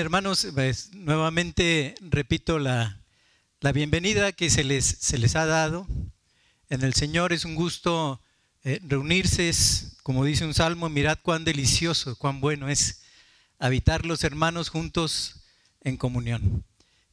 hermanos, 0.00 0.48
pues, 0.54 0.94
nuevamente 0.94 1.94
repito 2.00 2.58
la, 2.58 3.00
bienvenida 3.74 4.32
que 4.32 4.48
se 4.48 4.64
les, 4.64 4.84
se 4.84 5.18
les, 5.18 5.36
ha 5.36 5.44
dado. 5.44 5.86
En 6.70 6.82
el 6.82 6.94
Señor 6.94 7.34
es 7.34 7.44
un 7.44 7.54
gusto 7.54 8.22
eh, 8.64 8.80
reunirse, 8.82 9.52
como 10.02 10.24
dice 10.24 10.46
un 10.46 10.54
salmo, 10.54 10.88
mirad 10.88 11.18
cuán 11.22 11.44
delicioso, 11.44 12.16
cuán 12.16 12.40
bueno 12.40 12.68
es 12.68 13.02
habitar 13.58 14.06
los 14.06 14.24
hermanos 14.24 14.70
juntos 14.70 15.44
en 15.82 15.98
comunión. 15.98 16.64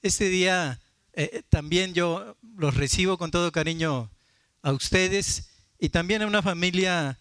Este 0.02 0.30
día 0.30 0.80
eh, 1.14 1.44
también 1.50 1.94
yo 1.94 2.38
los 2.56 2.76
recibo 2.76 3.18
con 3.18 3.32
todo 3.32 3.52
cariño 3.52 4.10
a 4.62 4.72
ustedes 4.72 5.50
y 5.78 5.90
también 5.90 6.22
a 6.22 6.28
una 6.28 6.42
familia 6.42 7.20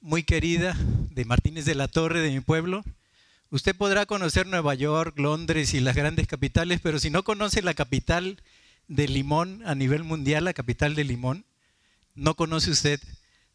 muy 0.00 0.22
querida 0.22 0.74
de 1.10 1.24
Martínez 1.26 1.66
de 1.66 1.74
la 1.74 1.88
Torre, 1.88 2.20
de 2.20 2.30
mi 2.30 2.40
pueblo. 2.40 2.82
Usted 3.52 3.76
podrá 3.76 4.06
conocer 4.06 4.46
Nueva 4.46 4.74
York, 4.74 5.18
Londres 5.18 5.74
y 5.74 5.80
las 5.80 5.94
grandes 5.94 6.26
capitales, 6.26 6.80
pero 6.82 6.98
si 6.98 7.10
no 7.10 7.22
conoce 7.22 7.60
la 7.60 7.74
capital 7.74 8.40
de 8.88 9.06
Limón 9.06 9.62
a 9.66 9.74
nivel 9.74 10.04
mundial, 10.04 10.46
la 10.46 10.54
capital 10.54 10.94
de 10.94 11.04
Limón, 11.04 11.44
no 12.14 12.34
conoce 12.34 12.70
usted 12.70 12.98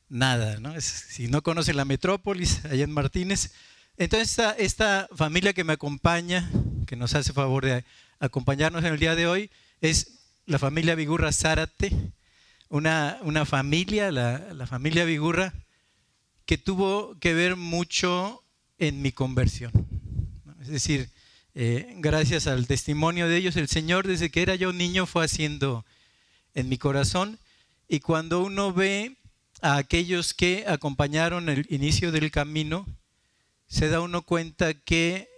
nada. 0.07 0.59
si 0.81 1.29
no 1.29 1.41
conoce 1.41 1.73
la 1.73 1.83
metrópolis, 1.83 2.63
allá 2.65 2.83
en 2.83 2.91
Martínez. 2.91 3.53
Entonces, 3.97 4.29
esta, 4.29 4.51
esta 4.51 5.09
familia 5.15 5.53
que 5.53 5.63
me 5.63 5.73
acompaña, 5.73 6.47
que 6.85 6.95
nos 6.95 7.15
hace 7.15 7.33
favor 7.33 7.65
de 7.65 7.83
acompañarnos 8.19 8.83
en 8.83 8.93
el 8.93 8.99
día 8.99 9.15
de 9.15 9.25
hoy, 9.25 9.49
es 9.81 10.27
la 10.45 10.59
familia 10.59 10.93
Vigurra 10.93 11.31
Zárate, 11.31 11.91
una, 12.69 13.17
una 13.23 13.45
familia, 13.45 14.11
la, 14.11 14.53
la 14.53 14.67
familia 14.67 15.05
Vigurra, 15.05 15.55
que 16.45 16.59
tuvo 16.59 17.17
que 17.19 17.33
ver 17.33 17.55
mucho 17.55 18.43
en 18.77 19.01
mi 19.01 19.11
conversión. 19.11 19.71
Es 20.61 20.67
decir, 20.67 21.09
eh, 21.55 21.93
gracias 21.97 22.47
al 22.47 22.67
testimonio 22.67 23.27
de 23.27 23.37
ellos, 23.37 23.55
el 23.55 23.67
Señor 23.67 24.07
desde 24.07 24.29
que 24.29 24.41
era 24.41 24.55
yo 24.55 24.73
niño 24.73 25.05
fue 25.05 25.25
haciendo 25.25 25.85
en 26.53 26.69
mi 26.69 26.77
corazón 26.77 27.39
y 27.87 27.99
cuando 27.99 28.43
uno 28.43 28.73
ve 28.73 29.17
a 29.61 29.77
aquellos 29.77 30.33
que 30.33 30.65
acompañaron 30.67 31.49
el 31.49 31.65
inicio 31.69 32.11
del 32.11 32.31
camino, 32.31 32.85
se 33.67 33.89
da 33.89 34.01
uno 34.01 34.21
cuenta 34.21 34.73
que 34.73 35.29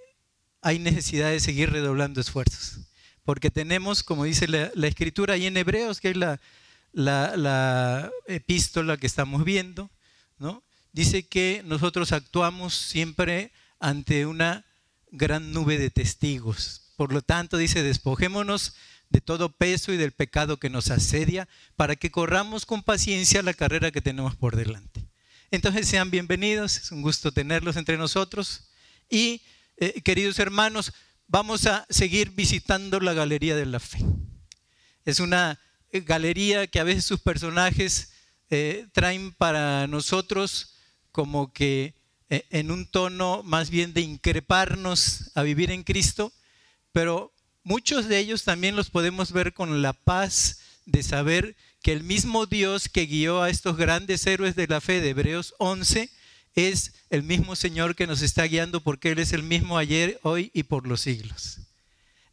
hay 0.61 0.79
necesidad 0.79 1.29
de 1.29 1.39
seguir 1.39 1.71
redoblando 1.71 2.19
esfuerzos. 2.19 2.79
Porque 3.23 3.51
tenemos, 3.51 4.03
como 4.03 4.23
dice 4.23 4.47
la, 4.47 4.87
escritura 4.87 5.35
ahí 5.35 5.45
en 5.45 5.57
Hebreos, 5.57 6.01
que 6.01 6.09
es 6.09 6.17
la, 6.17 6.39
la, 6.91 7.37
la 7.37 8.11
epístola 8.27 8.97
que 8.97 9.07
estamos 9.07 9.43
viendo, 9.45 9.89
¿no? 10.37 10.63
Dice 10.91 11.27
que 11.27 11.61
nosotros 11.65 12.11
actuamos 12.11 12.73
siempre 12.75 13.51
ante 13.79 14.25
una 14.25 14.65
gran 15.11 15.53
nube 15.53 15.77
de 15.77 15.89
testigos. 15.89 16.93
Por 16.95 17.13
lo 17.13 17.21
tanto, 17.21 17.57
dice, 17.57 17.83
despojémonos 17.83 18.75
de 19.09 19.21
todo 19.21 19.51
peso 19.51 19.91
y 19.91 19.97
del 19.97 20.11
pecado 20.11 20.57
que 20.57 20.69
nos 20.69 20.91
asedia 20.91 21.47
para 21.75 21.95
que 21.95 22.11
corramos 22.11 22.65
con 22.65 22.83
paciencia 22.83 23.41
la 23.41 23.53
carrera 23.53 23.91
que 23.91 24.01
tenemos 24.01 24.35
por 24.35 24.55
delante. 24.55 25.07
Entonces 25.51 25.87
sean 25.87 26.11
bienvenidos, 26.11 26.77
es 26.77 26.91
un 26.91 27.01
gusto 27.01 27.31
tenerlos 27.31 27.75
entre 27.75 27.97
nosotros. 27.97 28.69
Y 29.09 29.41
eh, 29.77 30.01
queridos 30.01 30.37
hermanos, 30.37 30.93
vamos 31.27 31.65
a 31.65 31.87
seguir 31.89 32.31
visitando 32.31 32.99
la 32.99 33.13
Galería 33.13 33.55
de 33.55 33.65
la 33.65 33.79
Fe. 33.79 33.99
Es 35.05 35.19
una 35.19 35.59
galería 35.91 36.67
que 36.67 36.79
a 36.79 36.83
veces 36.83 37.05
sus 37.05 37.19
personajes 37.19 38.11
eh, 38.51 38.87
traen 38.93 39.31
para 39.31 39.87
nosotros 39.87 40.75
como 41.11 41.51
que 41.53 41.93
eh, 42.29 42.45
en 42.51 42.71
un 42.71 42.85
tono 42.85 43.41
más 43.43 43.69
bien 43.69 43.93
de 43.93 44.01
increparnos 44.01 45.31
a 45.35 45.43
vivir 45.43 45.71
en 45.71 45.83
Cristo, 45.83 46.31
pero 46.91 47.33
muchos 47.63 48.07
de 48.07 48.19
ellos 48.19 48.43
también 48.43 48.75
los 48.75 48.89
podemos 48.89 49.31
ver 49.31 49.53
con 49.53 49.81
la 49.81 49.93
paz 49.93 50.59
de 50.85 51.03
saber 51.03 51.55
que 51.81 51.91
el 51.91 52.03
mismo 52.03 52.45
Dios 52.45 52.89
que 52.89 53.05
guió 53.05 53.41
a 53.41 53.49
estos 53.49 53.77
grandes 53.77 54.25
héroes 54.27 54.55
de 54.55 54.67
la 54.67 54.81
fe 54.81 55.01
de 55.01 55.09
Hebreos 55.09 55.55
11 55.59 56.09
es 56.55 56.93
el 57.09 57.23
mismo 57.23 57.55
Señor 57.55 57.95
que 57.95 58.07
nos 58.07 58.21
está 58.21 58.43
guiando 58.43 58.81
porque 58.81 59.11
Él 59.11 59.19
es 59.19 59.33
el 59.33 59.43
mismo 59.43 59.77
ayer, 59.77 60.19
hoy 60.23 60.51
y 60.53 60.63
por 60.63 60.87
los 60.87 61.01
siglos. 61.01 61.59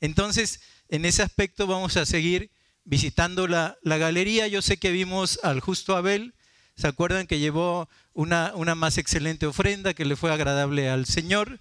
Entonces, 0.01 0.61
en 0.89 1.05
ese 1.05 1.22
aspecto 1.22 1.67
vamos 1.67 1.97
a 1.97 2.06
seguir 2.06 2.51
visitando 2.84 3.47
la, 3.47 3.77
la 3.83 3.99
galería. 3.99 4.47
Yo 4.49 4.62
sé 4.62 4.77
que 4.77 4.91
vimos 4.91 5.39
al 5.43 5.61
justo 5.61 5.97
Abel, 5.97 6.34
¿Se 6.77 6.87
acuerdan 6.87 7.27
que 7.27 7.39
llevó 7.39 7.89
una, 8.16 8.53
una 8.54 8.75
más 8.75 8.97
excelente 8.97 9.47
ofrenda 9.47 9.93
que 9.93 10.06
le 10.06 10.16
fue 10.16 10.32
agradable 10.32 10.88
al 10.88 11.04
Señor? 11.04 11.60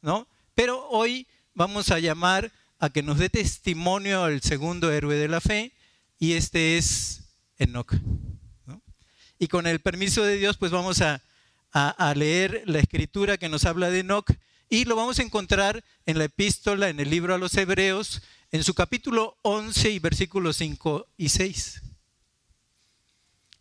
¿no? 0.00 0.28
Pero 0.54 0.88
hoy 0.88 1.26
vamos 1.52 1.90
a 1.90 1.98
llamar 1.98 2.52
a 2.78 2.90
que 2.90 3.02
nos 3.02 3.18
dé 3.18 3.28
testimonio 3.28 4.22
al 4.22 4.40
segundo 4.40 4.92
héroe 4.92 5.16
de 5.16 5.26
la 5.26 5.40
fe 5.40 5.72
y 6.18 6.34
este 6.34 6.78
es 6.78 7.24
Enoch. 7.58 7.92
Y 9.38 9.48
con 9.48 9.66
el 9.66 9.80
permiso 9.80 10.22
de 10.22 10.36
Dios, 10.36 10.56
pues 10.56 10.70
vamos 10.70 11.02
a, 11.02 11.22
a, 11.72 12.14
leer 12.14 12.62
la 12.66 12.78
escritura 12.78 13.36
que 13.36 13.48
nos 13.48 13.64
habla 13.64 13.90
de 13.90 14.00
Enoch 14.00 14.30
y 14.70 14.84
lo 14.84 14.94
vamos 14.94 15.18
a 15.18 15.22
encontrar 15.22 15.84
en 16.06 16.18
la 16.18 16.24
epístola, 16.24 16.88
en 16.88 17.00
el 17.00 17.10
libro 17.10 17.34
a 17.34 17.38
los 17.38 17.54
Hebreos, 17.56 18.22
en 18.52 18.62
su 18.62 18.74
capítulo 18.74 19.36
11 19.42 19.90
y 19.90 19.98
versículos 19.98 20.56
5 20.56 21.08
y 21.16 21.30
6 21.30 21.82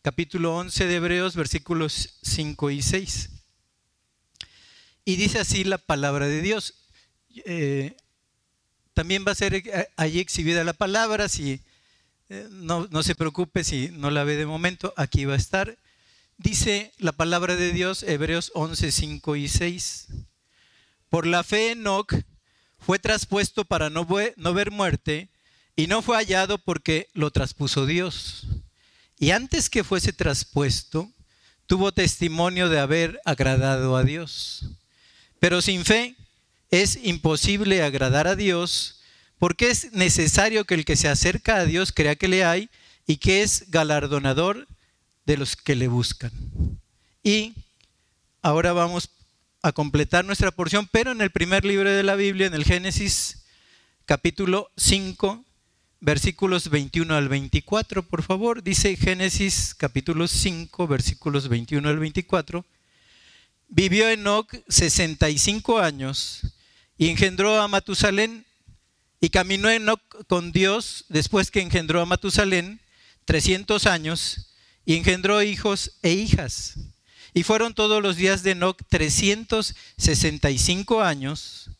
capítulo 0.06 0.56
11 0.56 0.86
de 0.86 0.96
Hebreos, 0.98 1.36
versículos 1.36 2.20
5 2.22 2.70
y 2.70 2.84
6. 2.84 3.30
Y 5.04 5.16
dice 5.16 5.40
así 5.40 5.64
la 5.64 5.80
palabra 5.80 6.28
de 6.28 6.44
Dios. 6.44 6.76
Eh, 7.44 7.98
también 8.94 9.26
va 9.28 9.32
a 9.32 9.36
ser 9.36 9.64
allí 9.98 10.20
exhibida 10.20 10.64
la 10.64 10.74
palabra, 10.74 11.28
si 11.28 11.60
eh, 12.30 12.48
no, 12.52 12.88
no, 12.92 13.02
se 13.02 13.16
preocupe 13.16 13.64
si 13.64 13.90
no 13.94 14.12
la 14.12 14.24
ve 14.24 14.36
de 14.36 14.46
momento, 14.46 14.94
aquí 14.96 15.26
va 15.26 15.34
a 15.34 15.38
estar. 15.38 15.76
Dice 16.38 16.94
la 17.00 17.14
palabra 17.14 17.56
de 17.56 17.72
Dios, 17.72 18.04
Hebreos 18.04 18.52
11, 18.54 18.92
5 18.92 19.36
y 19.38 19.48
6. 19.48 20.08
Por 21.10 21.26
la 21.26 21.44
fe 21.44 21.72
Enoch 21.72 22.14
fue 22.78 23.00
traspuesto 23.00 23.66
para 23.66 23.90
no 23.90 24.06
ver 24.06 24.70
muerte 24.70 25.30
y 25.76 25.88
no 25.88 26.04
fue 26.04 26.18
hallado 26.18 26.60
porque 26.60 27.08
lo 27.14 27.32
traspuso 27.32 27.88
Dios. 27.88 28.46
Y 29.20 29.32
antes 29.32 29.70
que 29.70 29.84
fuese 29.84 30.14
traspuesto, 30.14 31.12
tuvo 31.68 31.92
testimonio 31.92 32.70
de 32.70 32.80
haber 32.80 33.22
agradado 33.26 33.96
a 33.96 34.04
Dios. 34.04 34.70
Pero 35.40 35.62
sin 35.62 35.86
fe 35.86 36.16
es 36.70 37.00
imposible 37.04 37.82
agradar 37.84 38.28
a 38.28 38.36
Dios 38.36 39.02
porque 39.38 39.70
es 39.70 39.92
necesario 39.92 40.66
que 40.66 40.76
el 40.76 40.86
que 40.86 40.96
se 40.96 41.08
acerca 41.08 41.58
a 41.58 41.66
Dios 41.66 41.92
crea 41.92 42.16
que 42.16 42.28
le 42.28 42.46
hay 42.46 42.70
y 43.06 43.18
que 43.18 43.44
es 43.44 43.70
galardonador 43.70 44.68
de 45.26 45.38
los 45.38 45.56
que 45.56 45.76
le 45.76 45.88
buscan. 45.88 46.32
Y 47.24 47.54
ahora 48.42 48.74
vamos 48.74 49.10
a 49.62 49.72
completar 49.72 50.26
nuestra 50.26 50.52
porción, 50.52 50.88
pero 50.92 51.12
en 51.12 51.22
el 51.22 51.32
primer 51.32 51.66
libro 51.66 51.90
de 51.90 52.04
la 52.04 52.16
Biblia, 52.16 52.48
en 52.48 52.54
el 52.54 52.64
Génesis 52.64 53.46
capítulo 54.06 54.70
5, 54.78 55.44
versículos 56.00 56.70
21 56.70 57.16
al 57.16 57.30
24, 57.30 58.04
por 58.04 58.24
favor. 58.24 58.64
Dice 58.64 58.96
Génesis 58.96 59.76
capítulo 59.76 60.28
5, 60.28 60.88
versículos 60.88 61.48
21 61.48 61.90
al 61.90 62.00
24. 62.00 62.66
Vivió 63.68 64.10
Enoch 64.10 64.52
65 64.68 65.80
años 65.80 66.42
y 66.98 67.10
engendró 67.10 67.62
a 67.62 67.68
Matusalén 67.68 68.46
y 69.20 69.30
caminó 69.30 69.70
Enoch 69.70 70.02
con 70.28 70.52
Dios 70.52 71.06
después 71.10 71.50
que 71.50 71.62
engendró 71.62 72.02
a 72.02 72.06
Matusalén 72.06 72.80
300 73.26 73.88
años 73.88 74.52
y 74.86 74.96
engendró 74.96 75.42
hijos 75.42 75.94
e 76.04 76.12
hijas. 76.12 76.76
Y 77.34 77.44
fueron 77.44 77.74
todos 77.74 78.02
los 78.02 78.16
días 78.16 78.44
de 78.44 78.52
Enoch 78.52 78.78
365 78.88 81.02
años. 81.02 81.72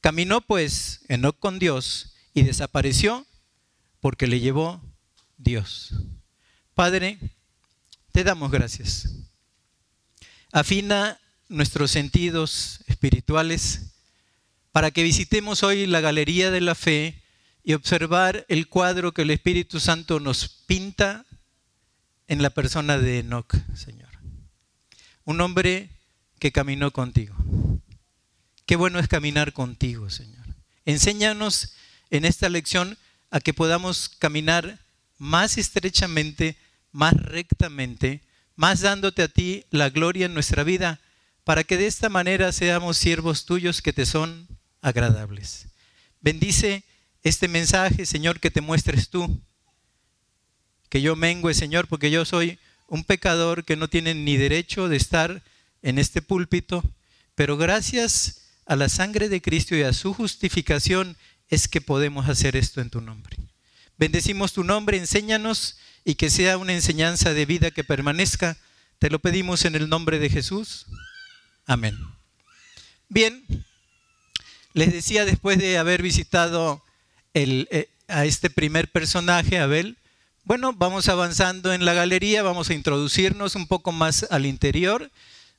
Caminó 0.00 0.40
pues 0.40 1.02
Enoch 1.08 1.38
con 1.38 1.58
Dios 1.58 2.14
y 2.32 2.42
desapareció 2.42 3.26
porque 4.04 4.26
le 4.26 4.38
llevó 4.38 4.82
Dios. 5.38 5.94
Padre, 6.74 7.18
te 8.12 8.22
damos 8.22 8.50
gracias. 8.50 9.08
Afina 10.52 11.18
nuestros 11.48 11.90
sentidos 11.90 12.80
espirituales 12.86 13.94
para 14.72 14.90
que 14.90 15.02
visitemos 15.02 15.62
hoy 15.62 15.86
la 15.86 16.02
galería 16.02 16.50
de 16.50 16.60
la 16.60 16.74
fe 16.74 17.22
y 17.62 17.72
observar 17.72 18.44
el 18.50 18.68
cuadro 18.68 19.14
que 19.14 19.22
el 19.22 19.30
Espíritu 19.30 19.80
Santo 19.80 20.20
nos 20.20 20.48
pinta 20.66 21.24
en 22.28 22.42
la 22.42 22.50
persona 22.50 22.98
de 22.98 23.20
Enoch, 23.20 23.54
Señor. 23.74 24.10
Un 25.24 25.40
hombre 25.40 25.88
que 26.38 26.52
caminó 26.52 26.90
contigo. 26.90 27.34
Qué 28.66 28.76
bueno 28.76 28.98
es 28.98 29.08
caminar 29.08 29.54
contigo, 29.54 30.10
Señor. 30.10 30.44
Enséñanos 30.84 31.72
en 32.10 32.26
esta 32.26 32.50
lección 32.50 32.98
a 33.34 33.40
que 33.40 33.52
podamos 33.52 34.08
caminar 34.08 34.78
más 35.18 35.58
estrechamente, 35.58 36.56
más 36.92 37.14
rectamente, 37.14 38.22
más 38.54 38.82
dándote 38.82 39.24
a 39.24 39.28
ti 39.28 39.64
la 39.70 39.90
gloria 39.90 40.26
en 40.26 40.34
nuestra 40.34 40.62
vida, 40.62 41.00
para 41.42 41.64
que 41.64 41.76
de 41.76 41.88
esta 41.88 42.08
manera 42.08 42.52
seamos 42.52 42.96
siervos 42.96 43.44
tuyos 43.44 43.82
que 43.82 43.92
te 43.92 44.06
son 44.06 44.46
agradables. 44.82 45.66
Bendice 46.20 46.84
este 47.24 47.48
mensaje, 47.48 48.06
Señor, 48.06 48.38
que 48.38 48.52
te 48.52 48.60
muestres 48.60 49.10
tú. 49.10 49.40
Que 50.88 51.02
yo 51.02 51.16
mengue, 51.16 51.54
Señor, 51.54 51.88
porque 51.88 52.12
yo 52.12 52.24
soy 52.24 52.60
un 52.86 53.02
pecador 53.02 53.64
que 53.64 53.74
no 53.74 53.88
tiene 53.88 54.14
ni 54.14 54.36
derecho 54.36 54.88
de 54.88 54.96
estar 54.96 55.42
en 55.82 55.98
este 55.98 56.22
púlpito, 56.22 56.84
pero 57.34 57.56
gracias 57.56 58.42
a 58.64 58.76
la 58.76 58.88
sangre 58.88 59.28
de 59.28 59.42
Cristo 59.42 59.74
y 59.74 59.82
a 59.82 59.92
su 59.92 60.14
justificación 60.14 61.16
es 61.48 61.68
que 61.68 61.80
podemos 61.80 62.28
hacer 62.28 62.56
esto 62.56 62.80
en 62.80 62.90
tu 62.90 63.00
nombre. 63.00 63.36
Bendecimos 63.96 64.52
tu 64.52 64.64
nombre, 64.64 64.96
enséñanos 64.96 65.78
y 66.04 66.16
que 66.16 66.30
sea 66.30 66.58
una 66.58 66.72
enseñanza 66.72 67.32
de 67.32 67.46
vida 67.46 67.70
que 67.70 67.84
permanezca. 67.84 68.56
Te 68.98 69.10
lo 69.10 69.18
pedimos 69.18 69.64
en 69.64 69.74
el 69.74 69.88
nombre 69.88 70.18
de 70.18 70.30
Jesús. 70.30 70.86
Amén. 71.66 71.96
Bien, 73.08 73.44
les 74.72 74.92
decía 74.92 75.24
después 75.24 75.58
de 75.58 75.78
haber 75.78 76.02
visitado 76.02 76.82
eh, 77.32 77.88
a 78.08 78.24
este 78.24 78.50
primer 78.50 78.90
personaje, 78.90 79.58
Abel, 79.58 79.96
bueno, 80.42 80.72
vamos 80.72 81.08
avanzando 81.08 81.72
en 81.72 81.84
la 81.84 81.94
galería, 81.94 82.42
vamos 82.42 82.68
a 82.68 82.74
introducirnos 82.74 83.54
un 83.54 83.66
poco 83.66 83.92
más 83.92 84.26
al 84.30 84.44
interior 84.44 85.10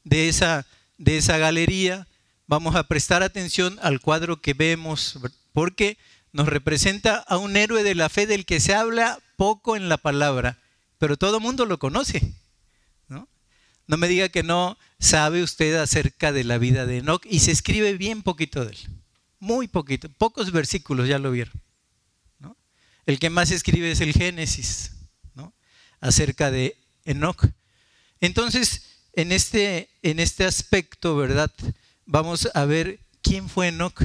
de 0.03 0.29
esa, 0.29 0.67
de 0.97 1.17
esa 1.17 1.37
galería, 1.37 2.07
vamos 2.45 2.75
a 2.75 2.83
prestar 2.83 3.23
atención 3.23 3.79
al 3.81 3.99
cuadro 3.99 4.41
que 4.41 4.53
vemos, 4.53 5.17
porque 5.55 5.97
nos 6.33 6.47
representa 6.47 7.15
a 7.15 7.37
un 7.37 7.55
héroe 7.55 7.81
de 7.81 7.95
la 7.95 8.09
fe 8.09 8.27
del 8.27 8.45
que 8.45 8.59
se 8.59 8.75
habla 8.75 9.19
poco 9.37 9.77
en 9.77 9.87
la 9.87 9.95
palabra, 9.95 10.59
pero 10.97 11.15
todo 11.15 11.39
mundo 11.39 11.65
lo 11.65 11.79
conoce. 11.79 12.33
¿no? 13.07 13.29
no 13.87 13.95
me 13.95 14.09
diga 14.09 14.27
que 14.27 14.43
no 14.43 14.77
sabe 14.99 15.41
usted 15.41 15.75
acerca 15.75 16.33
de 16.33 16.43
la 16.43 16.57
vida 16.57 16.85
de 16.85 16.97
Enoch 16.97 17.25
y 17.25 17.39
se 17.39 17.51
escribe 17.51 17.93
bien 17.93 18.21
poquito 18.21 18.65
de 18.65 18.73
él, 18.73 18.77
muy 19.39 19.69
poquito, 19.69 20.09
pocos 20.09 20.51
versículos, 20.51 21.07
ya 21.07 21.19
lo 21.19 21.31
vieron. 21.31 21.53
¿no? 22.37 22.57
El 23.05 23.17
que 23.17 23.29
más 23.29 23.49
escribe 23.51 23.91
es 23.91 24.01
el 24.01 24.11
Génesis, 24.11 24.91
¿no? 25.35 25.53
acerca 26.01 26.51
de 26.51 26.77
Enoch. 27.05 27.45
Entonces, 28.19 28.81
en 29.13 29.31
este, 29.31 29.87
en 30.01 30.19
este 30.19 30.43
aspecto, 30.43 31.15
¿verdad? 31.15 31.49
Vamos 32.05 32.49
a 32.53 32.65
ver 32.65 32.99
quién 33.21 33.47
fue 33.47 33.69
Enoch. 33.69 34.03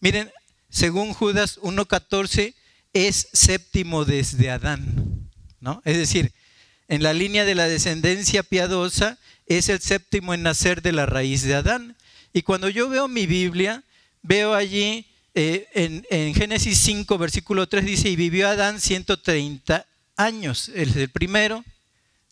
Miren, 0.00 0.30
según 0.68 1.12
Judas 1.12 1.58
1.14, 1.60 2.54
es 2.92 3.28
séptimo 3.32 4.04
desde 4.04 4.50
Adán. 4.50 5.30
¿no? 5.60 5.82
Es 5.84 5.96
decir, 5.96 6.32
en 6.88 7.02
la 7.02 7.12
línea 7.12 7.44
de 7.44 7.54
la 7.54 7.68
descendencia 7.68 8.42
piadosa, 8.42 9.18
es 9.46 9.68
el 9.68 9.80
séptimo 9.80 10.34
en 10.34 10.42
nacer 10.42 10.82
de 10.82 10.92
la 10.92 11.06
raíz 11.06 11.42
de 11.42 11.54
Adán. 11.54 11.96
Y 12.32 12.42
cuando 12.42 12.68
yo 12.68 12.88
veo 12.88 13.08
mi 13.08 13.26
Biblia, 13.26 13.82
veo 14.22 14.54
allí 14.54 15.06
eh, 15.34 15.66
en, 15.74 16.06
en, 16.10 16.34
Génesis 16.34 16.78
5, 16.78 17.18
versículo 17.18 17.68
3, 17.68 17.84
dice, 17.84 18.08
y 18.08 18.16
vivió 18.16 18.48
Adán 18.48 18.80
130 18.80 19.86
años. 20.16 20.70
Es 20.74 20.96
el 20.96 21.08
primero 21.08 21.64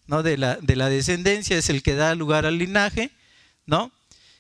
¿no? 0.06 0.22
de, 0.22 0.36
la, 0.36 0.56
de 0.56 0.76
la 0.76 0.88
descendencia, 0.88 1.56
es 1.56 1.68
el 1.70 1.82
que 1.82 1.94
da 1.94 2.14
lugar 2.14 2.46
al 2.46 2.58
linaje. 2.58 3.10
¿no? 3.64 3.90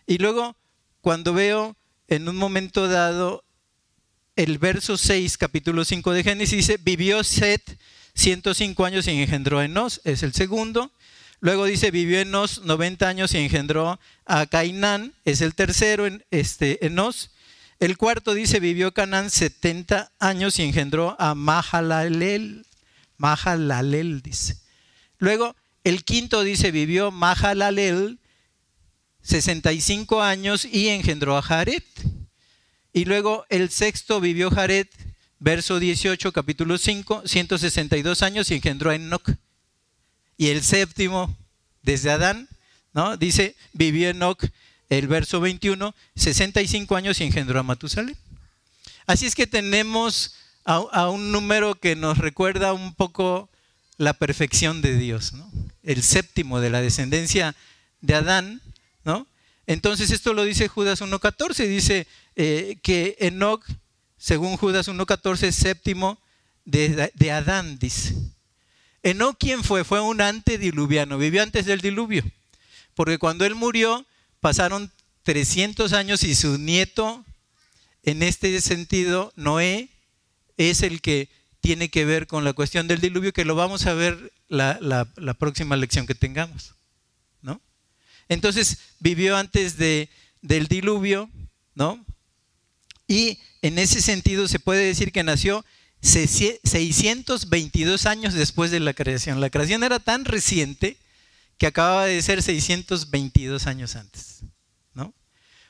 Y 0.06 0.18
luego, 0.18 0.56
cuando 1.00 1.32
veo 1.32 1.76
en 2.08 2.28
un 2.28 2.36
momento 2.36 2.88
dado 2.88 3.44
el 4.36 4.58
verso 4.58 4.96
6, 4.96 5.38
capítulo 5.38 5.84
5 5.84 6.12
de 6.12 6.22
Génesis, 6.22 6.58
dice, 6.58 6.78
vivió 6.82 7.24
Set 7.24 7.78
105 8.14 8.84
años 8.84 9.06
y 9.06 9.10
engendró 9.10 9.58
a 9.58 9.64
Enos, 9.64 10.00
es 10.04 10.22
el 10.22 10.32
segundo. 10.32 10.92
Luego 11.40 11.64
dice, 11.64 11.90
vivió 11.90 12.20
Enos 12.20 12.62
90 12.62 13.08
años 13.08 13.34
y 13.34 13.38
engendró 13.38 13.98
a 14.24 14.46
Cainán, 14.46 15.14
es 15.24 15.40
el 15.40 15.54
tercero, 15.54 16.06
en 16.06 16.24
este, 16.30 16.84
Enos. 16.86 17.30
El 17.78 17.98
cuarto 17.98 18.32
dice, 18.34 18.60
vivió 18.60 18.94
Canán 18.94 19.30
70 19.30 20.12
años 20.18 20.58
y 20.58 20.62
engendró 20.62 21.14
a 21.18 21.34
Mahalalel. 21.34 22.66
Mahalalel 23.18 24.22
dice. 24.22 24.56
Luego, 25.18 25.56
el 25.84 26.04
quinto 26.04 26.42
dice, 26.42 26.70
vivió 26.70 27.10
Mahalalel 27.10 28.18
65 29.26 30.22
años 30.22 30.64
y 30.64 30.88
engendró 30.88 31.36
a 31.36 31.42
Jared. 31.42 31.82
Y 32.92 33.04
luego 33.04 33.44
el 33.48 33.70
sexto 33.70 34.20
vivió 34.20 34.50
Jared, 34.50 34.86
verso 35.40 35.80
18, 35.80 36.32
capítulo 36.32 36.78
5, 36.78 37.24
162 37.26 38.22
años 38.22 38.50
y 38.50 38.54
engendró 38.54 38.90
a 38.90 38.94
Enoch. 38.94 39.28
Y 40.38 40.48
el 40.48 40.62
séptimo, 40.62 41.36
desde 41.82 42.12
Adán, 42.12 42.48
¿no? 42.92 43.16
Dice, 43.16 43.56
vivió 43.72 44.10
Enoch, 44.10 44.44
el 44.88 45.08
verso 45.08 45.40
21, 45.40 45.94
65 46.14 46.94
años 46.94 47.20
y 47.20 47.24
engendró 47.24 47.58
a 47.58 47.64
Matusalén. 47.64 48.16
Así 49.06 49.26
es 49.26 49.34
que 49.34 49.48
tenemos 49.48 50.36
a, 50.64 51.08
un 51.08 51.32
número 51.32 51.74
que 51.74 51.96
nos 51.96 52.18
recuerda 52.18 52.72
un 52.72 52.94
poco 52.94 53.50
la 53.98 54.14
perfección 54.14 54.82
de 54.82 54.96
Dios. 54.96 55.32
El 55.82 56.02
séptimo 56.02 56.60
de 56.60 56.70
la 56.70 56.80
descendencia 56.80 57.56
de 58.00 58.14
Adán, 58.14 58.62
¿no? 59.06 59.26
Entonces 59.66 60.10
esto 60.10 60.34
lo 60.34 60.44
dice 60.44 60.68
Judas 60.68 61.00
1.14, 61.00 61.66
dice 61.66 62.06
eh, 62.34 62.78
que 62.82 63.16
Enoch, 63.20 63.64
según 64.18 64.56
Judas 64.56 64.88
1.14, 64.88 65.50
séptimo 65.52 66.18
de, 66.64 67.12
de 67.14 67.32
Adán, 67.32 67.78
dice. 67.78 68.14
Enoch, 69.02 69.36
¿quién 69.38 69.62
fue? 69.62 69.84
Fue 69.84 70.00
un 70.00 70.20
antediluviano, 70.20 71.18
vivió 71.18 71.42
antes 71.42 71.66
del 71.66 71.80
diluvio, 71.80 72.24
porque 72.94 73.18
cuando 73.18 73.44
él 73.44 73.54
murió 73.54 74.04
pasaron 74.40 74.92
300 75.22 75.92
años 75.92 76.24
y 76.24 76.34
su 76.34 76.58
nieto, 76.58 77.24
en 78.02 78.22
este 78.22 78.60
sentido, 78.60 79.32
Noé, 79.36 79.88
es 80.56 80.82
el 80.82 81.00
que 81.00 81.28
tiene 81.60 81.90
que 81.90 82.04
ver 82.04 82.26
con 82.26 82.44
la 82.44 82.52
cuestión 82.52 82.88
del 82.88 83.00
diluvio, 83.00 83.32
que 83.32 83.44
lo 83.44 83.54
vamos 83.54 83.86
a 83.86 83.94
ver 83.94 84.32
la 84.48 85.34
próxima 85.38 85.76
lección 85.76 86.06
que 86.06 86.14
tengamos. 86.14 86.75
Entonces 88.28 88.78
vivió 88.98 89.36
antes 89.36 89.76
de, 89.76 90.08
del 90.42 90.66
diluvio, 90.66 91.30
¿no? 91.74 92.04
Y 93.08 93.38
en 93.62 93.78
ese 93.78 94.00
sentido 94.00 94.48
se 94.48 94.58
puede 94.58 94.84
decir 94.84 95.12
que 95.12 95.22
nació 95.22 95.64
622 96.00 98.06
años 98.06 98.34
después 98.34 98.70
de 98.70 98.80
la 98.80 98.94
creación. 98.94 99.40
La 99.40 99.50
creación 99.50 99.84
era 99.84 99.98
tan 99.98 100.24
reciente 100.24 100.96
que 101.58 101.66
acababa 101.66 102.06
de 102.06 102.20
ser 102.22 102.42
622 102.42 103.66
años 103.66 103.96
antes. 103.96 104.40
¿no? 104.94 105.14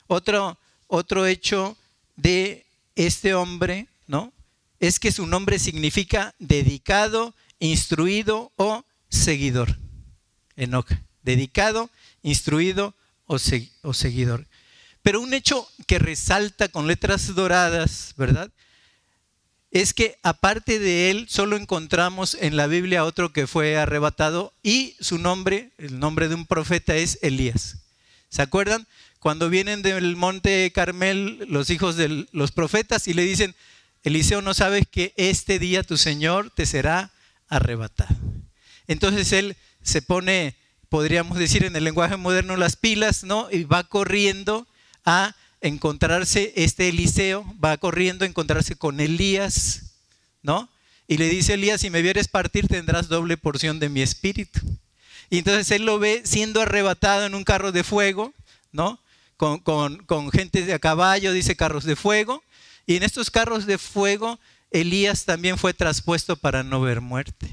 Otro, 0.06 0.58
otro 0.88 1.26
hecho 1.26 1.76
de 2.16 2.66
este 2.94 3.34
hombre 3.34 3.86
¿no? 4.06 4.32
es 4.80 4.98
que 4.98 5.12
su 5.12 5.26
nombre 5.26 5.58
significa 5.58 6.34
dedicado, 6.38 7.34
instruido 7.58 8.52
o 8.56 8.84
seguidor. 9.08 9.78
Enoch, 10.56 10.90
dedicado, 11.22 11.90
instruido 12.26 12.94
o, 13.26 13.38
seguidor. 13.38 14.46
Pero 15.00 15.20
un 15.20 15.32
hecho 15.32 15.66
que 15.86 16.00
resalta 16.00 16.68
con 16.68 16.88
letras 16.88 17.34
doradas, 17.36 18.14
¿verdad? 18.16 18.50
Es 19.70 19.94
que 19.94 20.18
aparte 20.24 20.80
de 20.80 21.10
él 21.10 21.26
solo 21.28 21.56
encontramos 21.56 22.36
en 22.40 22.56
la 22.56 22.66
Biblia 22.66 23.04
otro 23.04 23.32
que 23.32 23.46
fue 23.46 23.76
arrebatado 23.76 24.52
y 24.64 24.96
su 24.98 25.18
nombre, 25.18 25.70
el 25.78 26.00
nombre 26.00 26.28
de 26.28 26.34
un 26.34 26.46
profeta 26.46 26.96
es 26.96 27.20
Elías. 27.22 27.78
¿Se 28.28 28.42
acuerdan? 28.42 28.88
Cuando 29.20 29.48
vienen 29.48 29.82
del 29.82 30.16
monte 30.16 30.72
Carmel 30.74 31.46
los 31.48 31.70
hijos 31.70 31.94
de 31.94 32.26
los 32.32 32.50
profetas 32.50 33.06
y 33.06 33.14
le 33.14 33.22
dicen, 33.22 33.54
Eliseo, 34.02 34.42
¿no 34.42 34.52
sabes 34.52 34.84
que 34.90 35.14
este 35.16 35.60
día 35.60 35.84
tu 35.84 35.96
Señor 35.96 36.50
te 36.50 36.66
será 36.66 37.12
arrebatado? 37.46 38.16
Entonces 38.88 39.32
él 39.32 39.56
se 39.82 40.02
pone 40.02 40.56
podríamos 40.88 41.38
decir 41.38 41.64
en 41.64 41.76
el 41.76 41.84
lenguaje 41.84 42.16
moderno, 42.16 42.56
las 42.56 42.76
pilas, 42.76 43.24
¿no? 43.24 43.48
Y 43.50 43.64
va 43.64 43.84
corriendo 43.84 44.66
a 45.04 45.34
encontrarse 45.60 46.52
este 46.56 46.88
Eliseo, 46.88 47.44
va 47.62 47.76
corriendo 47.76 48.24
a 48.24 48.28
encontrarse 48.28 48.76
con 48.76 49.00
Elías, 49.00 49.94
¿no? 50.42 50.68
Y 51.08 51.18
le 51.18 51.28
dice 51.28 51.54
Elías, 51.54 51.80
si 51.80 51.90
me 51.90 52.02
vieres 52.02 52.28
partir 52.28 52.66
tendrás 52.66 53.08
doble 53.08 53.36
porción 53.36 53.78
de 53.78 53.88
mi 53.88 54.02
espíritu. 54.02 54.60
Y 55.30 55.38
entonces 55.38 55.70
él 55.70 55.84
lo 55.84 55.98
ve 55.98 56.22
siendo 56.24 56.60
arrebatado 56.60 57.26
en 57.26 57.34
un 57.34 57.44
carro 57.44 57.72
de 57.72 57.84
fuego, 57.84 58.32
¿no? 58.72 59.00
Con, 59.36 59.58
con, 59.60 60.30
gente 60.30 60.64
de 60.64 60.72
a 60.72 60.78
caballo, 60.78 61.32
dice 61.32 61.56
carros 61.56 61.84
de 61.84 61.96
fuego. 61.96 62.42
Y 62.86 62.96
en 62.96 63.02
estos 63.02 63.30
carros 63.30 63.66
de 63.66 63.78
fuego, 63.78 64.38
Elías 64.70 65.24
también 65.24 65.58
fue 65.58 65.74
traspuesto 65.74 66.36
para 66.36 66.62
no 66.62 66.80
ver 66.80 67.00
muerte. 67.00 67.50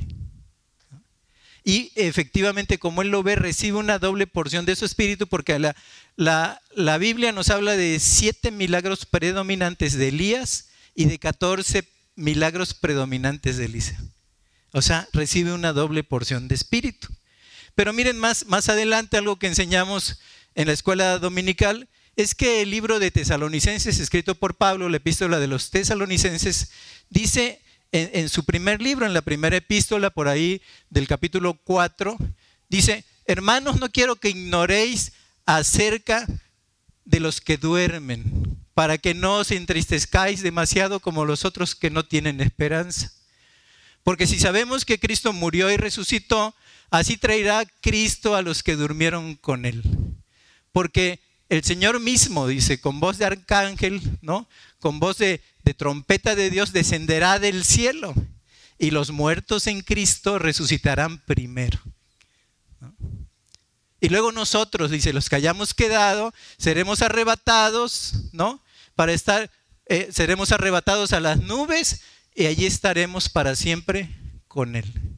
Y 1.63 1.91
efectivamente, 1.95 2.77
como 2.77 3.01
él 3.01 3.07
lo 3.07 3.23
ve, 3.23 3.35
recibe 3.35 3.77
una 3.77 3.97
doble 3.97 4.27
porción 4.27 4.65
de 4.65 4.75
su 4.75 4.83
espíritu, 4.83 5.27
porque 5.27 5.57
la, 5.59 5.75
la, 6.17 6.97
Biblia 6.97 7.31
nos 7.31 7.49
habla 7.49 7.77
de 7.77 7.99
siete 7.99 8.51
milagros 8.51 9.05
predominantes 9.05 9.93
de 9.93 10.09
Elías 10.09 10.67
y 10.93 11.05
de 11.05 11.19
14 11.19 11.87
milagros 12.15 12.73
predominantes 12.73 13.57
de 13.57 13.65
Elisa. 13.65 13.97
O 14.73 14.81
sea, 14.81 15.07
recibe 15.13 15.53
una 15.53 15.71
doble 15.71 16.03
porción 16.03 16.49
de 16.49 16.55
espíritu. 16.55 17.07
Pero 17.75 17.93
miren 17.93 18.19
más, 18.19 18.45
más 18.47 18.67
adelante 18.67 19.17
algo 19.17 19.39
que 19.39 19.47
enseñamos 19.47 20.19
en 20.55 20.67
la 20.67 20.73
escuela 20.73 21.17
dominical, 21.17 21.87
es 22.15 22.35
que 22.35 22.61
el 22.61 22.71
libro 22.71 22.99
de 22.99 23.09
Tesalonicenses, 23.09 23.99
escrito 23.99 24.35
por 24.35 24.55
Pablo, 24.55 24.89
la 24.89 24.97
epístola 24.97 25.39
de 25.39 25.47
los 25.47 25.71
Tesalonicenses, 25.71 26.71
dice 27.09 27.62
en, 27.93 28.27
su 28.27 28.43
primer 28.43 28.81
libro, 28.81 29.05
en 29.05 29.13
la 29.13 29.21
primera 29.21 29.55
epístola, 29.55 30.09
por 30.09 30.27
ahí 30.27 30.61
del 30.89 31.07
capítulo 31.07 31.53
4, 31.63 32.17
dice, 32.67 33.05
hermanos, 33.25 33.79
no 33.79 33.91
quiero 33.91 34.15
que 34.15 34.29
ignoréis 34.29 35.13
acerca 35.45 36.27
de 37.05 37.19
los 37.19 37.39
que 37.39 37.57
duermen, 37.57 38.57
para 38.73 38.97
que 38.97 39.13
no 39.13 39.37
os 39.37 39.51
entristezcáis 39.51 40.41
demasiado 40.41 40.99
como 40.99 41.23
los 41.23 41.45
otros 41.45 41.75
que 41.75 41.91
no 41.91 42.03
tienen 42.03 42.41
esperanza. 42.41 43.11
Porque 44.03 44.25
si 44.25 44.39
sabemos 44.39 44.85
que 44.85 44.99
Cristo 44.99 45.31
murió 45.31 45.71
y 45.71 45.77
resucitó, 45.77 46.55
así 46.89 47.17
traerá 47.17 47.63
Cristo 47.81 48.35
a 48.35 48.41
los 48.41 48.63
que 48.63 48.75
durmieron 48.75 49.35
con 49.35 49.65
él. 49.65 49.83
Porque 50.71 51.19
el 51.53 51.63
Señor 51.63 51.99
mismo, 51.99 52.47
dice, 52.47 52.81
con 52.81 52.99
voz 52.99 53.19
de 53.19 53.25
arcángel, 53.25 54.01
¿no? 54.21 54.47
Con 54.79 54.99
voz 54.99 55.19
de, 55.19 55.39
trompeta 55.77 56.33
de 56.33 56.49
Dios, 56.49 56.73
descenderá 56.73 57.37
del 57.37 57.63
cielo 57.63 58.15
y 58.79 58.89
los 58.89 59.11
muertos 59.11 59.67
en 59.67 59.81
Cristo 59.81 60.39
resucitarán 60.39 61.19
primero. 61.19 61.79
Y 64.01 64.09
luego 64.09 64.31
nosotros, 64.31 64.89
dice, 64.89 65.13
los 65.13 65.29
que 65.29 65.35
hayamos 65.35 65.75
quedado, 65.75 66.33
seremos 66.57 67.03
arrebatados, 67.03 68.13
¿no? 68.31 68.63
Para 68.95 69.13
estar, 69.13 69.51
eh, 69.85 70.09
seremos 70.11 70.51
arrebatados 70.51 71.13
a 71.13 71.19
las 71.19 71.39
nubes 71.39 72.01
y 72.33 72.47
allí 72.47 72.65
estaremos 72.65 73.29
para 73.29 73.55
siempre 73.55 74.09
con 74.47 74.75
Él. 74.75 75.12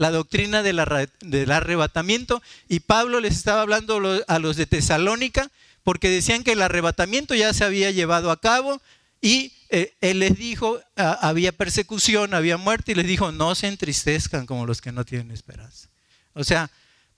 La 0.00 0.10
doctrina 0.10 0.62
del 0.62 1.50
arrebatamiento. 1.50 2.40
Y 2.70 2.80
Pablo 2.80 3.20
les 3.20 3.36
estaba 3.36 3.60
hablando 3.60 4.00
a 4.26 4.38
los 4.38 4.56
de 4.56 4.64
Tesalónica 4.64 5.50
porque 5.82 6.08
decían 6.08 6.42
que 6.42 6.52
el 6.52 6.62
arrebatamiento 6.62 7.34
ya 7.34 7.52
se 7.52 7.64
había 7.64 7.90
llevado 7.90 8.30
a 8.30 8.40
cabo 8.40 8.80
y 9.20 9.52
eh, 9.68 9.92
él 10.00 10.20
les 10.20 10.38
dijo, 10.38 10.80
ah, 10.96 11.18
había 11.20 11.52
persecución, 11.52 12.32
había 12.32 12.56
muerte 12.56 12.92
y 12.92 12.94
les 12.94 13.06
dijo, 13.06 13.30
no 13.30 13.54
se 13.54 13.68
entristezcan 13.68 14.46
como 14.46 14.64
los 14.64 14.80
que 14.80 14.90
no 14.90 15.04
tienen 15.04 15.32
esperanza. 15.32 15.90
O 16.32 16.44
sea, 16.44 16.70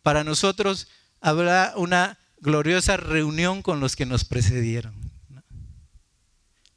para 0.03 0.25
nosotros 0.25 0.89
habrá 1.21 1.75
una 1.77 2.19
gloriosa 2.41 2.97
reunión 2.97 3.63
con 3.63 3.79
los 3.79 3.95
que 3.95 4.07
nos 4.07 4.25
precedieron. 4.25 5.02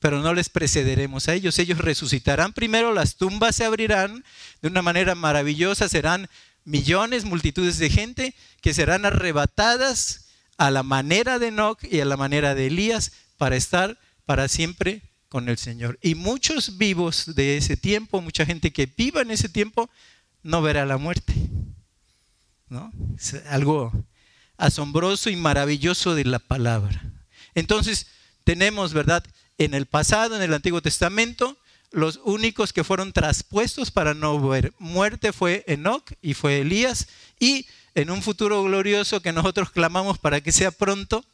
Pero 0.06 0.22
no 0.22 0.36
les 0.36 0.50
precederemos 0.50 1.28
a 1.28 1.34
ellos. 1.34 1.58
Ellos 1.58 1.80
resucitarán 1.80 2.54
primero, 2.54 2.94
las 2.94 3.16
tumbas 3.16 3.56
se 3.56 3.66
abrirán 3.66 4.24
de 4.62 4.68
una 4.68 4.84
manera 4.84 5.16
maravillosa, 5.16 5.90
serán 5.90 6.30
millones, 6.64 7.26
multitudes 7.26 7.80
de 7.80 7.90
gente 7.90 8.36
que 8.62 8.76
serán 8.76 9.06
arrebatadas 9.06 10.28
a 10.58 10.70
la 10.70 10.84
manera 10.84 11.40
de 11.40 11.48
Enoch 11.48 11.84
y 11.84 12.02
a 12.02 12.06
la 12.06 12.18
manera 12.18 12.54
de 12.54 12.68
Elías 12.68 13.14
para 13.38 13.56
estar 13.56 13.98
para 14.26 14.48
siempre 14.48 15.02
con 15.28 15.50
el 15.50 15.58
Señor. 15.58 15.98
Y 16.04 16.14
muchos 16.14 16.78
vivos 16.78 17.34
de 17.34 17.58
ese 17.58 17.76
tiempo, 17.76 18.22
mucha 18.22 18.46
gente 18.46 18.72
que 18.72 18.86
viva 18.86 19.24
en 19.24 19.32
ese 19.32 19.50
tiempo, 19.50 19.90
no 20.44 20.62
verá 20.62 20.86
la 20.86 20.98
muerte. 20.98 21.34
¿No? 22.70 22.94
Es 23.18 23.42
algo 23.50 23.92
asombroso 24.56 25.32
y 25.32 25.36
maravilloso 25.36 26.14
de 26.14 26.26
la 26.26 26.38
palabra. 26.38 27.12
Entonces, 27.56 28.06
tenemos, 28.44 28.94
¿verdad? 28.94 29.26
En 29.58 29.74
el 29.74 29.86
pasado, 29.86 30.36
en 30.36 30.42
el 30.42 30.54
Antiguo 30.54 30.82
Testamento, 30.82 31.58
los 31.92 32.20
únicos 32.24 32.74
que 32.74 32.84
fueron 32.84 33.14
traspuestos 33.14 33.90
para 33.90 34.14
no 34.14 34.40
ver 34.48 34.74
muerte 34.80 35.32
fue 35.32 35.64
Enoch 35.68 36.12
y 36.22 36.34
fue 36.34 36.60
Elías. 36.60 37.08
Y 37.40 37.68
en 37.94 38.12
un 38.12 38.22
futuro 38.22 38.64
glorioso 38.64 39.22
que 39.22 39.32
nosotros 39.32 39.72
clamamos 39.72 40.18
para 40.18 40.42
que 40.42 40.52
sea 40.52 40.72
pronto, 40.72 41.26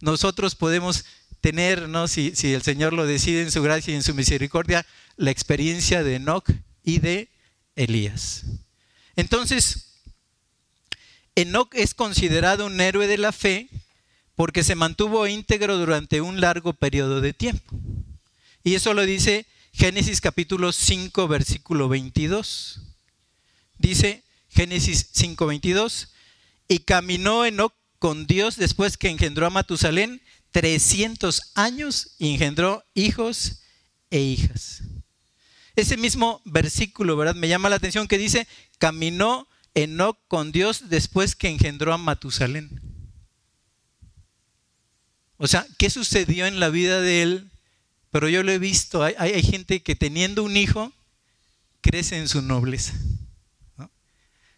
nosotros 0.00 0.54
podemos 0.54 1.04
tener, 1.40 1.88
¿no? 1.88 2.06
si, 2.06 2.36
si 2.36 2.52
el 2.52 2.62
Señor 2.62 2.92
lo 2.92 3.06
decide 3.06 3.42
en 3.42 3.50
su 3.50 3.62
gracia 3.62 3.92
y 3.92 3.96
en 3.96 4.02
su 4.02 4.14
misericordia, 4.14 4.86
la 5.16 5.30
experiencia 5.30 6.04
de 6.04 6.16
Enoch 6.16 6.48
y 6.84 7.00
de 7.00 7.28
Elías. 7.74 8.44
Entonces, 9.16 10.02
Enoch 11.34 11.74
es 11.74 11.94
considerado 11.94 12.66
un 12.66 12.80
héroe 12.80 13.06
de 13.06 13.18
la 13.18 13.32
fe 13.32 13.68
porque 14.40 14.64
se 14.64 14.74
mantuvo 14.74 15.26
íntegro 15.26 15.76
durante 15.76 16.22
un 16.22 16.40
largo 16.40 16.72
periodo 16.72 17.20
de 17.20 17.34
tiempo. 17.34 17.78
Y 18.64 18.74
eso 18.74 18.94
lo 18.94 19.04
dice 19.04 19.44
Génesis 19.70 20.22
capítulo 20.22 20.72
5, 20.72 21.28
versículo 21.28 21.90
22. 21.90 22.80
Dice, 23.76 24.24
Génesis 24.48 25.12
5:22, 25.12 26.08
y 26.68 26.78
caminó 26.78 27.44
Enoch 27.44 27.74
con 27.98 28.26
Dios 28.26 28.56
después 28.56 28.96
que 28.96 29.10
engendró 29.10 29.44
a 29.44 29.50
Matusalén 29.50 30.22
300 30.52 31.52
años 31.54 32.12
y 32.18 32.32
engendró 32.32 32.82
hijos 32.94 33.60
e 34.10 34.20
hijas. 34.20 34.84
Ese 35.76 35.98
mismo 35.98 36.40
versículo, 36.46 37.14
¿verdad? 37.14 37.34
Me 37.34 37.48
llama 37.48 37.68
la 37.68 37.76
atención 37.76 38.08
que 38.08 38.16
dice, 38.16 38.48
caminó 38.78 39.46
Enoch 39.74 40.16
con 40.28 40.50
Dios 40.50 40.88
después 40.88 41.36
que 41.36 41.50
engendró 41.50 41.92
a 41.92 41.98
Matusalén. 41.98 42.89
O 45.42 45.46
sea, 45.46 45.66
¿qué 45.78 45.88
sucedió 45.88 46.44
en 46.44 46.60
la 46.60 46.68
vida 46.68 47.00
de 47.00 47.22
él? 47.22 47.50
Pero 48.10 48.28
yo 48.28 48.42
lo 48.42 48.52
he 48.52 48.58
visto, 48.58 49.02
hay, 49.02 49.42
gente 49.42 49.80
que 49.80 49.96
teniendo 49.96 50.42
un 50.42 50.54
hijo 50.54 50.92
crece 51.80 52.18
en 52.18 52.28
su 52.28 52.42
nobleza 52.42 52.92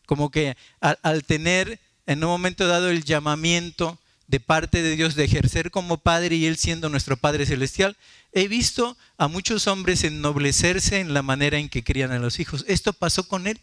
como 0.06 0.30
que 0.32 0.56
al, 0.80 1.24
tener 1.24 1.78
en 2.06 2.24
un 2.24 2.30
momento 2.30 2.66
dado 2.66 2.90
el 2.90 3.04
llamamiento 3.04 3.98
de 4.26 4.40
parte 4.40 4.82
de 4.82 4.96
Dios 4.96 5.14
de 5.14 5.24
ejercer 5.24 5.70
como 5.70 5.98
Padre 5.98 6.34
y 6.34 6.46
Él 6.46 6.56
siendo 6.56 6.88
nuestro 6.88 7.16
Padre 7.16 7.46
Celestial, 7.46 7.96
he 8.32 8.48
visto 8.48 8.98
a 9.18 9.28
muchos 9.28 9.68
hombres 9.68 10.02
ennoblecerse 10.02 10.98
en 10.98 11.14
la 11.14 11.22
manera 11.22 11.58
en 11.58 11.68
que 11.68 11.84
crían 11.84 12.10
a 12.10 12.18
los 12.18 12.40
hijos. 12.40 12.64
Esto 12.66 12.92
pasó 12.92 13.28
con 13.28 13.46
Él, 13.46 13.60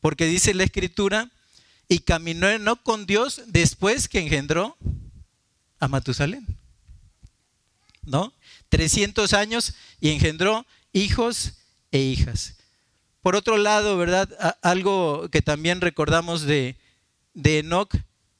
porque 0.00 0.26
dice 0.26 0.54
la 0.54 0.64
Escritura, 0.64 1.30
y 1.88 2.00
caminó 2.00 2.58
no 2.58 2.82
con 2.82 3.06
Dios 3.06 3.42
después 3.46 4.08
que 4.08 4.18
engendró 4.18 4.76
a 5.82 5.88
Matusalén. 5.88 6.46
¿No? 8.04 8.32
300 8.68 9.32
años 9.32 9.74
y 10.00 10.10
engendró 10.10 10.64
hijos 10.92 11.54
e 11.90 11.98
hijas. 11.98 12.54
Por 13.20 13.34
otro 13.34 13.56
lado, 13.56 13.96
¿verdad? 13.96 14.28
Algo 14.62 15.28
que 15.30 15.42
también 15.42 15.80
recordamos 15.80 16.42
de, 16.42 16.76
Enoch 17.34 17.94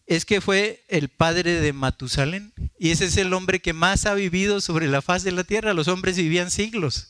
es 0.06 0.25
que 0.25 0.40
fue 0.40 0.84
el 0.88 1.08
padre 1.08 1.61
de 1.61 1.72
Matusalén. 1.72 2.52
Y 2.78 2.90
ese 2.90 3.06
es 3.06 3.16
el 3.16 3.32
hombre 3.32 3.61
que 3.61 3.72
más 3.72 4.06
ha 4.06 4.14
vivido 4.14 4.61
sobre 4.61 4.87
la 4.87 5.02
faz 5.02 5.25
de 5.25 5.32
la 5.32 5.42
tierra. 5.42 5.75
Los 5.75 5.88
hombres 5.88 6.16
vivían 6.16 6.50
siglos, 6.50 7.08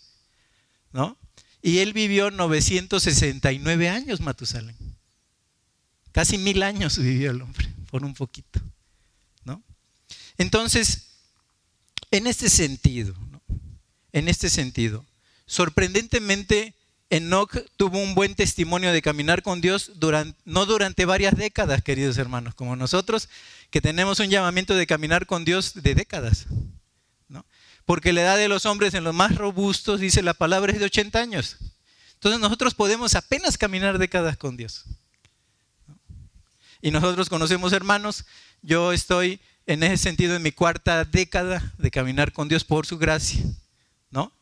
¿no? 0.92 1.18
Y 1.60 1.78
él 1.78 1.92
vivió 1.92 2.30
969 2.30 3.88
años, 3.88 4.20
Matusalén. 4.20 4.76
Casi 6.10 6.38
mil 6.38 6.62
años 6.62 6.98
vivió 6.98 7.30
el 7.30 7.42
hombre, 7.42 7.68
por 7.90 8.04
un 8.04 8.14
poquito. 8.14 8.60
Entonces, 10.38 11.08
en 12.10 12.26
este 12.26 12.48
sentido, 12.48 13.14
en 14.12 14.28
este 14.28 14.50
sentido, 14.50 15.04
sorprendentemente, 15.46 16.74
Enoch 17.10 17.56
tuvo 17.76 17.98
un 17.98 18.14
buen 18.14 18.34
testimonio 18.34 18.92
de 18.92 19.02
caminar 19.02 19.42
con 19.42 19.60
Dios 19.60 19.92
durante, 19.96 20.38
no 20.44 20.64
durante 20.64 21.04
varias 21.04 21.36
décadas, 21.36 21.82
queridos 21.82 22.16
hermanos, 22.16 22.54
como 22.54 22.74
nosotros, 22.74 23.28
que 23.70 23.80
tenemos 23.80 24.18
un 24.20 24.30
llamamiento 24.30 24.74
de 24.74 24.86
caminar 24.86 25.26
con 25.26 25.44
Dios 25.44 25.74
de 25.74 25.94
décadas. 25.94 26.46
Porque 27.84 28.12
la 28.12 28.22
edad 28.22 28.36
de 28.36 28.48
los 28.48 28.64
hombres 28.64 28.94
en 28.94 29.04
los 29.04 29.14
más 29.14 29.34
robustos, 29.34 30.00
dice 30.00 30.22
la 30.22 30.34
palabra, 30.34 30.72
es 30.72 30.78
de 30.78 30.86
80 30.86 31.18
años. 31.18 31.56
Entonces 32.14 32.40
nosotros 32.40 32.74
podemos 32.74 33.14
apenas 33.16 33.58
caminar 33.58 33.98
décadas 33.98 34.36
con 34.36 34.56
Dios. 34.56 34.84
Y 36.80 36.90
nosotros 36.90 37.28
conocemos 37.28 37.72
hermanos, 37.72 38.24
yo 38.62 38.92
estoy 38.92 39.40
en 39.66 39.82
ese 39.82 39.96
sentido 39.96 40.36
en 40.36 40.42
mi 40.42 40.52
cuarta 40.52 41.04
década 41.04 41.72
de 41.78 41.90
caminar 41.90 42.32
con 42.32 42.48
Dios 42.48 42.64
por 42.64 42.86
su 42.86 42.98
gracia, 42.98 43.42
¿no? 44.10 44.32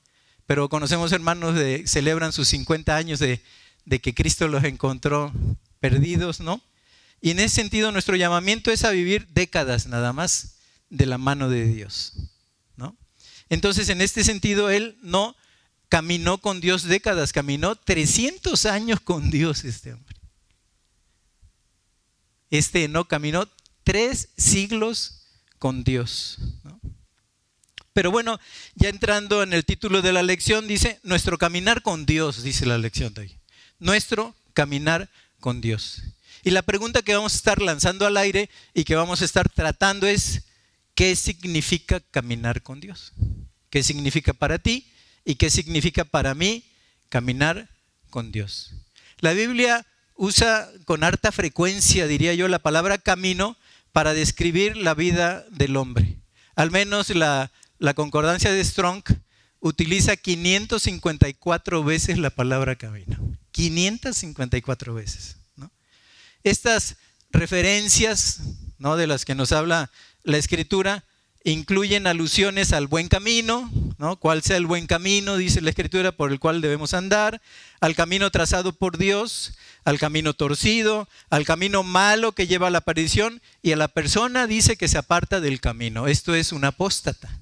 pero 0.50 0.68
conocemos 0.68 1.12
hermanos 1.12 1.54
que 1.54 1.86
celebran 1.86 2.32
sus 2.32 2.48
50 2.48 2.96
años 2.96 3.20
de, 3.20 3.40
que 4.00 4.14
Cristo 4.14 4.48
los 4.48 4.64
encontró 4.64 5.32
perdidos, 5.78 6.40
¿no? 6.40 6.60
Y 7.20 7.30
en 7.30 7.38
ese 7.38 7.54
sentido 7.54 7.92
nuestro 7.92 8.16
llamamiento 8.16 8.72
es 8.72 8.82
a 8.82 8.90
vivir 8.90 9.28
décadas 9.28 9.86
nada 9.86 10.12
más 10.12 10.56
de 10.88 11.06
la 11.06 11.18
mano 11.18 11.48
de 11.48 11.66
Dios, 11.66 12.14
¿no? 12.74 12.96
Entonces 13.48 13.90
en 13.90 14.00
este 14.00 14.24
sentido 14.24 14.70
él 14.70 14.98
no 15.02 15.36
caminó 15.88 16.38
con 16.38 16.60
Dios 16.60 16.82
décadas, 16.82 17.32
caminó 17.32 17.76
300 17.76 18.66
años 18.66 18.98
con 18.98 19.30
Dios 19.30 19.62
este 19.64 19.92
hombre. 19.92 20.16
Este 22.50 22.88
no 22.88 23.06
caminó 23.06 23.46
tres 23.90 24.28
siglos 24.36 25.22
con 25.58 25.82
Dios. 25.82 26.38
Pero 27.92 28.12
bueno, 28.12 28.38
ya 28.76 28.88
entrando 28.88 29.42
en 29.42 29.52
el 29.52 29.64
título 29.64 30.00
de 30.00 30.12
la 30.12 30.22
lección, 30.22 30.68
dice, 30.68 31.00
nuestro 31.02 31.38
caminar 31.38 31.82
con 31.82 32.06
Dios, 32.06 32.44
dice 32.44 32.66
la 32.66 32.78
lección 32.78 33.12
de 33.14 33.22
hoy. 33.22 33.38
Nuestro 33.80 34.36
caminar 34.54 35.10
con 35.40 35.60
Dios. 35.60 36.02
Y 36.44 36.50
la 36.50 36.62
pregunta 36.62 37.02
que 37.02 37.16
vamos 37.16 37.32
a 37.32 37.36
estar 37.36 37.60
lanzando 37.60 38.06
al 38.06 38.16
aire 38.16 38.48
y 38.74 38.84
que 38.84 38.94
vamos 38.94 39.22
a 39.22 39.24
estar 39.24 39.48
tratando 39.48 40.06
es, 40.06 40.42
qué 40.94 41.16
significa 41.16 41.98
caminar 41.98 42.62
con 42.62 42.78
Dios. 42.78 43.12
¿Qué 43.70 43.82
significa 43.82 44.32
para 44.32 44.60
ti 44.60 44.86
y 45.24 45.34
qué 45.34 45.50
significa 45.50 46.04
para 46.04 46.36
mí 46.36 46.62
caminar 47.08 47.68
con 48.08 48.30
Dios? 48.30 48.70
La 49.18 49.32
Biblia 49.32 49.84
usa 50.14 50.70
con 50.84 51.02
harta 51.02 51.32
frecuencia, 51.32 52.06
diría 52.06 52.34
yo, 52.34 52.46
la 52.46 52.60
palabra 52.60 52.96
camino 52.96 53.56
para 53.92 54.14
describir 54.14 54.76
la 54.76 54.94
vida 54.94 55.44
del 55.50 55.76
hombre. 55.76 56.18
Al 56.54 56.70
menos 56.70 57.10
la, 57.10 57.50
concordancia 57.94 58.52
de 58.52 58.64
Strong 58.64 59.02
utiliza 59.60 60.16
554 60.16 61.84
veces 61.84 62.18
la 62.18 62.30
palabra 62.30 62.76
camino. 62.76 63.16
554 63.52 64.94
veces. 64.94 65.36
Estas 66.42 66.96
referencias 67.30 68.40
¿no? 68.78 68.96
de 68.96 69.06
las 69.06 69.24
que 69.24 69.34
nos 69.34 69.52
habla 69.52 69.90
la 70.22 70.38
escritura 70.38 71.04
incluyen 71.44 72.06
alusiones 72.06 72.72
al 72.72 72.86
buen 72.86 73.08
camino, 73.08 73.70
¿no? 73.98 74.16
¿Cuál 74.16 74.42
sea 74.42 74.56
el 74.56 74.66
buen 74.66 74.86
camino? 74.86 75.36
Dice 75.36 75.60
la 75.60 75.70
escritura 75.70 76.12
por 76.12 76.32
el 76.32 76.38
cual 76.38 76.60
debemos 76.60 76.94
andar, 76.94 77.40
al 77.80 77.94
camino 77.94 78.30
trazado 78.30 78.72
por 78.72 78.98
Dios, 78.98 79.54
al 79.84 79.98
camino 79.98 80.34
torcido, 80.34 81.08
al 81.30 81.44
camino 81.44 81.82
malo 81.82 82.32
que 82.32 82.46
lleva 82.46 82.68
a 82.68 82.70
la 82.70 82.82
perdición 82.82 83.40
y 83.62 83.72
a 83.72 83.76
la 83.76 83.88
persona 83.88 84.46
dice 84.46 84.76
que 84.76 84.88
se 84.88 84.98
aparta 84.98 85.40
del 85.40 85.60
camino. 85.60 86.06
Esto 86.06 86.34
es 86.34 86.52
un 86.52 86.64
apóstata, 86.64 87.38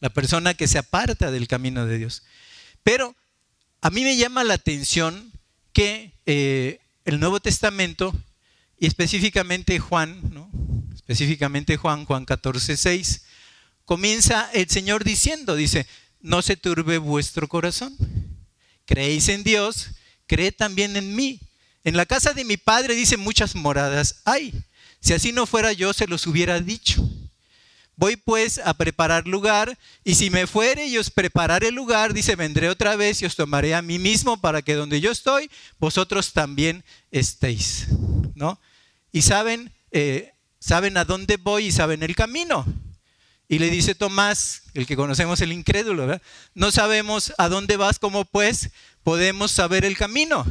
la 0.00 0.10
persona 0.10 0.54
que 0.54 0.68
se 0.68 0.78
aparta 0.78 1.30
del 1.30 1.48
camino 1.48 1.86
de 1.86 1.98
Dios. 1.98 2.22
Pero 2.82 3.14
a 3.80 3.90
mí 3.90 4.02
me 4.02 4.16
llama 4.16 4.44
la 4.44 4.54
atención 4.54 5.32
que 5.72 6.12
eh, 6.26 6.80
el 7.04 7.18
Nuevo 7.20 7.40
Testamento 7.40 8.14
y 8.78 8.86
específicamente 8.86 9.78
Juan, 9.78 10.20
¿no? 10.32 10.50
Específicamente 11.06 11.76
Juan, 11.76 12.04
Juan 12.04 12.24
14, 12.24 12.76
6, 12.76 13.22
comienza 13.84 14.50
el 14.52 14.68
Señor 14.68 15.04
diciendo, 15.04 15.54
dice, 15.54 15.86
no 16.20 16.42
se 16.42 16.56
turbe 16.56 16.98
vuestro 16.98 17.46
corazón. 17.46 17.96
Creéis 18.86 19.28
en 19.28 19.44
Dios, 19.44 19.90
cree 20.26 20.50
también 20.50 20.96
en 20.96 21.14
mí. 21.14 21.38
En 21.84 21.96
la 21.96 22.06
casa 22.06 22.32
de 22.32 22.44
mi 22.44 22.56
padre 22.56 22.96
dice 22.96 23.16
muchas 23.16 23.54
moradas 23.54 24.22
hay. 24.24 24.52
Si 25.00 25.12
así 25.12 25.30
no 25.30 25.46
fuera 25.46 25.72
yo, 25.72 25.92
se 25.92 26.08
los 26.08 26.26
hubiera 26.26 26.58
dicho. 26.60 27.08
Voy 27.94 28.16
pues 28.16 28.58
a 28.58 28.74
preparar 28.74 29.28
lugar, 29.28 29.78
y 30.04 30.16
si 30.16 30.28
me 30.28 30.48
fuere 30.48 30.86
y 30.88 30.98
os 30.98 31.10
prepararé 31.10 31.70
lugar, 31.70 32.12
dice, 32.12 32.34
vendré 32.34 32.68
otra 32.68 32.96
vez 32.96 33.22
y 33.22 33.26
os 33.26 33.36
tomaré 33.36 33.74
a 33.74 33.80
mí 33.80 34.00
mismo 34.00 34.38
para 34.40 34.60
que 34.62 34.74
donde 34.74 35.00
yo 35.00 35.12
estoy, 35.12 35.48
vosotros 35.78 36.32
también 36.32 36.84
estéis. 37.12 37.86
¿No? 38.34 38.60
Y 39.12 39.22
saben, 39.22 39.72
eh, 39.92 40.34
saben 40.66 40.96
a 40.96 41.04
dónde 41.04 41.36
voy 41.36 41.66
y 41.66 41.72
saben 41.72 42.02
el 42.02 42.16
camino. 42.16 42.66
Y 43.46 43.60
le 43.60 43.70
dice 43.70 43.94
Tomás, 43.94 44.62
el 44.74 44.84
que 44.84 44.96
conocemos 44.96 45.40
el 45.40 45.52
incrédulo, 45.52 46.20
no 46.54 46.72
sabemos 46.72 47.32
a 47.38 47.48
dónde 47.48 47.76
vas, 47.76 48.00
¿cómo 48.00 48.24
pues 48.24 48.70
podemos 49.04 49.52
saber 49.52 49.84
el 49.84 49.96
camino? 49.96 50.44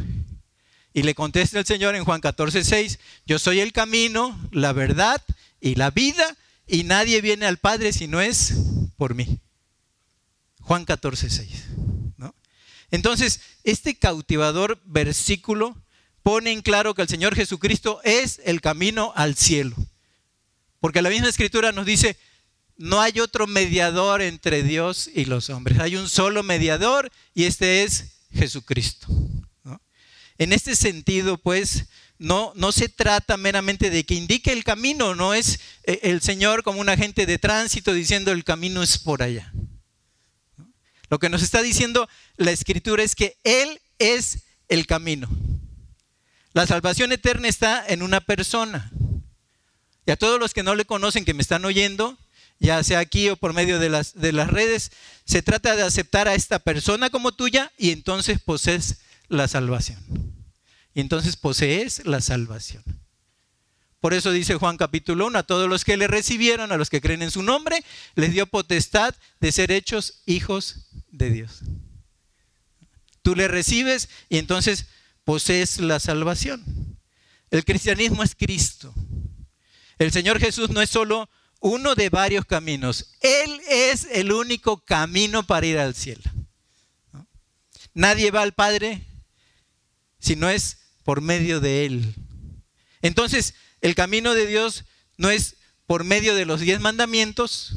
Y 0.93 1.03
le 1.03 1.15
contesta 1.15 1.59
el 1.59 1.65
Señor 1.65 1.95
en 1.95 2.05
Juan 2.05 2.21
14, 2.21 2.63
6, 2.63 2.99
yo 3.25 3.39
soy 3.39 3.59
el 3.59 3.73
camino, 3.73 4.39
la 4.51 4.71
verdad 4.71 5.21
y 5.59 5.75
la 5.75 5.91
vida, 5.91 6.37
y 6.65 6.85
nadie 6.85 7.19
viene 7.19 7.45
al 7.45 7.57
Padre 7.57 7.91
si 7.91 8.07
no 8.07 8.21
es 8.21 8.53
por 8.95 9.15
mí. 9.15 9.41
Juan 10.61 10.85
14, 10.85 11.29
6. 11.29 11.63
Entonces, 12.89 13.41
este 13.65 13.97
cautivador 13.99 14.79
versículo 14.85 15.75
pone 16.23 16.53
en 16.53 16.61
claro 16.61 16.93
que 16.93 17.01
el 17.01 17.09
Señor 17.09 17.35
Jesucristo 17.35 17.99
es 18.05 18.39
el 18.45 18.61
camino 18.61 19.11
al 19.17 19.35
cielo. 19.35 19.75
Porque 20.85 21.01
la 21.01 21.09
misma 21.09 21.29
escritura 21.29 21.71
nos 21.71 21.87
dice, 21.87 22.15
no 22.77 23.01
hay 23.01 23.19
otro 23.19 23.47
mediador 23.47 24.21
entre 24.21 24.61
Dios 24.61 25.09
y 25.11 25.25
los 25.25 25.49
hombres. 25.49 25.79
Hay 25.79 25.95
un 25.95 26.07
solo 26.07 26.43
mediador 26.43 27.11
y 27.33 27.45
este 27.45 27.81
es 27.81 28.19
Jesucristo. 28.31 29.07
En 30.37 30.53
este 30.53 30.75
sentido, 30.75 31.39
pues, 31.39 31.85
no, 32.19 32.53
no 32.55 32.71
se 32.71 32.87
trata 32.87 33.35
meramente 33.35 33.89
de 33.89 34.03
que 34.03 34.13
indique 34.13 34.51
el 34.51 34.63
camino, 34.63 35.15
no 35.15 35.33
es 35.33 35.59
eh, 35.85 36.01
el 36.03 36.21
Señor 36.21 36.61
como 36.61 36.81
un 36.81 36.89
agente 36.89 37.25
de 37.25 37.39
tránsito 37.39 37.91
diciendo 37.91 38.31
el 38.31 38.43
camino 38.43 38.83
es 38.83 38.99
por 38.99 39.23
allá. 39.23 39.51
Lo 41.09 41.17
que 41.17 41.29
nos 41.29 41.41
está 41.41 41.63
diciendo 41.63 42.07
la 42.37 42.51
escritura 42.51 43.01
es 43.01 43.15
que 43.15 43.39
Él 43.43 43.81
es 43.97 44.43
el 44.67 44.85
camino. 44.85 45.27
La 46.53 46.67
salvación 46.67 47.11
eterna 47.11 47.47
está 47.47 47.83
en 47.87 48.03
una 48.03 48.21
persona. 48.21 48.91
Y 50.05 50.11
a 50.11 50.17
todos 50.17 50.39
los 50.39 50.53
que 50.53 50.63
no 50.63 50.75
le 50.75 50.85
conocen, 50.85 51.25
que 51.25 51.33
me 51.33 51.41
están 51.41 51.65
oyendo, 51.65 52.17
ya 52.59 52.83
sea 52.83 52.99
aquí 52.99 53.29
o 53.29 53.37
por 53.37 53.53
medio 53.53 53.79
de 53.79 53.89
las, 53.89 54.13
de 54.13 54.31
las 54.31 54.49
redes, 54.49 54.91
se 55.25 55.41
trata 55.41 55.75
de 55.75 55.83
aceptar 55.83 56.27
a 56.27 56.35
esta 56.35 56.59
persona 56.59 57.09
como 57.09 57.31
tuya 57.31 57.71
y 57.77 57.91
entonces 57.91 58.39
posees 58.39 58.97
la 59.27 59.47
salvación. 59.47 59.99
Y 60.93 61.01
entonces 61.01 61.35
posees 61.35 62.05
la 62.05 62.21
salvación. 62.21 62.83
Por 63.99 64.13
eso 64.13 64.31
dice 64.31 64.53
Juan 64.55 64.77
capítulo 64.77 65.25
1, 65.27 65.39
a 65.39 65.43
todos 65.43 65.67
los 65.67 65.83
que 65.83 65.97
le 65.97 66.07
recibieron, 66.07 66.71
a 66.71 66.77
los 66.77 66.91
que 66.91 67.01
creen 67.01 67.23
en 67.23 67.31
su 67.31 67.41
nombre, 67.41 67.83
les 68.13 68.31
dio 68.31 68.45
potestad 68.45 69.15
de 69.39 69.51
ser 69.51 69.71
hechos 69.71 70.21
hijos 70.27 70.85
de 71.09 71.31
Dios. 71.31 71.61
Tú 73.23 73.35
le 73.35 73.47
recibes 73.47 74.07
y 74.29 74.37
entonces 74.37 74.85
posees 75.23 75.79
la 75.79 75.99
salvación. 75.99 76.63
El 77.49 77.65
cristianismo 77.65 78.21
es 78.21 78.35
Cristo. 78.35 78.93
El 79.97 80.11
Señor 80.11 80.39
Jesús 80.39 80.69
no 80.69 80.81
es 80.81 80.89
solo 80.89 81.29
uno 81.59 81.95
de 81.95 82.09
varios 82.09 82.45
caminos. 82.45 83.13
Él 83.21 83.61
es 83.69 84.07
el 84.11 84.31
único 84.31 84.83
camino 84.83 85.43
para 85.43 85.65
ir 85.65 85.77
al 85.77 85.95
cielo. 85.95 86.23
Nadie 87.93 88.31
va 88.31 88.41
al 88.41 88.53
Padre 88.53 89.01
si 90.19 90.35
no 90.35 90.49
es 90.49 90.77
por 91.03 91.21
medio 91.21 91.59
de 91.61 91.85
Él. 91.85 92.13
Entonces, 93.01 93.53
el 93.81 93.95
camino 93.95 94.33
de 94.33 94.47
Dios 94.47 94.85
no 95.17 95.29
es 95.29 95.55
por 95.85 96.03
medio 96.03 96.35
de 96.35 96.45
los 96.45 96.59
diez 96.59 96.79
mandamientos, 96.79 97.75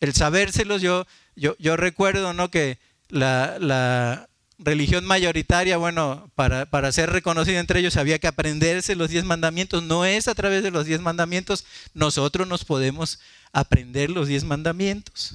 el 0.00 0.14
sabérselos. 0.14 0.82
Yo, 0.82 1.06
yo, 1.36 1.56
yo 1.58 1.76
recuerdo 1.76 2.32
¿no? 2.32 2.50
que 2.50 2.78
la, 3.08 3.56
la 3.60 4.28
religión 4.58 5.04
mayoritaria, 5.04 5.76
bueno, 5.76 6.30
para, 6.34 6.66
para, 6.66 6.92
ser 6.92 7.10
reconocido 7.10 7.58
entre 7.58 7.80
ellos 7.80 7.96
había 7.96 8.18
que 8.18 8.26
aprenderse 8.26 8.96
los 8.96 9.10
diez 9.10 9.24
mandamientos. 9.24 9.82
No 9.82 10.04
es 10.04 10.28
a 10.28 10.34
través 10.34 10.62
de 10.62 10.70
los 10.70 10.86
diez 10.86 11.00
mandamientos, 11.00 11.64
nosotros 11.94 12.48
nos 12.48 12.64
podemos 12.64 13.20
aprender 13.52 14.10
los 14.10 14.28
diez 14.28 14.44
mandamientos. 14.44 15.32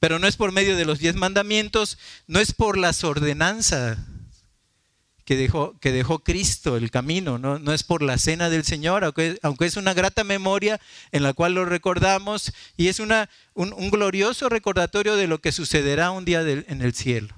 Pero 0.00 0.18
no 0.18 0.26
es 0.26 0.36
por 0.36 0.52
medio 0.52 0.76
de 0.76 0.84
los 0.84 1.00
diez 1.00 1.16
mandamientos, 1.16 1.98
no 2.26 2.38
es 2.38 2.52
por 2.52 2.78
las 2.78 3.02
ordenanzas 3.04 3.98
que 5.24 5.36
dejó, 5.36 5.78
que 5.80 5.92
dejó 5.92 6.20
Cristo 6.20 6.78
el 6.78 6.90
camino, 6.90 7.36
¿no? 7.36 7.58
no 7.58 7.74
es 7.74 7.82
por 7.82 8.02
la 8.02 8.16
cena 8.16 8.48
del 8.48 8.64
Señor, 8.64 9.04
aunque, 9.04 9.38
aunque, 9.42 9.66
es 9.66 9.76
una 9.76 9.92
grata 9.92 10.24
memoria 10.24 10.80
en 11.12 11.22
la 11.22 11.34
cual 11.34 11.52
lo 11.52 11.66
recordamos 11.66 12.54
y 12.78 12.88
es 12.88 12.98
una, 12.98 13.28
un, 13.52 13.90
glorioso 13.90 14.48
recordatorio 14.48 15.16
de 15.16 15.26
lo 15.26 15.42
que 15.42 15.52
sucederá 15.52 16.12
un 16.12 16.24
día 16.24 16.40
en 16.40 16.80
el 16.80 16.94
cielo 16.94 17.37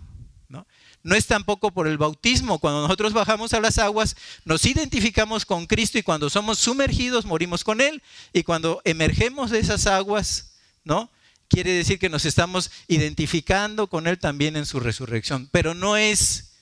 no 1.02 1.14
es 1.14 1.26
tampoco 1.26 1.70
por 1.70 1.86
el 1.86 1.98
bautismo. 1.98 2.58
Cuando 2.58 2.82
nosotros 2.82 3.12
bajamos 3.12 3.52
a 3.52 3.60
las 3.60 3.78
aguas, 3.78 4.16
nos 4.44 4.64
identificamos 4.64 5.46
con 5.46 5.66
Cristo 5.66 5.98
y 5.98 6.02
cuando 6.02 6.28
somos 6.30 6.58
sumergidos, 6.58 7.24
morimos 7.24 7.64
con 7.64 7.80
Él. 7.80 8.02
Y 8.32 8.42
cuando 8.42 8.82
emergemos 8.84 9.50
de 9.50 9.60
esas 9.60 9.86
aguas, 9.86 10.52
¿no? 10.84 11.10
Quiere 11.48 11.72
decir 11.72 11.98
que 11.98 12.08
nos 12.08 12.26
estamos 12.26 12.70
identificando 12.86 13.88
con 13.88 14.06
Él 14.06 14.18
también 14.18 14.56
en 14.56 14.66
su 14.66 14.78
resurrección. 14.78 15.48
Pero 15.50 15.74
no 15.74 15.96
es, 15.96 16.52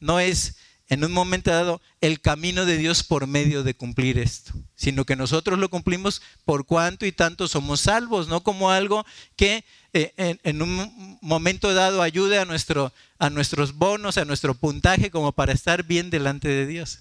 no 0.00 0.20
es 0.20 0.56
en 0.88 1.04
un 1.04 1.12
momento 1.12 1.50
dado 1.50 1.80
el 2.00 2.20
camino 2.20 2.66
de 2.66 2.76
Dios 2.76 3.02
por 3.02 3.26
medio 3.26 3.62
de 3.62 3.74
cumplir 3.74 4.18
esto, 4.18 4.52
sino 4.76 5.04
que 5.04 5.16
nosotros 5.16 5.58
lo 5.58 5.70
cumplimos 5.70 6.22
por 6.44 6.66
cuanto 6.66 7.06
y 7.06 7.12
tanto 7.12 7.48
somos 7.48 7.80
salvos, 7.80 8.28
no 8.28 8.42
como 8.42 8.70
algo 8.70 9.04
que 9.36 9.64
eh, 9.96 10.38
en, 10.42 10.60
un 10.60 11.18
momento 11.22 11.72
dado 11.72 12.02
ayude 12.02 12.38
a, 12.38 12.44
nuestro, 12.44 12.92
a 13.20 13.30
nuestros 13.30 13.74
bonos, 13.74 14.18
a 14.18 14.24
nuestro 14.24 14.54
puntaje 14.54 15.08
como 15.08 15.30
para 15.30 15.52
estar 15.52 15.84
bien 15.84 16.10
delante 16.10 16.48
de 16.48 16.66
Dios. 16.66 16.98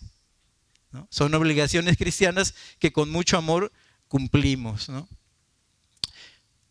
Son 1.10 1.34
obligaciones 1.34 1.98
cristianas 1.98 2.54
que 2.78 2.94
con 2.94 3.10
mucho 3.10 3.36
amor 3.36 3.72
cumplimos. 4.08 4.92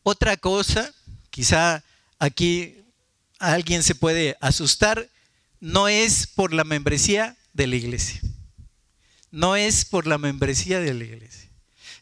Otra 0.04 0.36
cosa, 0.36 0.94
quizá 1.30 1.82
aquí 2.20 2.76
alguien 3.40 3.82
se 3.82 3.96
puede 3.96 4.36
asustar, 4.40 5.08
no 5.58 5.88
es 5.88 6.28
por 6.28 6.54
la 6.54 6.62
membresía 6.62 7.36
de 7.52 7.66
la 7.66 7.74
iglesia. 7.74 8.20
No 9.32 9.56
es 9.56 9.84
por 9.84 10.06
la 10.06 10.18
membresía 10.18 10.78
de 10.78 10.94
la 10.94 11.02
iglesia. 11.02 11.41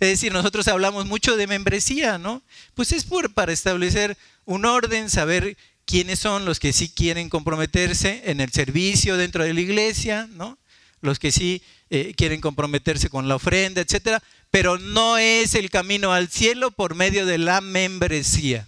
Es 0.00 0.08
decir, 0.08 0.32
nosotros 0.32 0.66
hablamos 0.66 1.04
mucho 1.04 1.36
de 1.36 1.46
membresía, 1.46 2.16
¿no? 2.16 2.42
Pues 2.74 2.90
es 2.92 3.04
por, 3.04 3.34
para 3.34 3.52
establecer 3.52 4.16
un 4.46 4.64
orden, 4.64 5.10
saber 5.10 5.58
quiénes 5.84 6.18
son 6.18 6.46
los 6.46 6.58
que 6.58 6.72
sí 6.72 6.88
quieren 6.88 7.28
comprometerse 7.28 8.22
en 8.24 8.40
el 8.40 8.50
servicio 8.50 9.18
dentro 9.18 9.44
de 9.44 9.52
la 9.52 9.60
iglesia, 9.60 10.26
¿no? 10.32 10.58
Los 11.02 11.18
que 11.18 11.30
sí 11.30 11.62
eh, 11.90 12.14
quieren 12.16 12.40
comprometerse 12.40 13.10
con 13.10 13.28
la 13.28 13.36
ofrenda, 13.36 13.82
etcétera. 13.82 14.22
pero 14.50 14.78
no 14.78 15.18
es 15.18 15.54
el 15.54 15.68
camino 15.68 16.12
al 16.12 16.28
cielo 16.28 16.70
por 16.70 16.94
medio 16.94 17.26
de 17.26 17.38
la 17.38 17.60
membresía. 17.60 18.66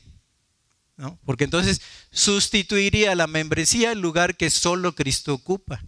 ¿no? 0.97 1.19
Porque 1.25 1.45
entonces 1.45 1.81
sustituiría 2.11 3.15
la 3.15 3.27
membresía 3.27 3.93
el 3.93 4.01
lugar 4.01 4.37
que 4.37 4.51
solo 4.51 4.95
Cristo 4.95 5.35
ocupa. 5.35 5.83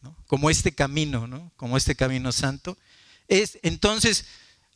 ¿no? 0.00 0.16
Como 0.26 0.50
este 0.50 0.72
camino, 0.72 1.26
¿no? 1.26 1.52
como 1.56 1.76
este 1.76 1.94
camino 1.94 2.32
santo. 2.32 2.78
Es, 3.30 3.60
entonces, 3.62 4.24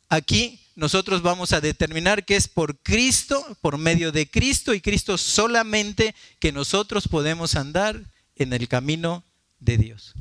aquí 0.07 0.61
nosotros 0.75 1.21
vamos 1.21 1.51
a 1.51 1.59
determinar 1.59 2.23
que 2.25 2.37
es 2.37 2.47
por 2.47 2.77
Cristo, 2.77 3.45
por 3.61 3.77
medio 3.77 4.13
de 4.13 4.29
Cristo 4.29 4.73
y 4.73 4.79
Cristo 4.79 5.17
solamente 5.17 6.15
que 6.39 6.53
nosotros 6.53 7.09
podemos 7.09 7.55
andar 7.55 8.01
en 8.37 8.53
el 8.53 8.69
camino 8.69 9.23
de 9.59 9.77
Dios. 9.77 10.13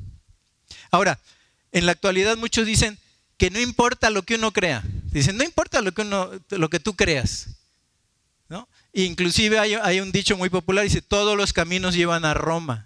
Ahora, 0.91 1.21
en 1.71 1.87
la 1.87 1.93
actualidad 1.93 2.37
muchos 2.37 2.67
dicen 2.67 2.99
que 3.37 3.51
no 3.51 3.61
importa 3.61 4.11
lo 4.11 4.23
que 4.23 4.35
uno 4.35 4.53
crea. 4.53 4.83
Dicen, 5.13 5.37
no 5.37 5.45
importa 5.45 5.81
lo 5.81 5.93
que, 5.93 6.03
uno, 6.03 6.31
lo 6.51 6.69
que 6.69 6.81
tú 6.81 6.95
creas. 6.97 7.51
¿no? 8.49 8.69
Inclusive 8.93 9.61
hay, 9.61 10.01
un 10.01 10.11
dicho 10.11 10.37
muy 10.37 10.51
popular, 10.51 10.83
dice, 10.83 11.03
todos 11.03 11.37
los 11.37 11.53
caminos 11.53 11.95
llevan 11.95 12.25
a 12.25 12.35
Roma. 12.35 12.85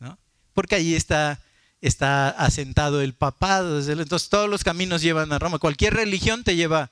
¿no? 0.00 0.18
Porque 0.52 0.74
allí 0.74 0.94
está, 0.94 1.40
está 1.80 2.28
asentado 2.30 3.00
el 3.00 3.14
papado. 3.14 3.78
Entonces 3.80 4.28
todos 4.28 4.48
los 4.48 4.64
caminos 4.64 5.02
llevan 5.02 5.32
a 5.32 5.38
Roma. 5.38 5.58
Cualquier 5.58 5.94
religión 5.94 6.44
te 6.44 6.56
lleva, 6.56 6.90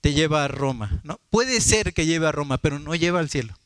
te 0.00 0.12
lleva 0.12 0.44
a 0.44 0.48
Roma. 0.48 1.00
¿no? 1.04 1.20
Puede 1.30 1.60
ser 1.60 1.94
que 1.94 2.06
lleve 2.06 2.26
a 2.26 2.32
Roma, 2.32 2.58
pero 2.58 2.78
no 2.78 2.94
lleva 2.94 3.20
al 3.20 3.30
cielo. 3.30 3.58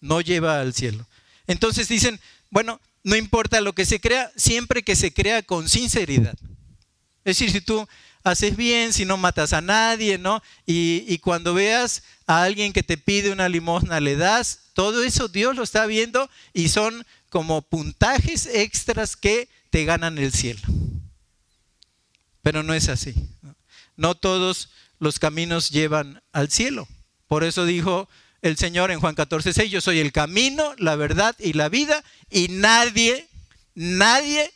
no 0.00 0.20
lleva 0.20 0.60
al 0.60 0.74
cielo. 0.74 1.06
Entonces 1.46 1.88
dicen, 1.88 2.20
bueno, 2.50 2.80
no 3.04 3.16
importa 3.16 3.60
lo 3.60 3.72
que 3.72 3.84
se 3.84 4.00
crea, 4.00 4.30
siempre 4.36 4.82
que 4.82 4.96
se 4.96 5.12
crea 5.12 5.42
con 5.42 5.68
sinceridad. 5.68 6.36
Es 7.24 7.38
decir, 7.38 7.50
si 7.50 7.60
tú 7.60 7.86
haces 8.24 8.56
bien, 8.56 8.92
si 8.92 9.04
no 9.04 9.16
matas 9.16 9.52
a 9.52 9.60
nadie, 9.60 10.18
¿no? 10.18 10.42
Y, 10.66 11.18
cuando 11.18 11.54
veas 11.54 12.02
a 12.26 12.42
alguien 12.42 12.72
que 12.72 12.82
te 12.82 12.96
pide 12.96 13.32
una 13.32 13.48
limosna, 13.48 14.00
le 14.00 14.16
das, 14.16 14.60
todo 14.74 15.02
eso 15.02 15.28
Dios 15.28 15.56
lo 15.56 15.62
está 15.62 15.86
viendo 15.86 16.30
y 16.52 16.68
son 16.68 17.04
como 17.32 17.62
puntajes 17.62 18.44
extras 18.44 19.16
que 19.16 19.48
te 19.70 19.86
ganan 19.86 20.18
el 20.18 20.34
cielo. 20.34 20.60
Pero 22.42 22.62
no 22.62 22.74
es 22.74 22.90
así. 22.90 23.14
no 23.96 24.14
todos 24.14 24.68
los 24.98 25.18
caminos 25.18 25.70
llevan 25.70 26.22
al 26.32 26.50
cielo. 26.50 26.86
Por 27.28 27.42
eso 27.42 27.64
dijo 27.64 28.06
el 28.42 28.58
Señor 28.58 28.90
en 28.90 29.00
Juan 29.00 29.14
14, 29.14 29.54
6, 29.54 29.70
yo 29.70 29.80
soy 29.80 30.00
el 30.00 30.12
camino, 30.12 30.74
la 30.76 30.94
verdad 30.94 31.34
y 31.38 31.54
la 31.54 31.70
vida, 31.70 32.04
y 32.30 32.48
nadie, 32.48 33.26
nadie 33.74 34.52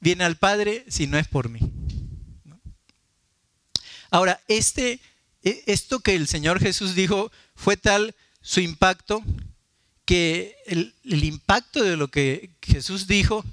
viene 0.00 0.24
al 0.24 0.36
Padre 0.36 0.84
si 0.88 1.06
no 1.06 1.18
es 1.18 1.28
por 1.28 1.48
mí. 1.48 1.60
Ahora, 4.10 4.40
este, 4.48 4.98
e, 5.44 5.62
esto 5.66 6.00
que 6.00 6.16
el 6.16 6.26
Señor 6.26 6.58
Jesús 6.58 6.96
dijo 6.96 7.30
fue 7.54 7.76
tal 7.76 8.16
su 8.40 8.58
impacto 8.58 9.22
que 10.08 10.56
el, 10.64 10.94
impacto 11.04 11.82
de 11.84 11.98
lo 11.98 12.08
que 12.08 12.52
Jesús 12.62 13.06
dijo 13.08 13.44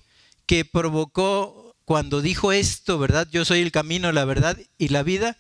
que 0.46 0.63
provocó 0.63 1.76
cuando 1.84 2.22
dijo 2.22 2.54
esto, 2.54 2.98
¿verdad? 2.98 3.28
Yo 3.30 3.44
soy 3.44 3.60
el 3.60 3.74
camino, 3.74 4.13
la 4.13 4.24
verdad 4.24 4.58
y 4.78 4.88
la 4.88 5.04
vida, 5.04 5.38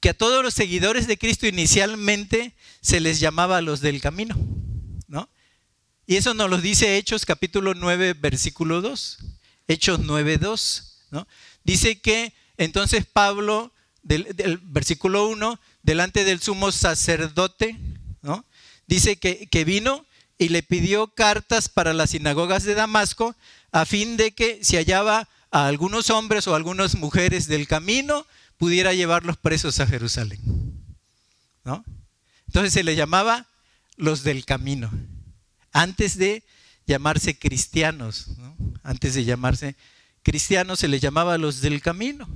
que 0.00 0.10
a 0.10 0.14
todos 0.14 0.44
los 0.44 0.52
seguidores 0.52 1.06
de 1.06 1.16
Cristo 1.16 1.46
inicialmente 1.46 2.52
se 2.82 3.00
les 3.00 3.20
llamaba 3.20 3.62
los 3.62 3.80
del 3.80 4.02
camino, 4.02 4.36
¿no? 5.08 5.30
Y 6.06 6.16
eso 6.16 6.34
nos 6.34 6.50
lo 6.50 6.58
dice 6.58 6.98
Hechos 6.98 7.24
capítulo 7.24 7.72
9, 7.72 8.12
versículo 8.12 8.82
2. 8.82 9.16
Hechos 9.66 10.00
9, 10.00 10.36
2, 10.36 11.06
¿no? 11.10 11.26
Dice 11.64 12.02
que 12.02 12.34
entonces 12.58 13.06
Pablo, 13.06 13.72
del, 14.02 14.26
versículo 14.64 15.26
1, 15.26 15.58
delante 15.82 16.24
del 16.24 16.42
sumo 16.42 16.70
sacerdote, 16.70 17.78
¿no? 18.20 18.44
Dice 18.86 19.16
que, 19.16 19.46
que 19.46 19.64
vino 19.64 20.04
y 20.40 20.48
le 20.48 20.62
pidió 20.62 21.08
cartas 21.08 21.68
para 21.68 21.92
las 21.92 22.10
sinagogas 22.10 22.64
de 22.64 22.74
Damasco 22.74 23.36
a 23.72 23.84
fin 23.84 24.16
de 24.16 24.32
que 24.32 24.64
se 24.64 24.78
hallaba 24.78 25.28
a 25.50 25.66
algunos 25.66 26.08
hombres 26.08 26.48
o 26.48 26.54
algunas 26.54 26.94
mujeres 26.94 27.46
del 27.46 27.68
camino, 27.68 28.26
pudiera 28.56 28.94
llevarlos 28.94 29.36
presos 29.36 29.80
a 29.80 29.86
Jerusalén. 29.86 30.40
Entonces 32.46 32.72
se 32.72 32.82
le 32.82 32.96
llamaba 32.96 33.46
los 33.96 34.22
del 34.22 34.46
camino, 34.46 34.90
antes 35.72 36.16
de 36.16 36.42
llamarse 36.86 37.38
cristianos, 37.38 38.28
antes 38.82 39.14
de 39.14 39.24
llamarse 39.24 39.76
cristianos 40.22 40.78
se 40.78 40.88
les 40.88 41.02
llamaba 41.02 41.36
los 41.36 41.60
del 41.60 41.82
camino. 41.82 42.26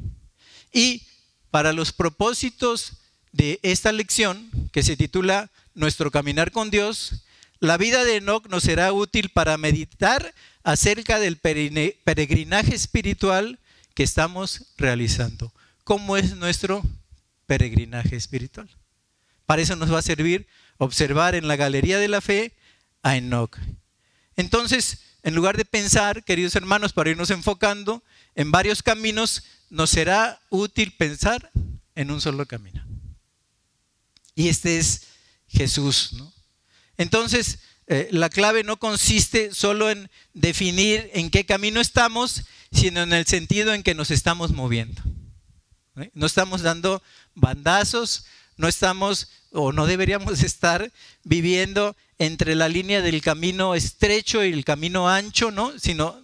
Y 0.74 1.06
para 1.50 1.72
los 1.72 1.92
propósitos 1.92 2.98
de 3.32 3.60
esta 3.62 3.92
lección, 3.92 4.50
que 4.72 4.82
se 4.82 4.94
titula 4.94 5.50
Nuestro 5.74 6.10
caminar 6.10 6.52
con 6.52 6.70
Dios, 6.70 7.23
la 7.64 7.78
vida 7.78 8.04
de 8.04 8.16
Enoch 8.16 8.46
nos 8.48 8.62
será 8.62 8.92
útil 8.92 9.30
para 9.30 9.56
meditar 9.56 10.34
acerca 10.62 11.18
del 11.18 11.38
peregrinaje 11.38 12.74
espiritual 12.74 13.58
que 13.94 14.02
estamos 14.02 14.66
realizando 14.76 15.52
cómo 15.82 16.16
es 16.16 16.36
nuestro 16.36 16.82
peregrinaje 17.46 18.16
espiritual. 18.16 18.68
Para 19.46 19.62
eso 19.62 19.76
nos 19.76 19.92
va 19.92 20.00
a 20.00 20.02
servir 20.02 20.46
observar 20.76 21.34
en 21.34 21.48
la 21.48 21.56
galería 21.56 21.98
de 21.98 22.08
la 22.08 22.20
fe 22.20 22.52
a 23.02 23.16
Enoch. 23.16 23.58
Entonces, 24.36 25.00
en 25.22 25.34
lugar 25.34 25.56
de 25.56 25.64
pensar, 25.64 26.22
queridos 26.24 26.56
hermanos, 26.56 26.92
para 26.92 27.10
irnos 27.10 27.30
enfocando 27.30 28.02
en 28.34 28.50
varios 28.50 28.82
caminos, 28.82 29.44
nos 29.70 29.90
será 29.90 30.40
útil 30.50 30.92
pensar 30.92 31.50
en 31.94 32.10
un 32.10 32.20
solo 32.20 32.44
camino. 32.46 32.84
Y 34.34 34.48
este 34.48 34.78
es 34.78 35.08
Jesús. 35.48 36.33
Entonces, 36.96 37.58
eh, 37.86 38.08
la 38.12 38.30
clave 38.30 38.64
no 38.64 38.78
consiste 38.78 39.52
solo 39.52 39.90
en 39.90 40.10
definir 40.32 41.10
en 41.12 41.30
qué 41.30 41.44
camino 41.44 41.80
estamos, 41.80 42.44
sino 42.72 43.02
en 43.02 43.12
el 43.12 43.26
sentido 43.26 43.74
en 43.74 43.82
que 43.82 43.94
nos 43.94 44.10
estamos 44.10 44.52
moviendo. 44.52 45.02
¿eh? 45.96 46.10
No 46.14 46.26
estamos 46.26 46.62
dando 46.62 47.02
bandazos, 47.34 48.26
no 48.56 48.68
estamos 48.68 49.30
o 49.52 49.72
no 49.72 49.86
deberíamos 49.86 50.42
estar 50.44 50.90
viviendo 51.24 51.96
entre 52.18 52.54
la 52.54 52.68
línea 52.68 53.02
del 53.02 53.20
camino 53.20 53.74
estrecho 53.74 54.44
y 54.44 54.52
el 54.52 54.64
camino 54.64 55.08
ancho, 55.08 55.50
¿no? 55.50 55.78
Sino 55.78 56.20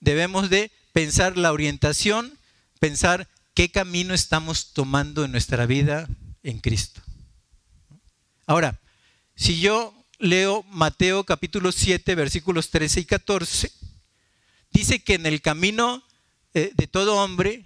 debemos 0.00 0.48
de 0.48 0.70
pensar 0.92 1.36
la 1.36 1.52
orientación, 1.52 2.38
pensar 2.78 3.28
qué 3.52 3.70
camino 3.70 4.14
estamos 4.14 4.72
tomando 4.72 5.24
en 5.24 5.32
nuestra 5.32 5.66
vida 5.66 6.08
en 6.42 6.60
Cristo. 6.60 7.02
Ahora, 8.46 8.80
si 9.36 9.58
yo 9.60 9.94
leo 10.18 10.64
Mateo 10.68 11.24
capítulo 11.24 11.72
7, 11.72 12.14
versículos 12.14 12.70
13 12.70 13.00
y 13.00 13.04
14, 13.04 13.72
dice 14.72 15.02
que 15.02 15.14
en 15.14 15.26
el 15.26 15.40
camino 15.40 16.02
eh, 16.54 16.72
de 16.74 16.86
todo 16.86 17.16
hombre 17.16 17.64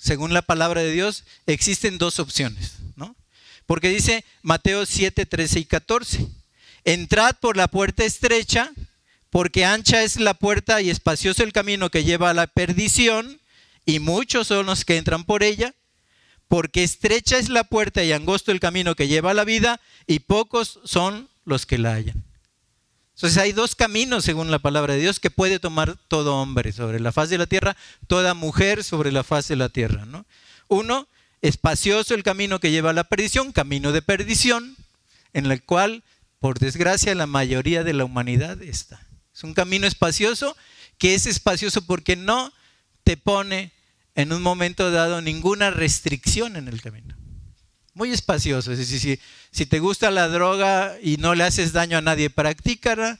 según 0.00 0.32
la 0.32 0.40
palabra 0.40 0.80
de 0.80 0.92
Dios, 0.92 1.24
existen 1.44 1.98
dos 1.98 2.20
opciones, 2.20 2.76
¿no? 2.96 3.14
Porque 3.66 3.90
dice 3.90 4.24
Mateo 4.40 4.86
7, 4.86 5.26
13 5.26 5.60
y 5.60 5.64
14, 5.66 6.26
entrad 6.84 7.36
por 7.38 7.58
la 7.58 7.68
puerta 7.68 8.02
estrecha, 8.02 8.72
porque 9.28 9.66
ancha 9.66 10.02
es 10.02 10.18
la 10.18 10.32
puerta 10.32 10.80
y 10.80 10.88
espacioso 10.88 11.44
el 11.44 11.52
camino 11.52 11.90
que 11.90 12.02
lleva 12.02 12.30
a 12.30 12.34
la 12.34 12.46
perdición, 12.46 13.40
y 13.84 13.98
muchos 13.98 14.46
son 14.46 14.64
los 14.64 14.86
que 14.86 14.96
entran 14.96 15.24
por 15.24 15.42
ella, 15.42 15.74
porque 16.48 16.82
estrecha 16.82 17.36
es 17.36 17.50
la 17.50 17.64
puerta 17.64 18.02
y 18.02 18.12
angosto 18.12 18.52
el 18.52 18.60
camino 18.60 18.94
que 18.94 19.06
lleva 19.06 19.32
a 19.32 19.34
la 19.34 19.44
vida, 19.44 19.82
y 20.06 20.20
pocos 20.20 20.80
son 20.84 21.28
los 21.50 21.66
que 21.66 21.76
la 21.76 21.94
hallan. 21.94 22.24
Entonces 23.14 23.36
hay 23.36 23.52
dos 23.52 23.74
caminos, 23.74 24.24
según 24.24 24.50
la 24.50 24.60
palabra 24.60 24.94
de 24.94 25.00
Dios, 25.00 25.20
que 25.20 25.30
puede 25.30 25.58
tomar 25.58 25.94
todo 26.08 26.36
hombre 26.36 26.72
sobre 26.72 27.00
la 27.00 27.12
faz 27.12 27.28
de 27.28 27.36
la 27.36 27.46
tierra, 27.46 27.76
toda 28.06 28.32
mujer 28.32 28.82
sobre 28.82 29.12
la 29.12 29.22
faz 29.22 29.46
de 29.48 29.56
la 29.56 29.68
tierra. 29.68 30.06
¿no? 30.06 30.24
Uno, 30.68 31.06
espacioso 31.42 32.14
el 32.14 32.22
camino 32.22 32.60
que 32.60 32.70
lleva 32.70 32.90
a 32.90 32.94
la 32.94 33.04
perdición, 33.04 33.52
camino 33.52 33.92
de 33.92 34.00
perdición, 34.00 34.74
en 35.34 35.44
el 35.44 35.62
cual, 35.62 36.02
por 36.38 36.58
desgracia, 36.58 37.14
la 37.14 37.26
mayoría 37.26 37.84
de 37.84 37.92
la 37.92 38.06
humanidad 38.06 38.62
está. 38.62 39.06
Es 39.34 39.44
un 39.44 39.52
camino 39.52 39.86
espacioso 39.86 40.56
que 40.96 41.14
es 41.14 41.26
espacioso 41.26 41.82
porque 41.82 42.16
no 42.16 42.52
te 43.04 43.18
pone 43.18 43.72
en 44.14 44.32
un 44.32 44.40
momento 44.40 44.90
dado 44.90 45.20
ninguna 45.20 45.70
restricción 45.70 46.56
en 46.56 46.68
el 46.68 46.80
camino. 46.80 47.16
Muy 47.94 48.12
espacioso. 48.12 48.72
Es 48.72 48.78
decir, 48.78 49.00
si, 49.00 49.20
te 49.66 49.78
gusta 49.78 50.10
la 50.10 50.28
droga 50.28 50.96
y 51.02 51.16
no 51.16 51.34
le 51.34 51.44
haces 51.44 51.72
daño 51.72 51.98
a 51.98 52.02
nadie, 52.02 52.30
practícala, 52.30 53.18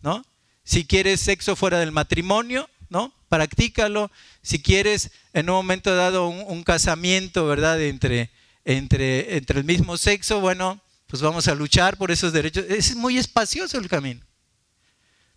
¿no? 0.00 0.24
Si 0.64 0.84
quieres 0.84 1.20
sexo 1.20 1.54
fuera 1.54 1.78
del 1.78 1.92
matrimonio, 1.92 2.68
¿no? 2.88 3.12
Practícalo. 3.28 4.10
Si 4.42 4.60
quieres 4.60 5.10
en 5.32 5.50
un 5.50 5.56
momento 5.56 5.94
dado 5.94 6.28
un, 6.28 6.62
casamiento, 6.64 7.46
¿verdad? 7.46 7.80
Entre, 7.80 8.30
entre, 8.64 9.36
entre 9.36 9.58
el 9.58 9.64
mismo 9.64 9.96
sexo, 9.96 10.40
bueno, 10.40 10.80
pues 11.06 11.22
vamos 11.22 11.46
a 11.48 11.54
luchar 11.54 11.96
por 11.96 12.10
esos 12.10 12.32
derechos. 12.32 12.64
Es 12.68 12.96
muy 12.96 13.18
espacioso 13.18 13.78
el 13.78 13.88
camino. 13.88 14.20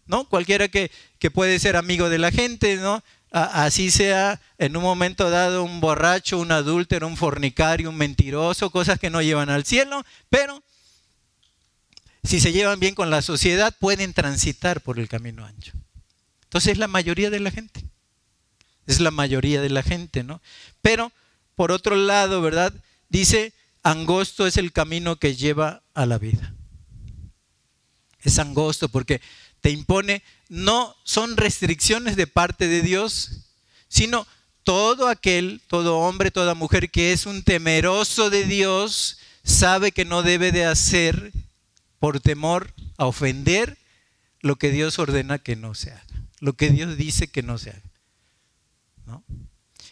¿No? 0.07 0.27
Cualquiera 0.27 0.67
que, 0.67 0.89
que 1.19 1.29
puede 1.29 1.59
ser 1.59 1.75
amigo 1.75 2.09
de 2.09 2.17
la 2.17 2.31
gente, 2.31 2.77
¿no? 2.77 3.03
Así 3.31 3.91
sea 3.91 4.41
en 4.57 4.75
un 4.75 4.83
momento 4.83 5.29
dado 5.29 5.63
un 5.63 5.81
borracho, 5.81 6.39
un 6.39 6.51
adúltero, 6.51 7.07
un 7.07 7.17
fornicario, 7.17 7.89
un 7.89 7.97
mentiroso, 7.97 8.69
cosas 8.69 8.99
que 8.99 9.09
no 9.09 9.21
llevan 9.21 9.49
al 9.49 9.65
cielo, 9.65 10.03
pero 10.29 10.63
si 12.23 12.39
se 12.39 12.51
llevan 12.51 12.79
bien 12.79 12.95
con 12.95 13.09
la 13.09 13.21
sociedad 13.21 13.75
pueden 13.79 14.13
transitar 14.13 14.81
por 14.81 14.99
el 14.99 15.07
camino 15.07 15.45
ancho. 15.45 15.73
Entonces 16.43 16.73
es 16.73 16.77
la 16.77 16.87
mayoría 16.87 17.29
de 17.29 17.39
la 17.39 17.51
gente. 17.51 17.85
Es 18.87 18.99
la 18.99 19.11
mayoría 19.11 19.61
de 19.61 19.69
la 19.69 19.83
gente, 19.83 20.23
¿no? 20.23 20.41
Pero 20.81 21.11
por 21.55 21.71
otro 21.71 21.95
lado, 21.95 22.41
¿verdad? 22.41 22.73
Dice, 23.07 23.53
angosto 23.83 24.47
es 24.47 24.57
el 24.57 24.71
camino 24.71 25.17
que 25.17 25.35
lleva 25.35 25.83
a 25.93 26.05
la 26.05 26.17
vida. 26.17 26.55
Es 28.21 28.39
angosto 28.39 28.89
porque 28.89 29.21
te 29.61 29.69
impone, 29.69 30.23
no 30.49 30.95
son 31.03 31.37
restricciones 31.37 32.15
de 32.15 32.27
parte 32.27 32.67
de 32.67 32.81
Dios, 32.81 33.45
sino 33.87 34.27
todo 34.63 35.07
aquel, 35.07 35.61
todo 35.67 35.99
hombre, 35.99 36.31
toda 36.31 36.55
mujer 36.55 36.91
que 36.91 37.13
es 37.13 37.25
un 37.25 37.43
temeroso 37.43 38.29
de 38.29 38.43
Dios, 38.43 39.19
sabe 39.43 39.91
que 39.91 40.05
no 40.05 40.21
debe 40.21 40.51
de 40.51 40.65
hacer 40.65 41.31
por 41.99 42.19
temor 42.19 42.73
a 42.97 43.05
ofender 43.05 43.77
lo 44.41 44.57
que 44.57 44.71
Dios 44.71 44.99
ordena 44.99 45.39
que 45.39 45.55
no 45.55 45.73
se 45.75 45.91
haga, 45.91 46.05
lo 46.39 46.53
que 46.53 46.69
Dios 46.69 46.97
dice 46.97 47.27
que 47.27 47.43
no 47.43 47.57
se 47.57 47.71
haga. 47.71 47.83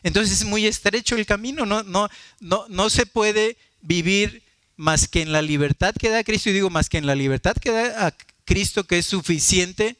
Entonces 0.04 0.42
es 0.42 0.46
muy 0.46 0.66
estrecho 0.66 1.16
el 1.16 1.26
camino, 1.26 1.66
no, 1.66 1.84
no, 1.84 2.08
no, 2.40 2.66
no 2.70 2.90
se 2.90 3.06
puede 3.06 3.58
vivir 3.82 4.44
más 4.76 5.08
que 5.08 5.22
en 5.22 5.32
la 5.32 5.42
libertad 5.42 5.96
que 5.96 6.10
da 6.10 6.24
Cristo, 6.24 6.50
y 6.50 6.54
digo 6.54 6.70
más 6.70 6.88
que 6.88 6.98
en 6.98 7.08
la 7.08 7.16
libertad 7.16 7.56
que 7.56 7.72
da 7.72 8.16
Cristo, 8.46 8.86
que 8.86 9.00
es 9.00 9.06
suficiente, 9.08 9.98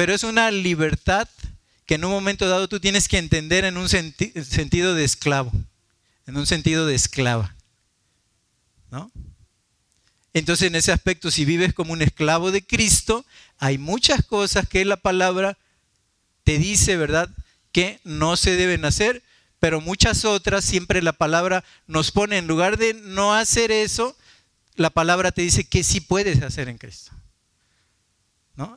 pero 0.00 0.14
es 0.14 0.24
una 0.24 0.50
libertad 0.50 1.28
que 1.84 1.96
en 1.96 2.06
un 2.06 2.10
momento 2.10 2.48
dado 2.48 2.68
tú 2.68 2.80
tienes 2.80 3.06
que 3.06 3.18
entender 3.18 3.66
en 3.66 3.76
un 3.76 3.86
sentido 3.90 4.94
de 4.94 5.04
esclavo, 5.04 5.52
en 6.26 6.38
un 6.38 6.46
sentido 6.46 6.86
de 6.86 6.94
esclava. 6.94 7.54
¿No? 8.90 9.12
Entonces, 10.32 10.68
en 10.68 10.74
ese 10.76 10.90
aspecto, 10.90 11.30
si 11.30 11.44
vives 11.44 11.74
como 11.74 11.92
un 11.92 12.00
esclavo 12.00 12.50
de 12.50 12.64
Cristo, 12.64 13.26
hay 13.58 13.76
muchas 13.76 14.24
cosas 14.24 14.66
que 14.66 14.86
la 14.86 14.96
palabra 14.96 15.58
te 16.44 16.56
dice, 16.56 16.96
¿verdad?, 16.96 17.28
que 17.70 18.00
no 18.02 18.38
se 18.38 18.56
deben 18.56 18.86
hacer, 18.86 19.22
pero 19.58 19.82
muchas 19.82 20.24
otras, 20.24 20.64
siempre 20.64 21.02
la 21.02 21.12
palabra 21.12 21.62
nos 21.86 22.10
pone, 22.10 22.38
en 22.38 22.46
lugar 22.46 22.78
de 22.78 22.94
no 22.94 23.34
hacer 23.34 23.70
eso, 23.70 24.16
la 24.76 24.88
palabra 24.88 25.30
te 25.30 25.42
dice 25.42 25.64
que 25.64 25.84
sí 25.84 26.00
puedes 26.00 26.40
hacer 26.40 26.70
en 26.70 26.78
Cristo. 26.78 27.12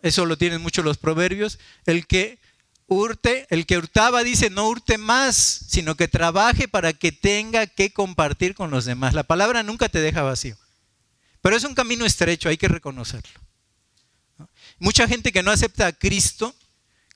Eso 0.01 0.25
lo 0.25 0.37
tienen 0.37 0.61
muchos 0.61 0.85
los 0.85 0.97
proverbios. 0.97 1.59
El 1.85 2.07
que 2.07 2.39
hurte, 2.87 3.47
el 3.49 3.65
que 3.65 3.77
hurtaba 3.77 4.23
dice 4.23 4.49
no 4.49 4.67
hurte 4.67 4.97
más, 4.97 5.35
sino 5.35 5.95
que 5.95 6.07
trabaje 6.07 6.67
para 6.67 6.93
que 6.93 7.11
tenga 7.11 7.67
que 7.67 7.91
compartir 7.91 8.55
con 8.55 8.71
los 8.71 8.85
demás. 8.85 9.13
La 9.13 9.23
palabra 9.23 9.63
nunca 9.63 9.89
te 9.89 9.99
deja 9.99 10.21
vacío. 10.21 10.55
Pero 11.41 11.55
es 11.57 11.63
un 11.63 11.75
camino 11.75 12.05
estrecho, 12.05 12.49
hay 12.49 12.57
que 12.57 12.67
reconocerlo. 12.67 13.41
Mucha 14.79 15.07
gente 15.07 15.31
que 15.31 15.43
no 15.43 15.51
acepta 15.51 15.87
a 15.87 15.91
Cristo 15.91 16.55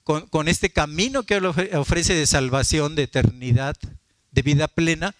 con, 0.03 0.47
este 0.47 0.69
camino 0.69 1.23
que 1.23 1.37
ofrece 1.37 2.13
de 2.13 2.27
salvación, 2.27 2.95
de 2.95 3.03
eternidad, 3.03 3.75
de 4.31 4.41
vida 4.41 4.67
plena, 4.67 5.15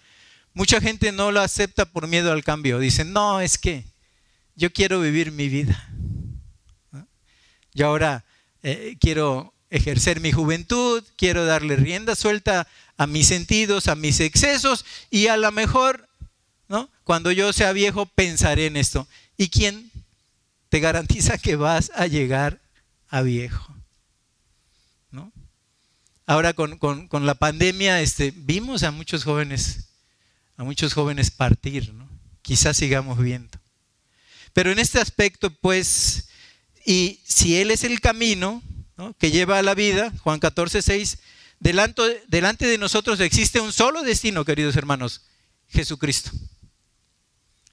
mucha 0.54 0.80
gente 0.80 1.12
no 1.12 1.30
lo 1.30 1.40
acepta 1.40 1.84
por 1.84 2.06
miedo 2.06 2.32
al 2.32 2.42
cambio. 2.42 2.78
Dicen, 2.78 3.12
no, 3.12 3.40
es 3.40 3.58
que 3.58 3.84
yo 4.56 4.72
quiero 4.72 5.00
vivir 5.00 5.30
mi 5.30 5.48
vida. 5.48 5.87
Yo 7.78 7.86
ahora 7.86 8.24
eh, 8.64 8.96
quiero 8.98 9.54
ejercer 9.70 10.18
mi 10.18 10.32
juventud, 10.32 11.04
quiero 11.16 11.46
darle 11.46 11.76
rienda 11.76 12.16
suelta 12.16 12.66
a 12.96 13.06
mis 13.06 13.28
sentidos, 13.28 13.86
a 13.86 13.94
mis 13.94 14.18
excesos 14.18 14.84
y 15.10 15.28
a 15.28 15.36
lo 15.36 15.52
mejor, 15.52 16.08
¿no? 16.66 16.90
Cuando 17.04 17.30
yo 17.30 17.52
sea 17.52 17.70
viejo 17.72 18.06
pensaré 18.06 18.66
en 18.66 18.76
esto. 18.76 19.06
¿Y 19.36 19.48
quién 19.48 19.92
te 20.70 20.80
garantiza 20.80 21.38
que 21.38 21.54
vas 21.54 21.92
a 21.94 22.08
llegar 22.08 22.60
a 23.10 23.22
viejo? 23.22 23.72
Ahora 26.26 26.52
con, 26.52 27.08
la 27.24 27.36
pandemia 27.36 28.02
este, 28.02 28.34
vimos 28.36 28.82
a 28.82 28.90
muchos 28.90 29.24
jóvenes, 29.24 29.88
a 30.58 30.64
muchos 30.64 30.92
jóvenes 30.92 31.30
partir, 31.30 31.94
¿no? 31.94 32.06
Quizás 32.42 32.76
sigamos 32.76 33.18
viendo. 33.18 33.58
Pero 34.52 34.70
en 34.70 34.78
este 34.78 35.00
aspecto, 35.00 35.48
pues, 35.48 36.27
y 36.88 37.20
si 37.22 37.58
Él 37.58 37.70
es 37.70 37.84
el 37.84 38.00
camino 38.00 38.62
que 39.18 39.30
lleva 39.30 39.58
a 39.58 39.62
la 39.62 39.74
vida, 39.74 40.10
Juan 40.22 40.40
14, 40.40 40.80
6, 40.80 41.18
delante, 41.60 42.24
delante 42.28 42.66
de 42.66 42.78
nosotros 42.78 43.20
existe 43.20 43.60
un 43.60 43.74
solo 43.74 44.02
destino, 44.02 44.42
queridos 44.42 44.74
hermanos, 44.74 45.20
Jesucristo. 45.68 46.30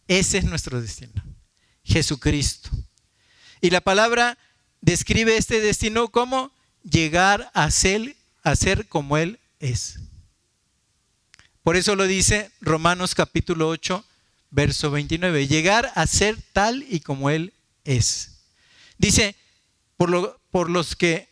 Ese 0.10 0.39
es 0.39 0.43
nuestro 0.43 0.82
destino, 0.82 1.23
Jesucristo. 1.86 2.69
Y 3.62 3.69
la 3.69 3.80
palabra 3.80 4.38
describe 4.82 5.38
este 5.38 5.62
destino 5.62 6.10
como 6.10 6.51
llegar 6.84 7.49
a 7.54 7.71
ser 7.71 8.17
a 8.43 8.54
ser 8.58 8.86
como 8.89 9.15
Él 9.17 9.39
es. 9.62 9.97
Por 11.63 11.78
eso 11.78 11.95
lo 11.95 12.06
dice 12.06 12.51
Romanos 12.60 13.15
capítulo 13.15 13.69
8, 13.69 14.04
verso 14.51 14.91
29, 14.91 15.47
llegar 15.47 15.89
a 15.95 16.06
ser 16.06 16.36
tal 16.51 16.86
y 16.89 16.99
como 16.99 17.30
Él 17.30 17.54
es. 17.86 18.35
Dice, 18.97 19.36
por, 19.97 20.39
por 20.51 20.69
los 20.69 20.95
que, 20.95 21.27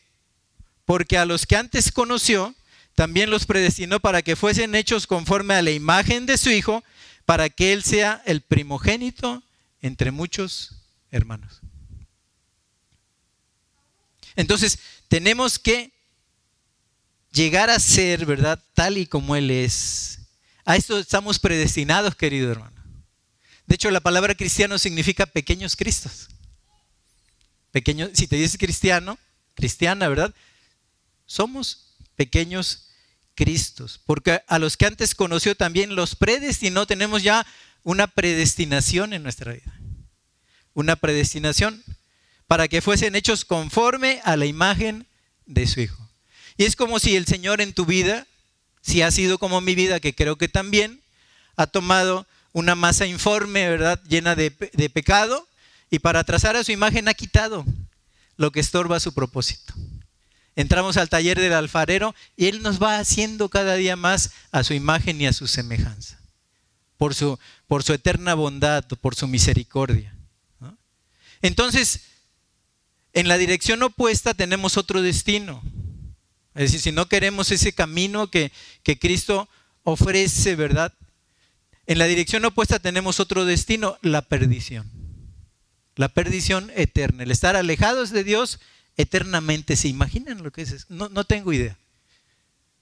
porque 0.86 1.18
a 1.18 1.26
los 1.26 1.46
que 1.46 1.56
antes 1.56 1.92
conoció, 1.92 2.56
también 2.96 3.30
los 3.30 3.46
predestinó 3.46 4.00
para 4.00 4.22
que 4.22 4.36
fuesen 4.36 4.76
hechos 4.76 5.08
conforme 5.08 5.56
a 5.56 5.62
la 5.62 5.72
imagen 5.72 6.26
de 6.26 6.38
su 6.38 6.50
Hijo, 6.50 6.84
para 7.26 7.50
que 7.50 7.74
Él 7.74 7.84
sea 7.84 8.22
el 8.26 8.42
primogénito 8.42 9.44
entre 9.82 10.12
muchos 10.12 10.76
hermanos. 11.12 11.62
Entonces, 14.36 14.80
tenemos 15.08 15.60
que 15.60 15.92
llegar 17.32 17.70
a 17.70 17.80
ser, 17.80 18.26
¿verdad? 18.26 18.62
Tal 18.74 18.98
y 18.98 19.06
como 19.06 19.36
Él 19.36 19.52
es. 19.52 20.20
A 20.66 20.76
esto 20.76 20.98
estamos 21.00 21.40
predestinados, 21.40 22.16
querido 22.16 22.52
hermano. 22.52 22.82
De 23.66 23.76
hecho, 23.76 23.92
la 23.92 24.00
palabra 24.00 24.36
cristiano 24.36 24.78
significa 24.78 25.26
pequeños 25.26 25.76
cristos. 25.76 26.30
Pequeño, 27.74 28.08
si 28.14 28.28
te 28.28 28.36
dices 28.36 28.60
cristiano, 28.60 29.18
cristiana, 29.56 30.08
¿verdad? 30.08 30.34
Somos 31.26 31.96
pequeños 32.16 32.90
cristos. 33.34 34.00
Porque 34.06 34.44
a 34.48 34.60
los 34.60 34.78
que 34.78 34.86
antes 34.86 35.16
conoció 35.16 35.56
también 35.56 35.96
los 35.96 36.16
predestinó, 36.16 36.86
tenemos 36.86 37.24
ya 37.24 37.48
una 37.82 38.06
predestinación 38.06 39.12
en 39.12 39.24
nuestra 39.24 39.54
vida. 39.54 39.74
Una 40.76 40.96
predestinación 40.96 41.84
para 42.46 42.68
que 42.68 42.82
fuesen 42.82 43.16
hechos 43.16 43.44
conforme 43.44 44.22
a 44.24 44.38
la 44.38 44.46
imagen 44.46 45.08
de 45.48 45.66
su 45.66 45.82
Hijo. 45.82 46.08
Y 46.58 46.66
es 46.66 46.76
como 46.76 47.00
si 47.00 47.16
el 47.16 47.26
Señor 47.26 47.60
en 47.60 47.74
tu 47.74 47.88
vida, 47.88 48.28
si 48.84 49.02
ha 49.02 49.10
sido 49.10 49.40
como 49.40 49.62
mi 49.62 49.74
vida, 49.74 50.00
que 50.00 50.14
creo 50.14 50.36
que 50.36 50.48
también, 50.48 51.02
ha 51.56 51.66
tomado 51.66 52.28
una 52.52 52.76
masa 52.76 53.08
informe, 53.08 53.68
¿verdad?, 53.68 54.00
llena 54.08 54.36
de, 54.36 54.52
de 54.74 54.90
pecado, 54.92 55.48
y 55.90 56.00
para 56.00 56.24
trazar 56.24 56.56
a 56.56 56.64
su 56.64 56.72
imagen 56.72 57.08
ha 57.08 57.14
quitado 57.14 57.66
lo 58.38 58.52
que 58.52 58.60
estorba 58.60 59.00
su 59.00 59.14
propósito. 59.14 59.74
Entramos 60.56 60.98
al 60.98 61.10
taller 61.10 61.40
del 61.40 61.54
alfarero 61.54 62.14
y 62.36 62.48
Él 62.48 62.62
nos 62.62 62.82
va 62.82 63.00
haciendo 63.00 63.50
cada 63.50 63.76
día 63.76 63.96
más 63.96 64.32
a 64.52 64.64
su 64.64 64.74
imagen 64.74 65.20
y 65.20 65.28
a 65.28 65.34
su 65.34 65.48
semejanza, 65.48 66.20
por 66.98 67.16
su, 67.16 67.40
por 67.68 67.84
su 67.84 67.94
eterna 67.94 68.36
bondad, 68.36 68.84
por 69.02 69.16
su 69.16 69.28
misericordia. 69.28 70.16
Entonces, 71.42 72.02
en 73.14 73.28
la 73.28 73.38
dirección 73.38 73.82
opuesta 73.84 74.34
tenemos 74.34 74.78
otro 74.78 75.02
destino. 75.02 75.62
Es 76.56 76.64
decir, 76.64 76.82
si 76.82 76.92
no 76.92 77.08
queremos 77.08 77.52
ese 77.52 77.74
camino 77.74 78.28
que, 78.28 78.52
Cristo 79.00 79.50
ofrece, 79.84 80.56
¿verdad? 80.56 80.94
En 81.86 81.98
la 81.98 82.06
dirección 82.06 82.46
opuesta 82.46 82.80
tenemos 82.80 83.20
otro 83.20 83.46
destino, 83.46 83.98
la 84.02 84.22
perdición. 84.22 84.90
La 85.96 86.10
perdición 86.10 86.72
eterna, 86.76 87.24
el 87.24 87.32
estar 87.32 87.56
alejados 87.56 88.10
de 88.10 88.24
Dios 88.24 88.60
eternamente. 88.98 89.76
¿Se 89.76 89.88
imaginan 89.88 90.44
lo 90.44 90.52
que 90.52 90.64
es? 90.64 90.90
No, 90.90 91.10
no 91.10 91.24
tengo 91.24 91.54
idea. 91.54 91.78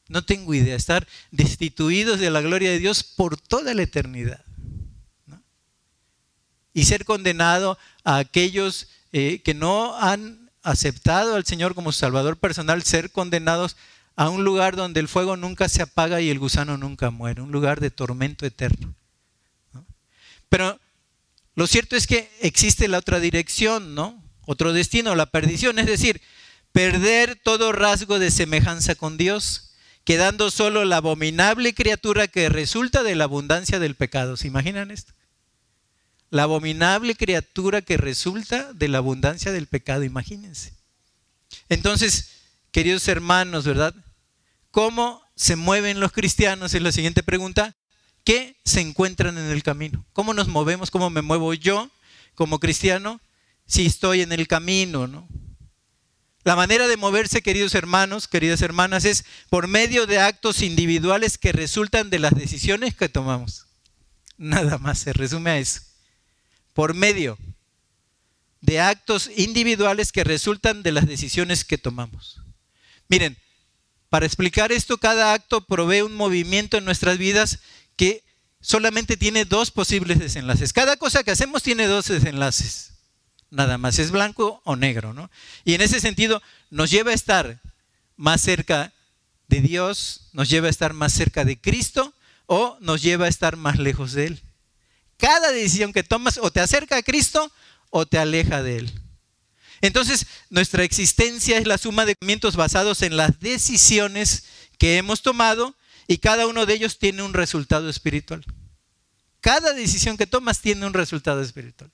No 0.07 0.23
tengo 0.23 0.53
idea. 0.53 0.75
Estar 0.75 1.07
destituidos 1.31 2.19
de 2.19 2.29
la 2.29 2.41
gloria 2.41 2.71
de 2.71 2.79
Dios 2.79 3.03
por 3.03 3.39
toda 3.39 3.73
la 3.73 3.83
eternidad. 3.83 4.43
Y 6.73 6.85
ser 6.85 7.03
condenado 7.03 7.77
a 8.03 8.17
aquellos 8.17 8.87
eh, 9.11 9.41
que 9.43 9.53
no 9.53 9.97
han 9.97 10.49
aceptado 10.63 11.35
al 11.35 11.45
Señor 11.45 11.75
como 11.75 11.91
Salvador 11.91 12.37
personal, 12.37 12.83
ser 12.83 13.11
condenados 13.11 13.75
a 14.15 14.29
un 14.29 14.43
lugar 14.43 14.75
donde 14.75 14.99
el 14.99 15.07
fuego 15.07 15.35
nunca 15.35 15.67
se 15.67 15.81
apaga 15.81 16.21
y 16.21 16.29
el 16.29 16.39
gusano 16.39 16.77
nunca 16.77 17.09
muere, 17.09 17.41
un 17.41 17.51
lugar 17.51 17.79
de 17.79 17.89
tormento 17.89 18.45
eterno. 18.45 18.93
Pero 20.49 20.79
lo 21.55 21.67
cierto 21.67 21.95
es 21.95 22.07
que 22.07 22.31
existe 22.41 22.87
la 22.87 22.97
otra 22.97 23.19
dirección, 23.19 23.95
¿no? 23.95 24.23
Otro 24.45 24.73
destino, 24.73 25.15
la 25.15 25.27
perdición, 25.27 25.79
es 25.79 25.85
decir, 25.85 26.21
perder 26.71 27.39
todo 27.43 27.71
rasgo 27.71 28.19
de 28.19 28.31
semejanza 28.31 28.95
con 28.95 29.17
Dios 29.17 29.71
quedando 30.03 30.49
solo 30.51 30.85
la 30.85 30.97
abominable 30.97 31.73
criatura 31.73 32.27
que 32.27 32.49
resulta 32.49 33.03
de 33.03 33.15
la 33.15 33.25
abundancia 33.25 33.79
del 33.79 33.95
pecado. 33.95 34.37
¿Se 34.37 34.47
imaginan 34.47 34.91
esto? 34.91 35.13
La 36.29 36.43
abominable 36.43 37.15
criatura 37.15 37.81
que 37.81 37.97
resulta 37.97 38.73
de 38.73 38.87
la 38.87 38.99
abundancia 38.99 39.51
del 39.51 39.67
pecado, 39.67 40.03
imagínense. 40.03 40.73
Entonces, 41.69 42.31
queridos 42.71 43.07
hermanos, 43.07 43.65
¿verdad? 43.65 43.93
¿Cómo 44.71 45.21
se 45.35 45.55
mueven 45.55 45.99
los 45.99 46.13
cristianos? 46.13 46.73
Es 46.73 46.81
la 46.81 46.93
siguiente 46.93 47.21
pregunta. 47.21 47.75
¿Qué 48.23 48.59
se 48.63 48.81
encuentran 48.81 49.37
en 49.37 49.49
el 49.49 49.63
camino? 49.63 50.05
¿Cómo 50.13 50.33
nos 50.33 50.47
movemos? 50.47 50.91
¿Cómo 50.91 51.09
me 51.09 51.21
muevo 51.21 51.53
yo 51.53 51.89
como 52.35 52.59
cristiano 52.59 53.19
si 53.65 53.85
estoy 53.85 54.21
en 54.21 54.31
el 54.31 54.47
camino? 54.47 55.07
¿no? 55.07 55.27
La 56.43 56.55
manera 56.55 56.87
de 56.87 56.97
moverse, 56.97 57.41
queridos 57.41 57.75
hermanos, 57.75 58.27
queridas 58.27 58.61
hermanas, 58.61 59.05
es 59.05 59.25
por 59.49 59.67
medio 59.67 60.07
de 60.07 60.19
actos 60.19 60.61
individuales 60.61 61.37
que 61.37 61.51
resultan 61.51 62.09
de 62.09 62.19
las 62.19 62.33
decisiones 62.33 62.95
que 62.95 63.09
tomamos. 63.09 63.67
Nada 64.37 64.77
más 64.79 64.99
se 64.99 65.13
resume 65.13 65.51
a 65.51 65.59
eso. 65.59 65.81
Por 66.73 66.93
medio 66.93 67.37
de 68.61 68.79
actos 68.79 69.29
individuales 69.35 70.11
que 70.11 70.23
resultan 70.23 70.81
de 70.83 70.91
las 70.91 71.07
decisiones 71.07 71.63
que 71.63 71.77
tomamos. 71.77 72.41
Miren, 73.07 73.37
para 74.09 74.25
explicar 74.25 74.71
esto, 74.71 74.97
cada 74.97 75.33
acto 75.33 75.65
provee 75.65 76.01
un 76.01 76.13
movimiento 76.13 76.77
en 76.77 76.85
nuestras 76.85 77.17
vidas 77.17 77.59
que 78.01 78.23
solamente 78.59 79.15
tiene 79.15 79.45
dos 79.45 79.69
posibles 79.69 80.17
desenlaces. 80.17 80.73
Cada 80.73 80.97
cosa 80.97 81.23
que 81.23 81.29
hacemos 81.29 81.61
tiene 81.61 81.85
dos 81.85 82.07
desenlaces 82.07 82.93
nada 83.51 83.77
más, 83.77 83.99
es 83.99 84.09
blanco 84.09 84.59
o 84.63 84.75
negro, 84.75 85.13
¿no? 85.13 85.29
Y 85.65 85.75
en 85.75 85.81
ese 85.81 85.99
sentido 85.99 86.41
nos 86.71 86.89
lleva 86.89 87.11
a 87.11 87.13
estar 87.13 87.61
más 88.17 88.41
cerca 88.41 88.91
de 89.49 89.61
Dios, 89.61 90.29
nos 90.33 90.49
lleva 90.49 90.65
a 90.65 90.71
estar 90.71 90.93
más 90.93 91.13
cerca 91.13 91.45
de 91.45 91.61
Cristo 91.61 92.11
o 92.47 92.75
nos 92.81 93.03
lleva 93.03 93.27
a 93.27 93.29
estar 93.29 93.55
más 93.55 93.77
lejos 93.77 94.13
de 94.13 94.25
Él. 94.25 94.41
Cada 95.17 95.51
decisión 95.51 95.93
que 95.93 96.01
tomas 96.01 96.39
o 96.39 96.49
te 96.49 96.59
acerca 96.59 96.97
a 96.97 97.03
Cristo 97.03 97.51
o 97.91 98.07
te 98.07 98.17
aleja 98.17 98.63
de 98.63 98.77
Él. 98.77 98.91
Entonces, 99.81 100.25
nuestra 100.49 100.83
existencia 100.83 101.59
es 101.59 101.67
la 101.67 101.77
suma 101.77 102.05
de 102.05 102.15
movimientos 102.19 102.55
basados 102.55 103.03
en 103.03 103.15
las 103.15 103.39
decisiones 103.41 104.45
que 104.79 104.97
hemos 104.97 105.21
tomado 105.21 105.75
y 106.11 106.17
cada 106.17 106.47
uno 106.47 106.65
de 106.65 106.73
ellos 106.73 106.97
tiene 106.97 107.21
un 107.23 107.33
resultado 107.33 107.89
espiritual. 107.89 108.43
Cada 109.39 109.73
decisión 109.73 110.17
que 110.17 110.27
tomas 110.27 110.59
tiene 110.59 110.85
un 110.85 110.93
resultado 110.93 111.41
espiritual 111.41 111.91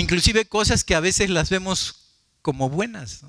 inclusive 0.00 0.44
cosas 0.44 0.84
que 0.84 0.94
a 0.94 1.00
veces 1.00 1.30
las 1.30 1.50
vemos 1.50 1.96
como 2.42 2.68
buenas. 2.68 3.22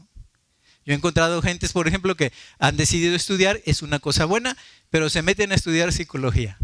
Yo 0.86 0.94
he 0.94 0.96
encontrado 0.96 1.42
gentes, 1.42 1.74
por 1.74 1.88
ejemplo, 1.88 2.16
que 2.16 2.32
han 2.60 2.78
decidido 2.78 3.16
estudiar, 3.16 3.62
es 3.66 3.82
una 3.82 4.00
cosa 4.00 4.26
buena, 4.26 4.56
pero 4.90 5.10
se 5.10 5.22
meten 5.22 5.52
a 5.52 5.56
estudiar 5.56 5.92
psicología. 5.92 6.58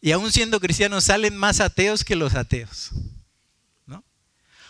Y 0.00 0.12
aún 0.12 0.32
siendo 0.32 0.60
cristianos 0.60 1.04
salen 1.04 1.36
más 1.36 1.60
ateos 1.60 2.04
que 2.04 2.16
los 2.16 2.34
ateos. 2.34 2.90
¿no? 3.86 4.04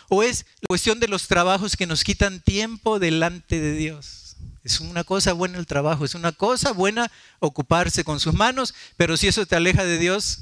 O 0.07 0.23
es 0.23 0.45
la 0.61 0.67
cuestión 0.67 0.99
de 0.99 1.07
los 1.07 1.27
trabajos 1.27 1.75
que 1.75 1.87
nos 1.87 2.03
quitan 2.03 2.41
tiempo 2.41 2.99
delante 2.99 3.59
de 3.59 3.73
Dios. 3.73 4.18
Es 4.63 4.79
una 4.79 5.03
cosa 5.03 5.33
buena 5.33 5.57
el 5.57 5.65
trabajo, 5.65 6.05
es 6.05 6.15
una 6.15 6.31
cosa 6.31 6.71
buena 6.71 7.11
ocuparse 7.39 8.03
con 8.03 8.19
sus 8.19 8.33
manos, 8.33 8.73
pero 8.97 9.15
si 9.17 9.27
eso 9.27 9.45
te 9.45 9.55
aleja 9.55 9.85
de 9.85 9.97
Dios, 9.97 10.39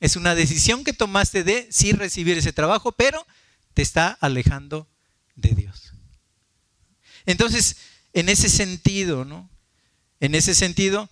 es 0.00 0.16
una 0.16 0.34
decisión 0.34 0.82
que 0.82 0.92
tomaste 0.92 1.44
de 1.44 1.68
sí 1.70 1.92
recibir 1.92 2.36
ese 2.36 2.52
trabajo, 2.52 2.92
pero 2.92 3.24
te 3.74 3.82
está 3.82 4.18
alejando 4.20 4.88
de 5.36 5.50
Dios. 5.50 5.92
Entonces, 7.24 7.76
en 8.12 8.28
ese 8.28 8.48
sentido, 8.48 9.24
¿no? 9.24 9.48
En 10.20 10.34
ese 10.34 10.54
sentido, 10.54 11.08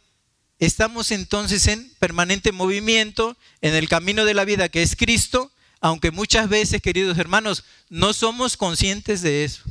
estamos 0.59 1.11
entonces 1.11 1.66
en 1.68 1.90
permanente 1.99 2.53
movimiento 2.53 3.37
en 3.61 3.75
el 3.75 3.88
camino 3.88 4.25
de 4.25 4.35
la 4.35 4.44
vida 4.44 4.68
que 4.68 4.83
es 4.83 4.96
Cristo, 4.96 5.53
aunque 5.81 6.11
muchas 6.11 6.49
veces, 6.49 6.83
queridos 6.83 7.16
hermanos, 7.18 7.64
no 7.88 8.12
somos 8.12 8.57
conscientes 8.57 9.23
de 9.23 9.44
eso. 9.44 9.62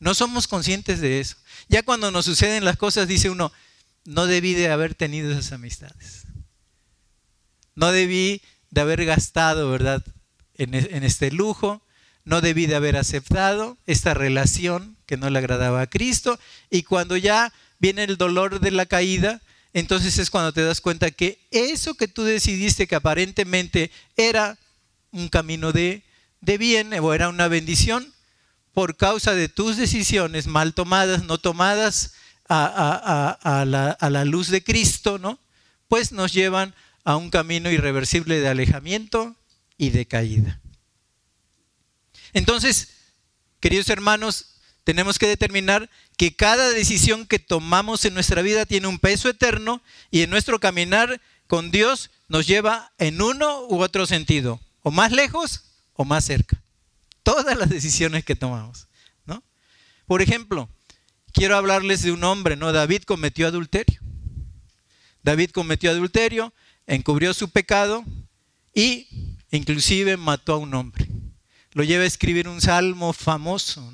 No 0.00 0.14
somos 0.14 0.46
conscientes 0.46 1.00
de 1.00 1.20
eso. 1.20 1.36
Ya 1.68 1.82
cuando 1.82 2.10
nos 2.10 2.24
suceden 2.24 2.64
las 2.64 2.76
cosas, 2.76 3.08
dice 3.08 3.30
uno, 3.30 3.52
no 4.04 4.26
debí 4.26 4.54
de 4.54 4.70
haber 4.70 4.94
tenido 4.94 5.32
esas 5.32 5.52
amistades. 5.52 6.26
No 7.74 7.90
debí 7.90 8.42
de 8.70 8.80
haber 8.80 9.04
gastado, 9.04 9.70
¿verdad? 9.70 10.04
E, 10.56 10.64
en, 10.64 11.04
este 11.04 11.30
lujo. 11.30 11.82
No 12.24 12.40
debí 12.40 12.66
de 12.66 12.74
haber 12.74 12.96
aceptado 12.96 13.76
esta 13.86 14.14
relación 14.14 14.96
que 15.06 15.16
no 15.16 15.28
le 15.28 15.38
agradaba 15.38 15.82
a 15.82 15.86
Cristo. 15.90 16.38
Y 16.70 16.84
cuando 16.84 17.16
ya 17.16 17.52
viene 17.78 18.04
el 18.04 18.16
dolor 18.16 18.60
de 18.60 18.70
la 18.70 18.86
caída, 18.86 19.42
entonces 19.74 20.18
es 20.18 20.30
cuando 20.30 20.52
te 20.52 20.62
das 20.62 20.80
cuenta 20.80 21.10
que 21.10 21.38
eso 21.50 21.94
que 21.94 22.08
tú 22.08 22.22
decidiste 22.22 22.86
que 22.86 22.94
aparentemente 22.94 23.90
era 24.16 24.56
un 25.10 25.28
camino 25.28 25.72
de, 25.72 26.02
bien 26.40 26.94
o 26.94 27.12
era 27.12 27.28
una 27.28 27.48
bendición, 27.48 28.13
por 28.74 28.96
causa 28.96 29.34
de 29.34 29.48
tus 29.48 29.76
decisiones 29.76 30.48
mal 30.48 30.74
tomadas, 30.74 31.24
no 31.24 31.38
tomadas 31.38 32.14
a, 32.48 33.64
la, 33.66 33.96
la, 34.10 34.24
luz 34.24 34.48
de 34.48 34.62
Cristo, 34.62 35.18
¿no? 35.18 35.38
Pues 35.88 36.12
nos 36.12 36.32
llevan 36.32 36.74
a 37.04 37.16
un 37.16 37.30
camino 37.30 37.70
irreversible 37.70 38.40
de 38.40 38.48
alejamiento 38.48 39.36
y 39.78 39.90
de 39.90 40.06
caída. 40.06 40.60
Entonces, 42.32 42.88
queridos 43.60 43.88
hermanos, 43.88 44.56
tenemos 44.82 45.18
que 45.18 45.28
determinar 45.28 45.88
que 46.16 46.34
cada 46.34 46.70
decisión 46.70 47.26
que 47.26 47.38
tomamos 47.38 48.04
en 48.04 48.14
nuestra 48.14 48.42
vida 48.42 48.66
tiene 48.66 48.88
un 48.88 48.98
peso 48.98 49.28
eterno 49.28 49.82
y 50.10 50.22
en 50.22 50.30
nuestro 50.30 50.58
caminar 50.58 51.20
con 51.46 51.70
Dios 51.70 52.10
nos 52.28 52.46
lleva 52.46 52.92
en 52.98 53.22
uno 53.22 53.66
u 53.68 53.82
otro 53.82 54.06
sentido, 54.06 54.60
o 54.82 54.90
más 54.90 55.12
lejos 55.12 55.62
o 55.94 56.04
más 56.04 56.24
cerca. 56.24 56.63
Todas 57.24 57.58
las 57.58 57.68
decisiones 57.68 58.24
que 58.24 58.36
tomamos, 58.36 58.86
¿no? 59.26 59.42
Por 60.06 60.22
ejemplo, 60.22 60.68
quiero 61.32 61.56
hablarles 61.56 62.02
de 62.02 62.12
un 62.12 62.22
hombre, 62.22 62.54
¿no? 62.54 62.72
David 62.72 63.02
cometió 63.02 63.48
adulterio. 63.48 64.00
David 65.24 65.50
cometió 65.50 65.90
adulterio, 65.90 66.54
encubrió 66.86 67.34
su 67.34 67.50
pecado 67.50 68.04
y 68.72 69.08
inclusive 69.50 70.16
mató 70.16 70.54
a 70.54 70.58
un 70.58 70.74
hombre. 70.74 71.08
Lo 71.72 71.82
lleva 71.82 72.04
a 72.04 72.06
escribir 72.06 72.46
un 72.46 72.60
salmo 72.60 73.12
famoso, 73.12 73.92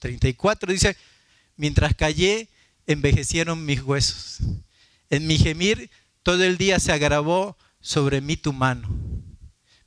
34, 0.00 0.72
dice, 0.72 0.96
mientras 1.56 1.94
callé, 1.94 2.48
envejecieron 2.86 3.64
mis 3.64 3.82
huesos. 3.82 4.40
En 5.08 5.26
mi 5.26 5.38
gemir 5.38 5.90
todo 6.22 6.42
el 6.44 6.58
día 6.58 6.80
se 6.80 6.92
agravó 6.92 7.56
sobre 7.80 8.20
mí 8.20 8.36
tu 8.36 8.52
mano. 8.52 8.88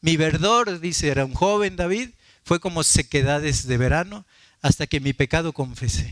Mi 0.01 0.17
verdor, 0.17 0.79
dice, 0.79 1.09
era 1.09 1.25
un 1.25 1.33
joven 1.33 1.75
David, 1.75 2.09
fue 2.47 2.59
como 2.59 2.81
sequedades 2.83 3.67
de 3.67 3.77
verano 3.77 4.25
hasta 4.61 4.87
que 4.87 4.99
mi 4.99 5.13
pecado 5.13 5.53
confesé. 5.53 6.09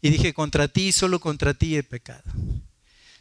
Y 0.00 0.10
dije, 0.10 0.34
contra 0.34 0.68
ti, 0.68 0.92
solo 0.92 1.18
contra 1.18 1.54
ti 1.54 1.76
he 1.76 1.82
pecado. 1.82 2.22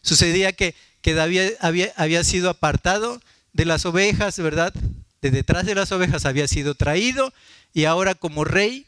Sucedía 0.01 0.51
que 0.51 0.75
que 1.03 1.13
David 1.13 1.51
había, 1.59 2.23
sido 2.23 2.49
apartado 2.49 3.21
de 3.51 3.65
las 3.65 3.85
ovejas, 3.85 4.39
¿verdad? 4.39 4.73
De 5.21 5.31
detrás 5.31 5.65
de 5.65 5.75
las 5.75 5.91
ovejas 5.91 6.25
había 6.25 6.47
sido 6.47 6.75
traído 6.75 7.33
y 7.73 7.85
ahora 7.85 8.15
como 8.15 8.45
rey 8.45 8.85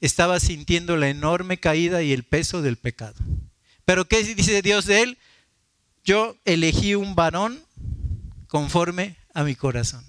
estaba 0.00 0.40
sintiendo 0.40 0.96
la 0.96 1.10
enorme 1.10 1.58
caída 1.58 2.02
y 2.02 2.14
el 2.14 2.24
peso 2.24 2.62
del 2.62 2.78
pecado. 2.78 3.16
Pero 3.84 4.08
¿qué 4.08 4.24
dice 4.24 4.62
Dios 4.62 4.86
de 4.86 5.02
él? 5.02 5.18
Yo 6.04 6.36
elegí 6.46 6.94
un 6.94 7.14
varón 7.14 7.60
conforme 8.46 9.16
a 9.34 9.44
mi 9.44 9.54
corazón. 9.54 10.04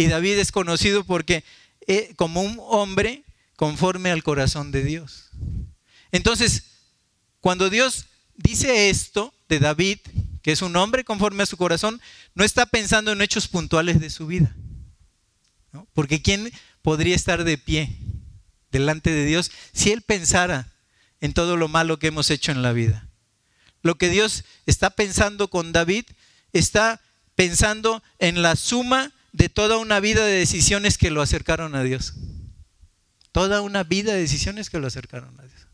Y 0.00 0.06
David 0.06 0.38
es 0.38 0.50
conocido 0.50 1.04
porque 1.04 1.44
eh, 1.86 2.14
como 2.16 2.40
un 2.40 2.56
hombre 2.58 3.22
conforme 3.56 4.10
al 4.10 4.22
corazón 4.22 4.72
de 4.72 4.82
Dios. 4.82 5.28
Entonces, 6.10 6.62
cuando 7.42 7.68
Dios 7.68 8.06
dice 8.34 8.88
esto 8.88 9.34
de 9.50 9.58
David, 9.58 9.98
que 10.40 10.52
es 10.52 10.62
un 10.62 10.74
hombre 10.76 11.04
conforme 11.04 11.42
a 11.42 11.46
su 11.46 11.58
corazón, 11.58 12.00
no 12.34 12.44
está 12.44 12.64
pensando 12.64 13.12
en 13.12 13.20
hechos 13.20 13.46
puntuales 13.46 14.00
de 14.00 14.08
su 14.08 14.26
vida. 14.26 14.56
Porque 15.92 16.22
¿quién 16.22 16.50
podría 16.80 17.14
estar 17.14 17.44
de 17.44 17.58
pie 17.58 17.94
delante 18.72 19.10
de 19.10 19.26
Dios 19.26 19.50
si 19.74 19.92
él 19.92 20.00
pensara 20.00 20.72
en 21.20 21.34
todo 21.34 21.58
lo 21.58 21.68
malo 21.68 21.98
que 21.98 22.06
hemos 22.06 22.30
hecho 22.30 22.52
en 22.52 22.62
la 22.62 22.72
vida? 22.72 23.06
Lo 23.82 23.98
que 23.98 24.08
Dios 24.08 24.44
está 24.64 24.88
pensando 24.88 25.48
con 25.48 25.72
David 25.72 26.06
está 26.54 27.02
pensando 27.34 28.02
en 28.18 28.40
la 28.40 28.56
suma 28.56 29.12
de 29.32 29.48
toda 29.48 29.78
una 29.78 30.00
vida 30.00 30.24
de 30.24 30.32
decisiones 30.32 30.98
que 30.98 31.10
lo 31.10 31.22
acercaron 31.22 31.74
a 31.74 31.82
Dios. 31.82 32.14
Toda 33.32 33.60
una 33.60 33.84
vida 33.84 34.12
de 34.12 34.20
decisiones 34.20 34.70
que 34.70 34.78
lo 34.78 34.86
acercaron 34.86 35.38
a 35.38 35.44
Dios. 35.44 35.66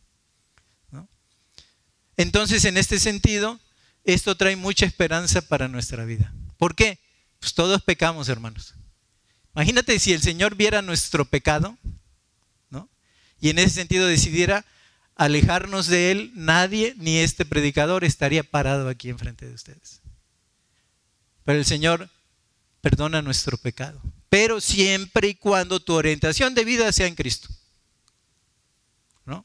Entonces, 2.16 2.64
en 2.64 2.78
este 2.78 2.98
sentido, 2.98 3.60
esto 4.04 4.36
trae 4.36 4.56
mucha 4.56 4.86
esperanza 4.86 5.42
para 5.42 5.68
nuestra 5.68 6.04
vida. 6.04 6.32
¿Por 6.56 6.74
qué? 6.74 6.98
Pues 7.38 7.54
todos 7.54 7.82
pecamos, 7.82 8.28
hermanos. 8.28 8.74
Imagínate 9.54 9.98
si 9.98 10.12
el 10.12 10.22
Señor 10.22 10.54
viera 10.54 10.82
nuestro 10.82 11.24
pecado, 11.24 11.76
¿no? 12.70 12.88
y 13.40 13.50
en 13.50 13.58
ese 13.58 13.70
sentido 13.70 14.06
decidiera 14.06 14.64
alejarnos 15.14 15.86
de 15.86 16.10
Él, 16.10 16.32
nadie 16.34 16.94
ni 16.98 17.18
este 17.18 17.44
predicador 17.44 18.04
estaría 18.04 18.42
parado 18.42 18.88
aquí 18.88 19.08
enfrente 19.08 19.46
de 19.46 19.54
ustedes. 19.54 20.02
Pero 21.44 21.58
el 21.58 21.64
Señor 21.64 22.10
perdona 22.86 23.20
nuestro 23.20 23.58
pecado, 23.58 24.00
pero 24.28 24.60
siempre 24.60 25.26
y 25.26 25.34
cuando 25.34 25.80
tu 25.80 25.92
orientación 25.94 26.54
de 26.54 26.64
vida 26.64 26.92
sea 26.92 27.08
en 27.08 27.16
Cristo. 27.16 27.48
¿No? 29.24 29.44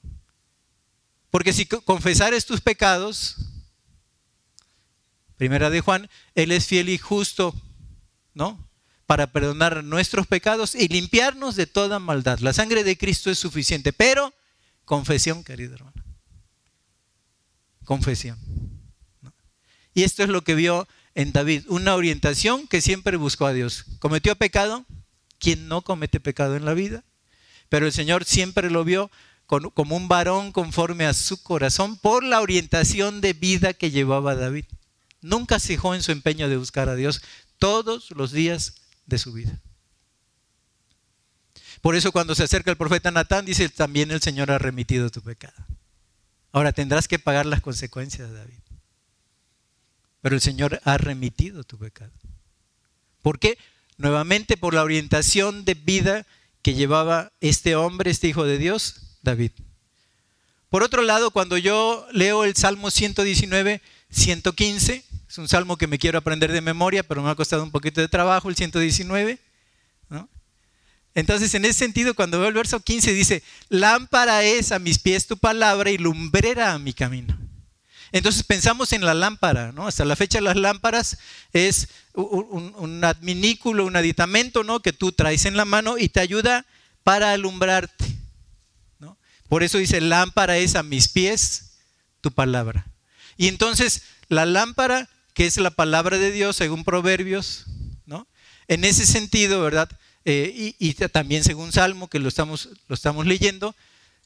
Porque 1.31 1.51
si 1.51 1.65
confesares 1.65 2.45
tus 2.45 2.61
pecados, 2.61 3.37
primera 5.37 5.71
de 5.71 5.81
Juan, 5.81 6.07
Él 6.35 6.51
es 6.51 6.67
fiel 6.67 6.87
y 6.89 6.99
justo, 6.99 7.59
¿no? 8.35 8.69
Para 9.07 9.31
perdonar 9.31 9.83
nuestros 9.83 10.27
pecados 10.27 10.75
y 10.75 10.87
limpiarnos 10.87 11.55
de 11.55 11.65
toda 11.65 11.97
maldad. 11.97 12.37
La 12.41 12.53
sangre 12.53 12.83
de 12.83 12.95
Cristo 12.95 13.31
es 13.31 13.39
suficiente, 13.39 13.91
pero 13.91 14.35
confesión, 14.85 15.43
querido 15.43 15.73
hermano. 15.73 16.03
Confesión. 17.85 18.37
Y 19.95 20.03
esto 20.03 20.21
es 20.21 20.29
lo 20.29 20.43
que 20.43 20.53
vio 20.53 20.87
en 21.15 21.31
David, 21.31 21.65
una 21.67 21.95
orientación 21.95 22.67
que 22.67 22.81
siempre 22.81 23.17
buscó 23.17 23.45
a 23.45 23.53
Dios. 23.53 23.85
¿Cometió 23.99 24.35
pecado? 24.35 24.85
¿Quién 25.39 25.67
no 25.67 25.81
comete 25.81 26.19
pecado 26.19 26.55
en 26.55 26.65
la 26.65 26.73
vida? 26.73 27.03
Pero 27.69 27.85
el 27.85 27.91
Señor 27.91 28.25
siempre 28.25 28.69
lo 28.69 28.83
vio 28.83 29.11
como 29.73 29.97
un 29.97 30.07
varón 30.07 30.51
conforme 30.51 31.05
a 31.05 31.13
su 31.13 31.41
corazón 31.43 31.97
por 31.97 32.23
la 32.23 32.39
orientación 32.39 33.19
de 33.19 33.33
vida 33.33 33.73
que 33.73 33.91
llevaba 33.91 34.35
David. 34.35 34.65
Nunca 35.21 35.59
cejó 35.59 35.93
en 35.93 36.03
su 36.03 36.11
empeño 36.11 36.47
de 36.47 36.57
buscar 36.57 36.87
a 36.87 36.95
Dios 36.95 37.21
todos 37.59 38.11
los 38.11 38.31
días 38.31 38.75
de 39.05 39.17
su 39.17 39.33
vida. 39.33 39.59
Por 41.81 41.95
eso 41.95 42.11
cuando 42.11 42.35
se 42.35 42.43
acerca 42.43 42.71
el 42.71 42.77
profeta 42.77 43.11
Natán 43.11 43.45
dice, 43.45 43.67
también 43.67 44.11
el 44.11 44.21
Señor 44.21 44.51
ha 44.51 44.57
remitido 44.57 45.09
tu 45.09 45.21
pecado. 45.21 45.65
Ahora 46.51 46.71
tendrás 46.71 47.07
que 47.07 47.19
pagar 47.19 47.45
las 47.45 47.61
consecuencias, 47.61 48.31
David. 48.31 48.59
Pero 50.21 50.35
el 50.35 50.41
Señor 50.41 50.79
ha 50.83 50.97
remitido 50.97 51.63
tu 51.63 51.77
pecado. 51.77 52.11
¿Por 53.21 53.39
qué? 53.39 53.57
Nuevamente 53.97 54.57
por 54.57 54.73
la 54.73 54.83
orientación 54.83 55.65
de 55.65 55.73
vida 55.73 56.25
que 56.61 56.73
llevaba 56.73 57.31
este 57.41 57.75
hombre, 57.75 58.11
este 58.11 58.27
hijo 58.27 58.45
de 58.45 58.57
Dios, 58.57 59.17
David. 59.21 59.51
Por 60.69 60.83
otro 60.83 61.01
lado, 61.01 61.31
cuando 61.31 61.57
yo 61.57 62.07
leo 62.11 62.43
el 62.45 62.55
Salmo 62.55 62.91
119, 62.91 63.81
115, 64.09 65.03
es 65.27 65.37
un 65.37 65.47
salmo 65.47 65.77
que 65.77 65.87
me 65.87 65.99
quiero 65.99 66.17
aprender 66.17 66.51
de 66.51 66.61
memoria, 66.61 67.03
pero 67.03 67.21
me 67.21 67.29
ha 67.29 67.35
costado 67.35 67.63
un 67.63 67.71
poquito 67.71 67.99
de 68.01 68.07
trabajo 68.07 68.49
el 68.49 68.55
119. 68.55 69.39
Entonces, 71.13 71.53
en 71.55 71.65
ese 71.65 71.73
sentido, 71.73 72.13
cuando 72.13 72.39
veo 72.39 72.47
el 72.47 72.53
verso 72.53 72.79
15, 72.79 73.13
dice, 73.13 73.43
lámpara 73.67 74.43
es 74.43 74.71
a 74.71 74.79
mis 74.79 74.97
pies 74.97 75.27
tu 75.27 75.37
palabra 75.37 75.91
y 75.91 75.97
lumbrera 75.97 76.73
a 76.73 76.79
mi 76.79 76.93
camino. 76.93 77.37
Entonces 78.11 78.43
pensamos 78.43 78.91
en 78.93 79.05
la 79.05 79.13
lámpara, 79.13 79.71
¿no? 79.71 79.87
Hasta 79.87 80.05
la 80.05 80.15
fecha 80.15 80.41
las 80.41 80.57
lámparas 80.57 81.17
es 81.53 81.87
un, 82.13 82.73
un, 82.77 83.03
adminículo, 83.03 83.85
un 83.85 83.95
aditamento, 83.95 84.63
¿no? 84.63 84.81
Que 84.81 84.91
tú 84.91 85.11
traes 85.11 85.45
en 85.45 85.55
la 85.55 85.65
mano 85.65 85.97
y 85.97 86.09
te 86.09 86.19
ayuda 86.19 86.65
para 87.03 87.31
alumbrarte. 87.31 88.21
Por 89.51 89.63
eso 89.63 89.79
dice, 89.79 89.99
lámpara 89.99 90.57
es 90.57 90.75
a 90.75 90.81
mis 90.83 91.09
pies 91.09 91.73
tu 92.21 92.31
palabra. 92.31 92.87
Y 93.35 93.49
entonces 93.49 94.03
la 94.29 94.45
lámpara, 94.45 95.09
que 95.33 95.45
es 95.45 95.57
la 95.57 95.71
palabra 95.71 96.17
de 96.17 96.31
Dios 96.31 96.55
según 96.55 96.85
Proverbios, 96.85 97.65
¿no? 98.05 98.27
En 98.69 98.85
ese 98.85 99.05
sentido, 99.05 99.61
¿verdad? 99.61 99.89
Eh, 100.23 100.73
y, 100.79 100.93
también 100.93 101.43
según 101.43 101.73
Salmo, 101.73 102.07
que 102.07 102.19
lo 102.19 102.29
estamos, 102.29 102.69
lo 102.87 102.95
estamos 102.95 103.25
leyendo, 103.25 103.75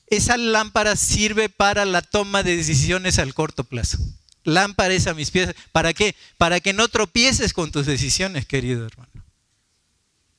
esa 0.07 0.37
lámpara 0.37 0.95
sirve 0.95 1.49
para 1.49 1.85
la 1.85 2.01
toma 2.01 2.43
de 2.43 2.55
decisiones 2.55 3.19
al 3.19 3.33
corto 3.33 3.63
plazo. 3.63 3.97
Lámpara 4.43 4.93
es 4.93 5.07
a 5.07 5.13
mis 5.13 5.31
pies. 5.31 5.55
¿Para 5.71 5.93
qué? 5.93 6.15
Para 6.37 6.59
que 6.59 6.73
no 6.73 6.87
tropieces 6.87 7.53
con 7.53 7.71
tus 7.71 7.85
decisiones, 7.85 8.45
querido 8.45 8.85
hermano. 8.85 9.11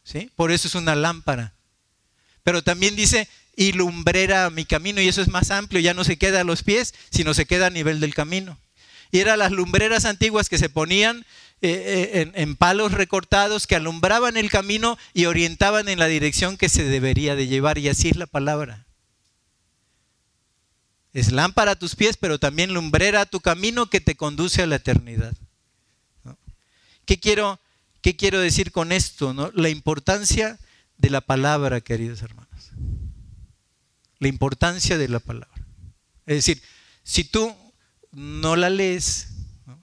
¿Sí? 0.04 0.30
Por 0.36 0.52
eso 0.52 0.68
es 0.68 0.76
una 0.76 0.94
lámpara. 0.94 1.54
Pero 2.44 2.62
también 2.62 2.94
dice, 2.94 3.28
y 3.56 3.72
lumbrera 3.72 4.48
mi 4.50 4.64
camino, 4.64 5.00
y 5.00 5.08
eso 5.08 5.20
es 5.20 5.28
más 5.28 5.50
amplio, 5.50 5.80
ya 5.80 5.94
no 5.94 6.04
se 6.04 6.16
queda 6.16 6.42
a 6.42 6.44
los 6.44 6.62
pies, 6.62 6.94
sino 7.10 7.34
se 7.34 7.46
queda 7.46 7.66
a 7.66 7.70
nivel 7.70 7.98
del 7.98 8.14
camino. 8.14 8.56
Y 9.10 9.18
eran 9.18 9.40
las 9.40 9.50
lumbreras 9.50 10.04
antiguas 10.04 10.48
que 10.48 10.58
se 10.58 10.68
ponían 10.68 11.26
eh, 11.62 12.12
eh, 12.12 12.32
en, 12.34 12.54
palos 12.54 12.92
recortados 12.92 13.66
que 13.66 13.74
alumbraban 13.74 14.36
el 14.36 14.50
camino 14.50 14.96
y 15.14 15.24
orientaban 15.24 15.88
en 15.88 15.98
la 15.98 16.06
dirección 16.06 16.56
que 16.56 16.68
se 16.68 16.84
debería 16.84 17.34
de 17.34 17.48
llevar, 17.48 17.78
y 17.78 17.88
así 17.88 18.10
es 18.10 18.16
la 18.16 18.26
palabra. 18.26 18.85
Es 21.16 21.32
lámpara 21.32 21.72
a 21.72 21.78
tus 21.78 21.96
pies, 21.96 22.16
pero 22.16 22.38
también 22.38 22.74
lumbrera 22.74 23.22
a 23.22 23.26
tu 23.26 23.40
camino 23.40 23.86
que 23.86 24.00
te 24.00 24.16
conduce 24.16 24.62
a 24.62 24.66
la 24.66 24.76
eternidad. 24.76 25.34
¿Qué, 27.04 27.18
quiero, 27.18 27.60
¿Qué 28.02 28.16
quiero 28.16 28.40
decir 28.40 28.72
con 28.72 28.92
esto? 28.92 29.52
La 29.54 29.68
importancia 29.68 30.58
de 30.98 31.10
la 31.10 31.20
palabra, 31.20 31.80
queridos 31.80 32.22
hermanos 32.22 32.46
la 34.18 34.28
importancia 34.28 34.98
de 34.98 35.08
la 35.08 35.20
palabra. 35.20 35.66
Es 36.26 36.36
decir, 36.36 36.62
si 37.02 37.24
tú 37.24 37.54
no 38.12 38.56
la 38.56 38.70
lees, 38.70 39.28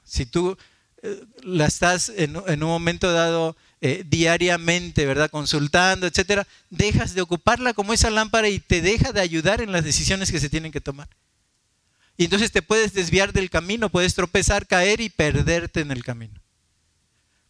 si 0.04 0.26
tú 0.26 0.58
eh, 1.02 1.24
la 1.44 1.66
estás 1.66 2.12
en, 2.16 2.36
un 2.36 2.70
momento 2.70 3.12
dado 3.12 3.56
eh, 3.82 4.04
diariamente, 4.08 5.06
¿verdad? 5.06 5.30
Consultando, 5.30 6.08
etcétera, 6.08 6.48
dejas 6.70 7.14
de 7.14 7.22
ocuparla 7.22 7.74
como 7.74 7.94
esa 7.94 8.10
lámpara 8.10 8.50
y 8.50 8.60
te 8.60 8.82
deja 8.82 9.12
de 9.12 9.22
ayudar 9.22 9.62
en 9.62 9.72
las 9.72 9.84
decisiones 9.84 10.32
que 10.32 10.40
se 10.40 10.50
tienen 10.50 10.72
que 10.72 10.82
tomar. 10.82 11.10
Y 12.18 12.26
entonces 12.26 12.52
te 12.52 12.62
puedes 12.62 12.94
desviar 12.94 13.34
del 13.34 13.50
camino, 13.50 13.90
puedes 13.90 14.14
tropezar, 14.14 14.68
caer 14.68 15.02
y 15.02 15.10
perderte 15.10 15.82
en 15.82 15.92
el 15.92 16.04
camino. 16.04 16.40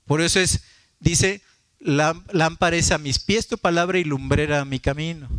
Por 0.06 0.22
eso 0.22 0.40
es, 0.40 0.64
dice, 1.00 1.42
lámpara 1.80 2.76
es 2.76 2.92
a 2.92 2.98
mis 2.98 3.20
pies 3.20 3.48
tu 3.48 3.58
palabra 3.58 4.00
y 4.00 4.04
lumbrera 4.04 4.62
a 4.62 4.66
mi 4.66 4.80
camino. 4.80 5.30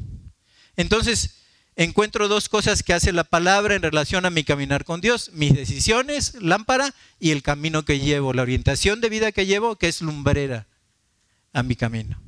Entonces, 0.76 1.36
encuentro 1.76 2.28
dos 2.28 2.48
cosas 2.48 2.82
que 2.82 2.92
hace 2.92 3.12
la 3.12 3.24
palabra 3.24 3.74
en 3.74 3.82
relación 3.82 4.26
a 4.26 4.30
mi 4.30 4.44
caminar 4.44 4.84
con 4.84 5.00
Dios. 5.00 5.30
Mis 5.32 5.54
decisiones, 5.54 6.34
lámpara, 6.40 6.94
y 7.18 7.30
el 7.30 7.42
camino 7.42 7.84
que 7.84 8.00
llevo, 8.00 8.32
la 8.32 8.42
orientación 8.42 9.00
de 9.00 9.08
vida 9.08 9.32
que 9.32 9.46
llevo, 9.46 9.76
que 9.76 9.88
es 9.88 10.02
lumbrera 10.02 10.66
a 11.52 11.62
mi 11.62 11.76
camino. 11.76 12.20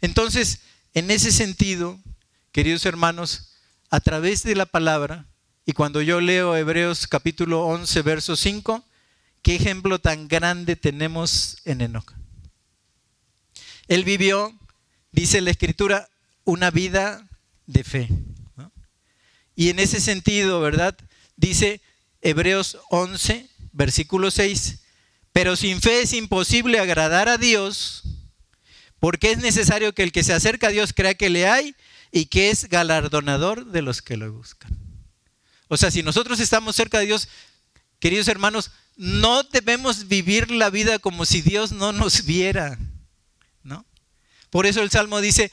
Entonces, 0.00 0.60
en 0.94 1.10
ese 1.10 1.30
sentido, 1.30 1.98
queridos 2.52 2.84
hermanos, 2.86 3.49
a 3.90 4.00
través 4.00 4.44
de 4.44 4.54
la 4.54 4.66
palabra, 4.66 5.26
y 5.66 5.72
cuando 5.72 6.00
yo 6.00 6.20
leo 6.20 6.56
Hebreos 6.56 7.08
capítulo 7.08 7.66
11, 7.66 8.02
verso 8.02 8.36
5, 8.36 8.84
qué 9.42 9.56
ejemplo 9.56 9.98
tan 9.98 10.28
grande 10.28 10.76
tenemos 10.76 11.58
en 11.64 11.80
Enoch. 11.80 12.12
Él 13.88 14.04
vivió, 14.04 14.56
dice 15.10 15.40
la 15.40 15.50
escritura, 15.50 16.08
una 16.44 16.70
vida 16.70 17.28
de 17.66 17.82
fe. 17.82 18.08
Y 19.56 19.70
en 19.70 19.80
ese 19.80 20.00
sentido, 20.00 20.60
¿verdad? 20.60 20.96
Dice 21.36 21.80
Hebreos 22.20 22.78
11, 22.90 23.48
versículo 23.72 24.30
6, 24.30 24.78
pero 25.32 25.56
sin 25.56 25.80
fe 25.80 26.02
es 26.02 26.12
imposible 26.12 26.78
agradar 26.78 27.28
a 27.28 27.38
Dios, 27.38 28.04
porque 29.00 29.32
es 29.32 29.38
necesario 29.38 29.92
que 29.94 30.04
el 30.04 30.12
que 30.12 30.22
se 30.22 30.32
acerca 30.32 30.68
a 30.68 30.70
Dios 30.70 30.92
crea 30.92 31.14
que 31.14 31.30
le 31.30 31.48
hay 31.48 31.74
y 32.12 32.26
que 32.26 32.50
es 32.50 32.68
galardonador 32.68 33.66
de 33.66 33.82
los 33.82 34.02
que 34.02 34.16
lo 34.16 34.32
buscan. 34.32 34.76
O 35.68 35.76
sea, 35.76 35.90
si 35.90 36.02
nosotros 36.02 36.40
estamos 36.40 36.76
cerca 36.76 36.98
de 36.98 37.06
Dios, 37.06 37.28
queridos 37.98 38.28
hermanos, 38.28 38.70
no 38.96 39.42
debemos 39.44 40.08
vivir 40.08 40.50
la 40.50 40.70
vida 40.70 40.98
como 40.98 41.24
si 41.24 41.42
Dios 41.42 41.72
no 41.72 41.92
nos 41.92 42.24
viera, 42.24 42.78
¿no? 43.62 43.84
Por 44.50 44.66
eso 44.66 44.82
el 44.82 44.90
Salmo 44.90 45.20
dice, 45.20 45.52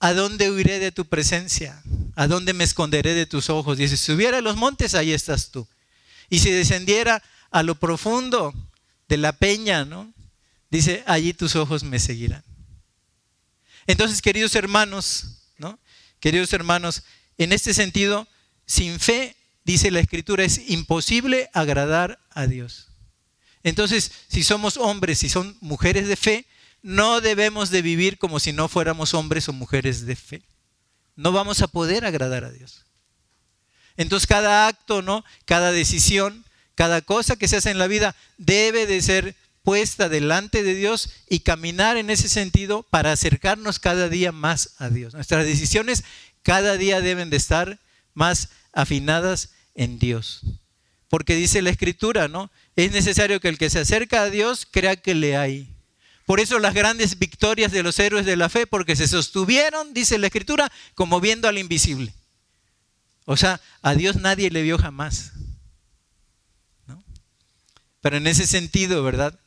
¿A 0.00 0.12
dónde 0.12 0.50
huiré 0.50 0.78
de 0.78 0.92
tu 0.92 1.06
presencia? 1.06 1.82
¿A 2.14 2.28
dónde 2.28 2.52
me 2.52 2.64
esconderé 2.64 3.14
de 3.14 3.26
tus 3.26 3.50
ojos? 3.50 3.78
Dice, 3.78 3.96
si 3.96 4.04
subiera 4.04 4.38
a 4.38 4.42
los 4.42 4.56
montes, 4.56 4.94
ahí 4.94 5.12
estás 5.12 5.50
tú. 5.50 5.66
Y 6.30 6.38
si 6.38 6.50
descendiera 6.50 7.22
a 7.50 7.62
lo 7.62 7.74
profundo 7.74 8.54
de 9.08 9.16
la 9.16 9.32
peña, 9.32 9.84
¿no? 9.84 10.12
Dice, 10.70 11.02
allí 11.06 11.32
tus 11.32 11.56
ojos 11.56 11.82
me 11.82 11.98
seguirán. 11.98 12.44
Entonces, 13.86 14.22
queridos 14.22 14.54
hermanos, 14.54 15.37
Queridos 16.20 16.52
hermanos, 16.52 17.04
en 17.36 17.52
este 17.52 17.74
sentido, 17.74 18.26
sin 18.66 18.98
fe, 19.00 19.36
dice 19.64 19.90
la 19.90 20.00
escritura, 20.00 20.44
es 20.44 20.70
imposible 20.70 21.50
agradar 21.52 22.20
a 22.30 22.46
Dios. 22.46 22.88
Entonces, 23.62 24.12
si 24.28 24.42
somos 24.42 24.76
hombres, 24.76 25.18
si 25.18 25.28
son 25.28 25.56
mujeres 25.60 26.08
de 26.08 26.16
fe, 26.16 26.46
no 26.82 27.20
debemos 27.20 27.70
de 27.70 27.82
vivir 27.82 28.18
como 28.18 28.40
si 28.40 28.52
no 28.52 28.68
fuéramos 28.68 29.14
hombres 29.14 29.48
o 29.48 29.52
mujeres 29.52 30.06
de 30.06 30.16
fe. 30.16 30.42
No 31.16 31.32
vamos 31.32 31.62
a 31.62 31.68
poder 31.68 32.04
agradar 32.04 32.44
a 32.44 32.50
Dios. 32.50 32.84
Entonces 33.96 34.28
cada 34.28 34.68
acto, 34.68 35.02
¿no? 35.02 35.24
Cada 35.44 35.72
decisión, 35.72 36.44
cada 36.76 37.02
cosa 37.02 37.34
que 37.34 37.48
se 37.48 37.56
hace 37.56 37.70
en 37.70 37.78
la 37.78 37.88
vida 37.88 38.14
debe 38.36 38.86
de 38.86 39.02
ser 39.02 39.34
puesta 39.68 40.08
delante 40.08 40.62
de 40.62 40.74
Dios 40.74 41.10
y 41.28 41.40
caminar 41.40 41.98
en 41.98 42.08
ese 42.08 42.30
sentido 42.30 42.84
para 42.84 43.12
acercarnos 43.12 43.78
cada 43.78 44.08
día 44.08 44.32
más 44.32 44.70
a 44.78 44.88
Dios. 44.88 45.12
Nuestras 45.12 45.44
decisiones 45.44 46.04
cada 46.42 46.78
día 46.78 47.02
deben 47.02 47.28
de 47.28 47.36
estar 47.36 47.78
más 48.14 48.48
afinadas 48.72 49.50
en 49.74 49.98
Dios. 49.98 50.40
Porque 51.10 51.34
dice 51.36 51.60
la 51.60 51.68
escritura, 51.68 52.28
¿no? 52.28 52.50
Es 52.76 52.92
necesario 52.92 53.40
que 53.40 53.48
el 53.48 53.58
que 53.58 53.68
se 53.68 53.80
acerca 53.80 54.22
a 54.22 54.30
Dios 54.30 54.66
crea 54.70 54.96
que 54.96 55.14
le 55.14 55.36
hay. 55.36 55.68
Por 56.24 56.40
eso 56.40 56.58
las 56.58 56.72
grandes 56.72 57.18
victorias 57.18 57.70
de 57.70 57.82
los 57.82 57.98
héroes 57.98 58.24
de 58.24 58.36
la 58.36 58.48
fe, 58.48 58.66
porque 58.66 58.96
se 58.96 59.06
sostuvieron, 59.06 59.92
dice 59.92 60.16
la 60.16 60.28
escritura, 60.28 60.72
como 60.94 61.20
viendo 61.20 61.46
al 61.46 61.58
invisible. 61.58 62.14
O 63.26 63.36
sea, 63.36 63.60
a 63.82 63.94
Dios 63.94 64.16
nadie 64.16 64.50
le 64.50 64.62
vio 64.62 64.78
jamás. 64.78 65.32
Pero 68.00 68.16
en 68.16 68.26
ese 68.26 68.46
sentido, 68.46 69.02
¿verdad? 69.02 69.38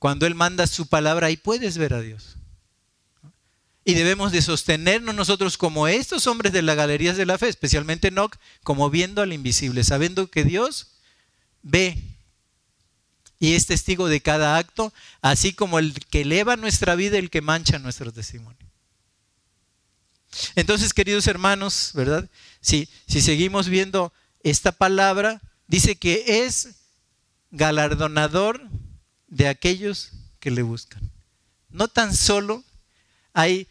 Cuando 0.00 0.26
Él 0.26 0.34
manda 0.34 0.66
su 0.66 0.86
palabra, 0.86 1.26
ahí 1.26 1.36
puedes 1.36 1.76
ver 1.76 1.92
a 1.92 2.00
Dios. 2.00 2.38
Y 3.84 3.92
debemos 3.92 4.32
de 4.32 4.40
sostenernos 4.40 5.14
nosotros 5.14 5.58
como 5.58 5.88
estos 5.88 6.26
hombres 6.26 6.54
de 6.54 6.62
las 6.62 6.74
galerías 6.74 7.18
de 7.18 7.26
la 7.26 7.36
fe, 7.36 7.48
especialmente 7.48 8.08
Enoch, 8.08 8.34
como 8.62 8.88
viendo 8.88 9.20
al 9.20 9.34
invisible, 9.34 9.84
sabiendo 9.84 10.30
que 10.30 10.42
Dios 10.42 10.92
ve 11.62 12.02
y 13.38 13.54
es 13.54 13.66
testigo 13.66 14.08
de 14.08 14.22
cada 14.22 14.56
acto, 14.56 14.90
así 15.20 15.52
como 15.52 15.78
el 15.78 15.92
que 16.06 16.22
eleva 16.22 16.56
nuestra 16.56 16.94
vida 16.94 17.16
y 17.16 17.20
el 17.20 17.28
que 17.28 17.42
mancha 17.42 17.78
nuestro 17.78 18.10
testimonio. 18.10 18.66
Entonces, 20.54 20.94
queridos 20.94 21.26
hermanos, 21.26 21.90
¿verdad? 21.92 22.26
Si, 22.62 22.88
si 23.06 23.20
seguimos 23.20 23.68
viendo 23.68 24.14
esta 24.42 24.72
palabra, 24.72 25.42
dice 25.66 25.96
que 25.96 26.46
es 26.46 26.70
galardonador 27.50 28.62
de 29.30 29.48
aquellos 29.48 30.10
que 30.38 30.50
le 30.50 30.62
buscan. 30.62 31.00
No 31.70 31.88
tan 31.88 32.14
solo 32.14 32.62
hay, 33.32 33.66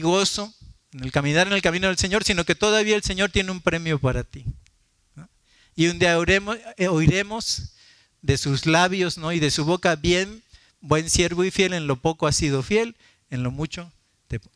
gozo 0.00 0.52
en 0.92 1.04
el 1.04 1.12
caminar 1.12 1.46
en 1.46 1.52
el 1.52 1.62
camino 1.62 1.88
del 1.88 1.98
Señor, 1.98 2.24
sino 2.24 2.44
que 2.44 2.54
todavía 2.54 2.96
el 2.96 3.02
Señor 3.02 3.30
tiene 3.30 3.52
un 3.52 3.60
premio 3.60 4.00
para 4.00 4.24
ti. 4.24 4.44
Y 5.76 5.88
un 5.88 5.98
día 5.98 6.18
oiremos, 6.18 6.56
eh, 6.76 6.88
oiremos, 6.88 7.74
de 8.22 8.38
sus 8.38 8.64
labios 8.64 9.18
¿no? 9.18 9.32
y 9.32 9.38
de 9.38 9.50
su 9.50 9.66
boca, 9.66 9.96
bien, 9.96 10.42
buen 10.80 11.10
siervo 11.10 11.44
y 11.44 11.50
fiel, 11.50 11.74
en 11.74 11.86
lo 11.86 11.96
poco 11.96 12.26
has 12.26 12.36
sido 12.36 12.62
fiel, 12.62 12.96
en 13.28 13.42
lo 13.42 13.50
mucho. 13.50 13.92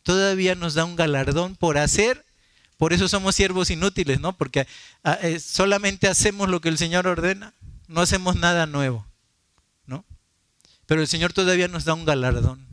Todavía 0.02 0.54
nos 0.54 0.74
da 0.74 0.84
un 0.84 0.96
galardón 0.96 1.54
por 1.54 1.76
hacer, 1.76 2.24
por 2.78 2.92
eso 2.92 3.08
somos 3.08 3.34
siervos 3.34 3.70
inútiles, 3.70 4.20
¿no? 4.20 4.36
Porque 4.36 4.66
ah, 5.04 5.18
eh, 5.22 5.38
solamente 5.38 6.08
hacemos 6.08 6.48
lo 6.48 6.60
que 6.60 6.70
el 6.70 6.78
Señor 6.78 7.06
ordena, 7.06 7.52
no 7.88 8.00
hacemos 8.00 8.36
nada 8.36 8.66
nuevo. 8.66 9.07
Pero 10.88 11.02
el 11.02 11.06
Señor 11.06 11.34
todavía 11.34 11.68
nos 11.68 11.84
da 11.84 11.92
un 11.92 12.06
galardón. 12.06 12.66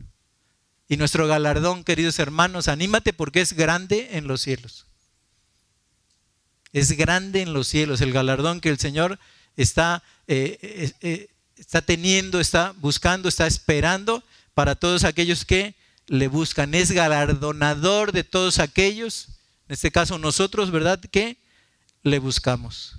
Y 0.88 0.96
nuestro 0.96 1.26
galardón, 1.26 1.84
queridos 1.84 2.18
hermanos, 2.18 2.66
anímate 2.66 3.12
porque 3.12 3.42
es 3.42 3.52
grande 3.52 4.08
en 4.12 4.26
los 4.26 4.40
cielos. 4.40 4.86
Es 6.72 6.92
grande 6.92 7.42
en 7.42 7.52
los 7.52 7.68
cielos 7.68 8.00
el 8.00 8.14
galardón 8.14 8.62
que 8.62 8.70
el 8.70 8.78
Señor 8.78 9.18
está, 9.54 10.02
eh, 10.28 10.58
eh, 10.62 10.92
eh, 11.02 11.28
está 11.58 11.82
teniendo, 11.82 12.40
está 12.40 12.72
buscando, 12.78 13.28
está 13.28 13.46
esperando 13.46 14.24
para 14.54 14.76
todos 14.76 15.04
aquellos 15.04 15.44
que 15.44 15.74
le 16.06 16.28
buscan. 16.28 16.74
Es 16.74 16.92
galardonador 16.92 18.12
de 18.12 18.24
todos 18.24 18.60
aquellos, 18.60 19.28
en 19.68 19.74
este 19.74 19.90
caso 19.90 20.18
nosotros, 20.18 20.70
¿verdad? 20.70 21.00
Que 21.00 21.36
le 22.02 22.18
buscamos. 22.18 22.96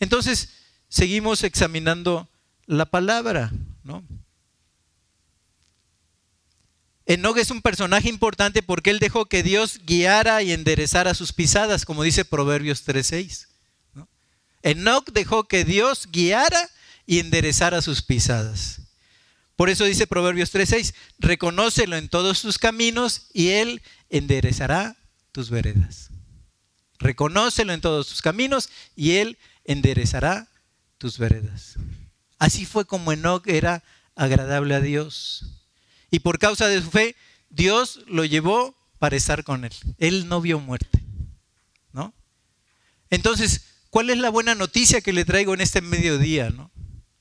Entonces, 0.00 0.48
seguimos 0.88 1.44
examinando 1.44 2.28
la 2.66 2.86
palabra, 2.86 3.52
¿no? 3.84 4.02
Enoch 7.08 7.38
es 7.38 7.50
un 7.50 7.62
personaje 7.62 8.10
importante 8.10 8.62
porque 8.62 8.90
él 8.90 8.98
dejó 8.98 9.24
que 9.24 9.42
Dios 9.42 9.80
guiara 9.86 10.42
y 10.42 10.52
enderezara 10.52 11.14
sus 11.14 11.32
pisadas, 11.32 11.86
como 11.86 12.02
dice 12.02 12.26
Proverbios 12.26 12.86
3.6. 12.86 13.46
¿no? 13.94 14.06
Enoch 14.62 15.10
dejó 15.10 15.44
que 15.44 15.64
Dios 15.64 16.06
guiara 16.12 16.68
y 17.06 17.20
enderezara 17.20 17.80
sus 17.80 18.02
pisadas. 18.02 18.82
Por 19.56 19.70
eso 19.70 19.86
dice 19.86 20.06
Proverbios 20.06 20.54
3.6, 20.54 20.92
reconócelo 21.18 21.96
en 21.96 22.10
todos 22.10 22.42
tus 22.42 22.58
caminos 22.58 23.22
y 23.32 23.48
él 23.52 23.80
enderezará 24.10 24.94
tus 25.32 25.48
veredas. 25.48 26.10
Reconócelo 26.98 27.72
en 27.72 27.80
todos 27.80 28.08
tus 28.08 28.20
caminos 28.20 28.68
y 28.94 29.12
él 29.12 29.38
enderezará 29.64 30.48
tus 30.98 31.16
veredas. 31.16 31.76
Así 32.38 32.66
fue 32.66 32.84
como 32.84 33.12
Enoch 33.12 33.48
era 33.48 33.82
agradable 34.14 34.74
a 34.74 34.82
Dios. 34.82 35.57
Y 36.10 36.20
por 36.20 36.38
causa 36.38 36.66
de 36.68 36.80
su 36.80 36.90
fe, 36.90 37.16
Dios 37.50 38.00
lo 38.06 38.24
llevó 38.24 38.76
para 38.98 39.16
estar 39.16 39.44
con 39.44 39.64
él. 39.64 39.72
Él 39.98 40.28
no 40.28 40.40
vio 40.40 40.60
muerte. 40.60 41.02
¿No? 41.92 42.14
Entonces, 43.10 43.62
¿cuál 43.90 44.10
es 44.10 44.18
la 44.18 44.30
buena 44.30 44.54
noticia 44.54 45.00
que 45.00 45.12
le 45.12 45.24
traigo 45.24 45.54
en 45.54 45.60
este 45.60 45.80
mediodía? 45.80 46.52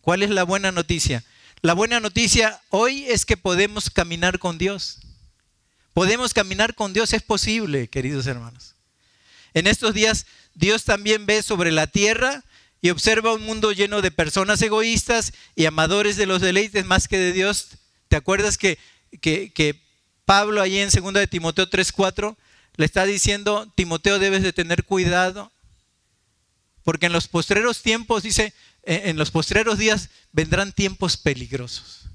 ¿Cuál 0.01 0.23
es 0.23 0.29
la 0.29 0.43
buena 0.43 0.71
noticia? 0.71 1.23
La 1.61 1.73
buena 1.73 1.99
noticia 1.99 2.61
hoy 2.69 3.05
es 3.05 3.25
que 3.25 3.37
podemos 3.37 3.89
caminar 3.89 4.39
con 4.39 4.57
Dios. 4.57 4.99
Podemos 5.93 6.33
caminar 6.33 6.75
con 6.75 6.93
Dios, 6.93 7.13
es 7.13 7.23
posible, 7.23 7.87
queridos 7.87 8.27
hermanos. 8.27 8.75
En 9.53 9.65
estos 9.65 9.93
días 9.93 10.27
Dios 10.53 10.83
también 10.83 11.25
ve 11.25 11.41
sobre 11.41 11.71
la 11.71 11.87
tierra 11.87 12.43
y 12.81 12.91
observa 12.91 13.33
un 13.33 13.43
mundo 13.43 13.71
lleno 13.71 14.01
de 14.03 14.11
personas 14.11 14.61
egoístas 14.61 15.33
y 15.55 15.65
amadores 15.65 16.15
de 16.15 16.27
los 16.27 16.41
deleites 16.41 16.85
más 16.85 17.07
que 17.07 17.17
de 17.17 17.33
Dios 17.33 17.69
¿Te 18.07 18.15
acuerdas 18.15 18.57
que, 18.57 18.77
que, 19.21 19.81
Pablo 20.25 20.61
allí 20.61 20.79
en 20.79 20.89
2 20.89 21.13
de 21.13 21.27
Timoteo 21.27 21.69
3:4 21.69 22.35
le 22.75 22.85
está 22.85 23.05
diciendo, 23.05 23.71
Timoteo 23.75 24.19
debes 24.19 24.43
de 24.43 24.51
tener 24.51 24.83
cuidado, 24.83 25.51
porque 26.83 27.05
en 27.05 27.13
los 27.13 27.27
postreros 27.27 27.81
tiempos, 27.81 28.23
dice, 28.23 28.53
en 28.83 29.17
los 29.17 29.31
postreros 29.31 29.77
días 29.77 30.09
vendrán 30.31 30.73
tiempos 30.73 31.17
peligrosos, 31.17 32.09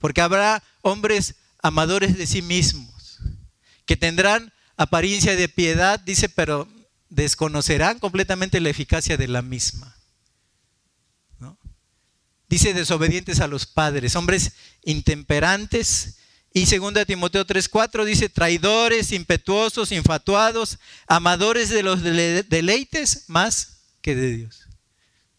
porque 0.00 0.20
habrá 0.20 0.62
hombres 0.82 1.36
amadores 1.62 2.18
de 2.18 2.26
sí 2.26 2.42
mismos, 2.42 3.20
que 3.86 3.96
tendrán 3.96 4.52
apariencia 4.76 5.36
de 5.36 5.48
piedad, 5.48 6.00
dice, 6.00 6.28
pero 6.28 6.68
desconocerán 7.08 7.98
completamente 7.98 8.60
la 8.60 8.70
eficacia 8.70 9.16
de 9.16 9.28
la 9.28 9.42
misma. 9.42 9.96
Dice 12.48 12.74
desobedientes 12.74 13.40
a 13.40 13.48
los 13.48 13.66
padres, 13.66 14.16
hombres 14.16 14.52
intemperantes. 14.84 16.18
Y 16.52 16.66
2 16.66 17.06
Timoteo 17.06 17.44
3:4 17.44 18.04
dice 18.04 18.28
traidores, 18.28 19.12
impetuosos, 19.12 19.92
infatuados, 19.92 20.78
amadores 21.06 21.68
de 21.70 21.82
los 21.82 22.02
deleites 22.02 23.24
más 23.28 23.78
que 24.02 24.14
de 24.14 24.36
Dios. 24.36 24.68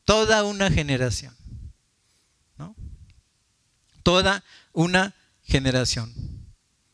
Toda 0.04 0.44
una 0.44 0.70
generación. 0.70 1.36
¿no? 2.58 2.76
Toda 4.04 4.44
una 4.74 5.16
generación. 5.44 6.14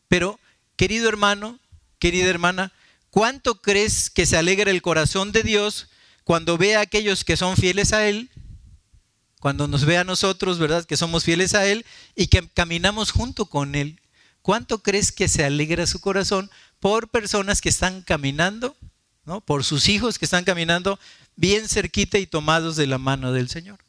Pero, 0.08 0.38
querido 0.76 1.08
hermano, 1.08 1.58
querida 1.98 2.28
hermana, 2.28 2.72
¿cuánto 3.10 3.60
crees 3.60 4.10
que 4.10 4.26
se 4.26 4.36
alegra 4.36 4.70
el 4.70 4.82
corazón 4.82 5.32
de 5.32 5.42
Dios 5.42 5.88
cuando 6.24 6.58
ve 6.58 6.76
a 6.76 6.80
aquellos 6.80 7.24
que 7.24 7.36
son 7.36 7.56
fieles 7.56 7.92
a 7.92 8.06
Él 8.06 8.30
cuando 9.42 9.66
nos 9.66 9.84
ve 9.84 9.98
a 9.98 10.04
nosotros, 10.04 10.60
¿verdad? 10.60 10.84
Que 10.84 10.96
somos 10.96 11.24
fieles 11.24 11.54
a 11.54 11.66
Él 11.66 11.84
y 12.14 12.28
que 12.28 12.48
caminamos 12.54 13.10
junto 13.10 13.46
con 13.46 13.74
Él. 13.74 14.00
¿Cuánto 14.40 14.84
crees 14.84 15.10
que 15.10 15.26
se 15.26 15.44
alegra 15.44 15.84
su 15.88 15.98
corazón 16.00 16.48
por 16.78 17.08
personas 17.08 17.60
que 17.60 17.68
están 17.68 18.02
caminando, 18.02 18.76
¿no? 19.24 19.40
Por 19.40 19.64
sus 19.64 19.88
hijos 19.88 20.20
que 20.20 20.26
están 20.26 20.44
caminando 20.44 20.96
bien 21.34 21.68
cerquita 21.68 22.18
y 22.18 22.26
tomados 22.28 22.76
de 22.76 22.86
la 22.86 22.98
mano 22.98 23.32
del 23.32 23.48
Señor. 23.48 23.80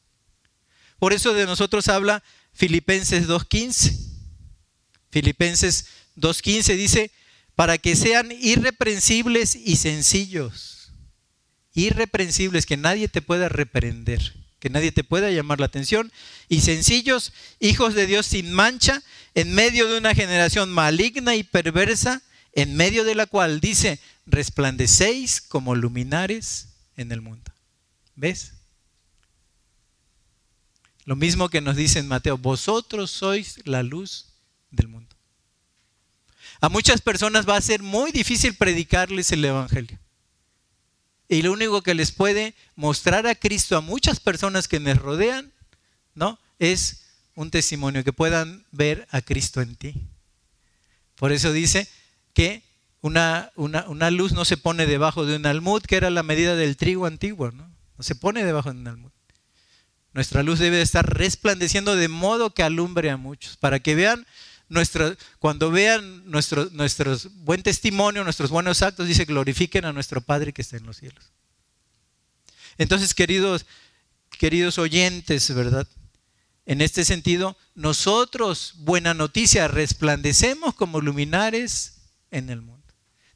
Por 0.98 1.14
eso 1.14 1.36
de 1.36 1.46
nosotros 1.46 1.88
habla 1.88 2.24
Filipenses 2.52 3.28
2.15. 3.28 3.96
Filipenses 5.12 5.86
2.15 6.18 6.76
dice, 6.76 7.12
para 7.54 7.78
que 7.78 7.96
sean 7.96 8.32
irreprensibles 8.32 9.56
y 9.56 9.76
sencillos. 9.76 10.92
Irreprensibles, 11.76 12.66
que 12.66 12.76
nadie 12.76 13.08
te 13.08 13.22
pueda 13.22 13.50
reprender 13.50 14.43
que 14.64 14.70
nadie 14.70 14.94
te 14.94 15.04
pueda 15.04 15.30
llamar 15.30 15.60
la 15.60 15.66
atención, 15.66 16.10
y 16.48 16.62
sencillos, 16.62 17.34
hijos 17.60 17.96
de 17.96 18.08
Dios 18.08 18.26
sin 18.28 18.54
mancha, 18.54 19.04
en 19.36 19.54
medio 19.54 19.90
de 19.90 19.98
una 19.98 20.16
generación 20.16 20.72
maligna 20.72 21.36
y 21.36 21.44
perversa, 21.44 22.22
en 22.54 22.78
medio 22.78 23.04
de 23.04 23.14
la 23.14 23.26
cual 23.26 23.60
dice, 23.60 24.00
resplandecéis 24.26 25.42
como 25.42 25.76
luminares 25.76 26.70
en 26.96 27.12
el 27.12 27.20
mundo. 27.20 27.52
¿Ves? 28.16 28.54
Lo 31.04 31.18
mismo 31.18 31.50
que 31.50 31.60
nos 31.60 31.76
dice 31.76 32.00
en 32.00 32.08
Mateo, 32.08 32.38
vosotros 32.38 33.12
sois 33.12 33.60
la 33.66 33.84
luz 33.84 34.28
del 34.72 34.88
mundo. 34.88 35.14
A 36.62 36.70
muchas 36.70 37.02
personas 37.02 37.46
va 37.46 37.58
a 37.58 37.62
ser 37.62 37.84
muy 37.84 38.14
difícil 38.14 38.56
predicarles 38.56 39.30
el 39.34 39.44
Evangelio. 39.44 40.00
Y 41.28 41.42
lo 41.42 41.52
único 41.52 41.82
que 41.82 41.94
les 41.94 42.12
puede 42.12 42.54
mostrar 42.76 43.28
a 43.28 43.36
Cristo 43.36 43.78
a 43.78 43.82
muchas 43.82 44.20
personas 44.20 44.68
que 44.68 44.80
me 44.80 44.94
rodean, 44.94 45.52
¿no? 46.16 46.40
Es 46.60 47.06
un 47.36 47.50
testimonio 47.50 48.04
que 48.04 48.14
puedan 48.14 48.66
ver 48.72 49.08
a 49.12 49.22
Cristo 49.22 49.62
en 49.62 49.76
ti. 49.76 49.96
Por 51.16 51.32
eso 51.32 51.52
dice 51.52 51.88
que 52.34 52.64
una, 53.02 53.52
una, 53.56 54.12
luz 54.12 54.32
no 54.32 54.46
se 54.46 54.58
pone 54.58 54.86
debajo 54.86 55.26
de 55.26 55.36
un 55.36 55.46
almud, 55.46 55.82
que 55.84 55.98
era 55.98 56.10
la 56.10 56.24
medida 56.24 56.56
del 56.56 56.78
trigo 56.78 57.06
antiguo, 57.06 57.52
¿no? 57.52 57.70
No 57.98 58.04
se 58.04 58.16
pone 58.16 58.46
debajo 58.46 58.72
de 58.72 58.80
un 58.80 58.88
almud. 58.88 59.12
Nuestra 60.14 60.44
luz 60.44 60.60
debe 60.60 60.82
estar 60.82 61.06
resplandeciendo 61.12 61.96
de 61.96 62.08
modo 62.08 62.54
que 62.54 62.64
alumbre 62.64 63.10
a 63.10 63.18
muchos, 63.18 63.58
para 63.58 63.80
que 63.80 63.96
vean 63.96 64.26
cuando 65.40 65.72
vean 65.72 66.30
nuestro, 66.30 66.70
buen 67.36 67.64
testimonio, 67.64 68.24
nuestros 68.24 68.50
buenos 68.50 68.82
actos, 68.82 69.08
dice, 69.08 69.26
glorifiquen 69.26 69.86
a 69.86 69.94
nuestro 69.94 70.22
Padre 70.22 70.54
que 70.54 70.62
está 70.62 70.78
en 70.78 70.86
los 70.86 70.98
cielos. 70.98 71.32
Entonces, 72.78 73.14
queridos, 73.14 73.66
queridos 74.40 74.78
oyentes, 74.78 75.54
¿verdad? 75.54 75.88
En 76.66 76.82
este 76.82 77.06
sentido, 77.06 77.58
nosotros, 77.76 78.76
buena 78.78 79.14
noticia, 79.14 79.68
resplandecemos 79.68 80.74
como 80.76 81.02
luminares 81.02 81.96
en 82.32 82.50
el 82.50 82.62
mundo. 82.62 82.82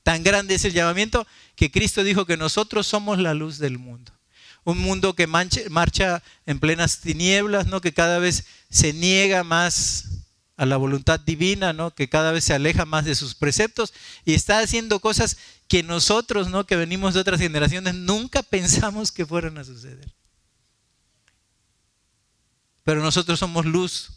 Tan 0.04 0.24
grande 0.24 0.56
es 0.56 0.64
el 0.64 0.74
llamamiento 0.74 1.28
que 1.56 1.70
Cristo 1.70 2.04
dijo 2.04 2.26
que 2.26 2.38
nosotros 2.38 2.88
somos 2.88 3.20
la 3.20 3.34
luz 3.34 3.58
del 3.58 3.78
mundo. 3.78 4.14
Un 4.64 4.78
mundo 4.80 5.14
que 5.14 5.28
marcha 5.28 6.24
en 6.46 6.60
plenas 6.60 7.02
tinieblas, 7.02 7.68
¿no? 7.68 7.82
que 7.82 7.94
cada 7.94 8.18
vez 8.20 8.46
se 8.70 8.94
niega 8.94 9.44
más 9.44 10.17
a 10.58 10.66
la 10.66 10.76
voluntad 10.78 11.20
divina, 11.20 11.72
¿no? 11.72 11.92
que 11.94 12.10
cada 12.10 12.32
vez 12.32 12.44
se 12.44 12.54
aleja 12.54 12.86
más 12.86 13.06
de 13.06 13.14
sus 13.14 13.36
preceptos 13.36 13.94
y 14.26 14.34
está 14.34 14.60
haciendo 14.60 15.00
cosas 15.00 15.38
que 15.68 15.84
nosotros, 15.84 16.50
¿no? 16.50 16.66
que 16.66 16.76
venimos 16.76 17.14
de 17.14 17.20
otras 17.20 17.40
generaciones, 17.40 17.94
nunca 17.94 18.42
pensamos 18.42 19.12
que 19.12 19.26
fueran 19.26 19.60
a 19.60 19.64
suceder. 19.64 20.12
Pero 22.84 23.04
nosotros 23.04 23.38
somos 23.38 23.66
luz 23.66 24.10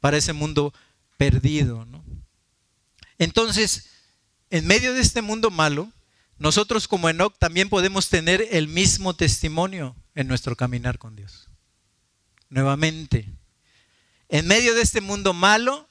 para 0.00 0.16
ese 0.16 0.32
mundo 0.32 0.74
perdido. 1.16 1.84
¿no? 1.84 2.04
Entonces, 3.18 3.88
en 4.50 4.66
medio 4.66 4.94
de 4.94 5.00
este 5.00 5.22
mundo 5.22 5.50
malo, 5.50 5.92
nosotros 6.38 6.88
como 6.88 7.08
Enoch 7.08 7.36
también 7.38 7.68
podemos 7.68 8.08
tener 8.08 8.44
el 8.50 8.66
mismo 8.66 9.14
testimonio 9.14 9.94
en 10.16 10.26
nuestro 10.26 10.56
caminar 10.56 10.98
con 10.98 11.14
Dios. 11.14 11.48
Nuevamente, 12.48 13.37
en 14.28 14.46
medio 14.46 14.74
de 14.74 14.82
este 14.82 15.00
mundo 15.00 15.32
malo, 15.32 15.88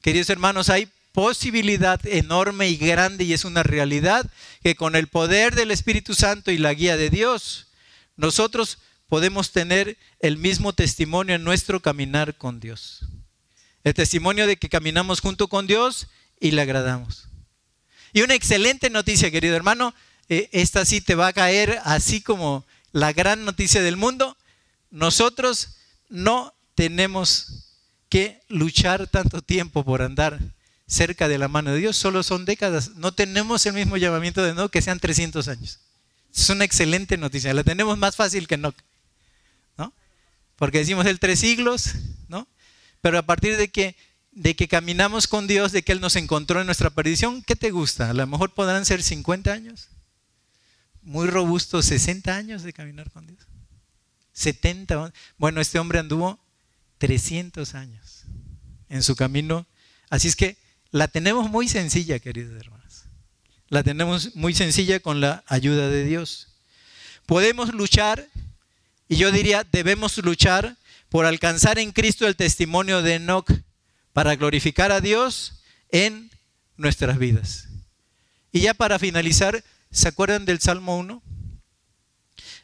queridos 0.00 0.30
hermanos, 0.30 0.70
hay 0.70 0.88
posibilidad 1.12 2.04
enorme 2.06 2.68
y 2.68 2.76
grande 2.76 3.24
y 3.24 3.32
es 3.32 3.44
una 3.44 3.62
realidad 3.62 4.30
que 4.62 4.74
con 4.74 4.96
el 4.96 5.08
poder 5.08 5.54
del 5.54 5.70
Espíritu 5.70 6.14
Santo 6.14 6.50
y 6.50 6.58
la 6.58 6.74
guía 6.74 6.96
de 6.96 7.10
Dios, 7.10 7.68
nosotros 8.16 8.78
podemos 9.08 9.52
tener 9.52 9.96
el 10.20 10.36
mismo 10.36 10.72
testimonio 10.72 11.34
en 11.34 11.44
nuestro 11.44 11.80
caminar 11.80 12.36
con 12.36 12.60
Dios. 12.60 13.06
El 13.84 13.94
testimonio 13.94 14.46
de 14.46 14.56
que 14.56 14.68
caminamos 14.68 15.20
junto 15.20 15.48
con 15.48 15.66
Dios 15.66 16.08
y 16.40 16.50
le 16.50 16.62
agradamos. 16.62 17.28
Y 18.12 18.22
una 18.22 18.34
excelente 18.34 18.90
noticia, 18.90 19.30
querido 19.30 19.56
hermano, 19.56 19.94
eh, 20.28 20.48
esta 20.52 20.84
sí 20.84 21.00
te 21.00 21.14
va 21.14 21.28
a 21.28 21.32
caer 21.32 21.80
así 21.84 22.20
como 22.20 22.66
la 22.92 23.12
gran 23.12 23.44
noticia 23.44 23.82
del 23.82 23.96
mundo. 23.96 24.36
Nosotros 24.90 25.76
no 26.08 26.52
tenemos 26.74 27.65
que 28.08 28.40
luchar 28.48 29.06
tanto 29.06 29.42
tiempo 29.42 29.84
por 29.84 30.02
andar 30.02 30.38
cerca 30.86 31.28
de 31.28 31.38
la 31.38 31.48
mano 31.48 31.72
de 31.72 31.78
Dios, 31.78 31.96
solo 31.96 32.22
son 32.22 32.44
décadas. 32.44 32.90
No 32.96 33.12
tenemos 33.12 33.66
el 33.66 33.74
mismo 33.74 33.96
llamamiento 33.96 34.42
de 34.42 34.54
no 34.54 34.68
que 34.68 34.82
sean 34.82 35.00
300 35.00 35.48
años. 35.48 35.80
Es 36.34 36.48
una 36.50 36.64
excelente 36.64 37.16
noticia, 37.16 37.54
la 37.54 37.64
tenemos 37.64 37.98
más 37.98 38.14
fácil 38.14 38.46
que 38.46 38.56
no. 38.56 38.74
¿no? 39.76 39.92
Porque 40.56 40.78
decimos 40.78 41.06
el 41.06 41.18
tres 41.18 41.40
siglos, 41.40 41.94
¿no? 42.28 42.46
Pero 43.00 43.18
a 43.18 43.22
partir 43.22 43.56
de 43.56 43.68
que 43.68 43.96
de 44.36 44.54
que 44.54 44.68
caminamos 44.68 45.26
con 45.28 45.46
Dios, 45.46 45.72
de 45.72 45.82
que 45.82 45.92
Él 45.92 46.00
nos 46.02 46.14
encontró 46.14 46.60
en 46.60 46.66
nuestra 46.66 46.90
perdición, 46.90 47.42
¿qué 47.42 47.56
te 47.56 47.70
gusta? 47.70 48.10
A 48.10 48.12
lo 48.12 48.26
mejor 48.26 48.52
podrán 48.52 48.84
ser 48.84 49.02
50 49.02 49.50
años, 49.50 49.88
muy 51.00 51.26
robustos, 51.26 51.86
60 51.86 52.36
años 52.36 52.62
de 52.62 52.74
caminar 52.74 53.10
con 53.10 53.26
Dios. 53.26 53.40
70, 54.34 55.10
bueno, 55.38 55.62
este 55.62 55.78
hombre 55.78 56.00
anduvo 56.00 56.38
300 56.98 57.74
años 57.74 58.24
en 58.88 59.02
su 59.02 59.16
camino. 59.16 59.66
Así 60.10 60.28
es 60.28 60.36
que 60.36 60.56
la 60.90 61.08
tenemos 61.08 61.50
muy 61.50 61.68
sencilla, 61.68 62.18
queridos 62.18 62.58
hermanos. 62.60 63.04
La 63.68 63.82
tenemos 63.82 64.34
muy 64.36 64.54
sencilla 64.54 65.00
con 65.00 65.20
la 65.20 65.44
ayuda 65.46 65.88
de 65.88 66.04
Dios. 66.04 66.56
Podemos 67.26 67.74
luchar, 67.74 68.28
y 69.08 69.16
yo 69.16 69.32
diría, 69.32 69.64
debemos 69.64 70.16
luchar 70.18 70.76
por 71.08 71.26
alcanzar 71.26 71.78
en 71.78 71.92
Cristo 71.92 72.26
el 72.26 72.36
testimonio 72.36 73.02
de 73.02 73.14
Enoch 73.14 73.50
para 74.12 74.36
glorificar 74.36 74.92
a 74.92 75.00
Dios 75.00 75.62
en 75.90 76.30
nuestras 76.76 77.18
vidas. 77.18 77.68
Y 78.52 78.60
ya 78.60 78.74
para 78.74 78.98
finalizar, 78.98 79.64
¿se 79.90 80.08
acuerdan 80.08 80.44
del 80.44 80.60
Salmo 80.60 80.96
1? 80.98 81.22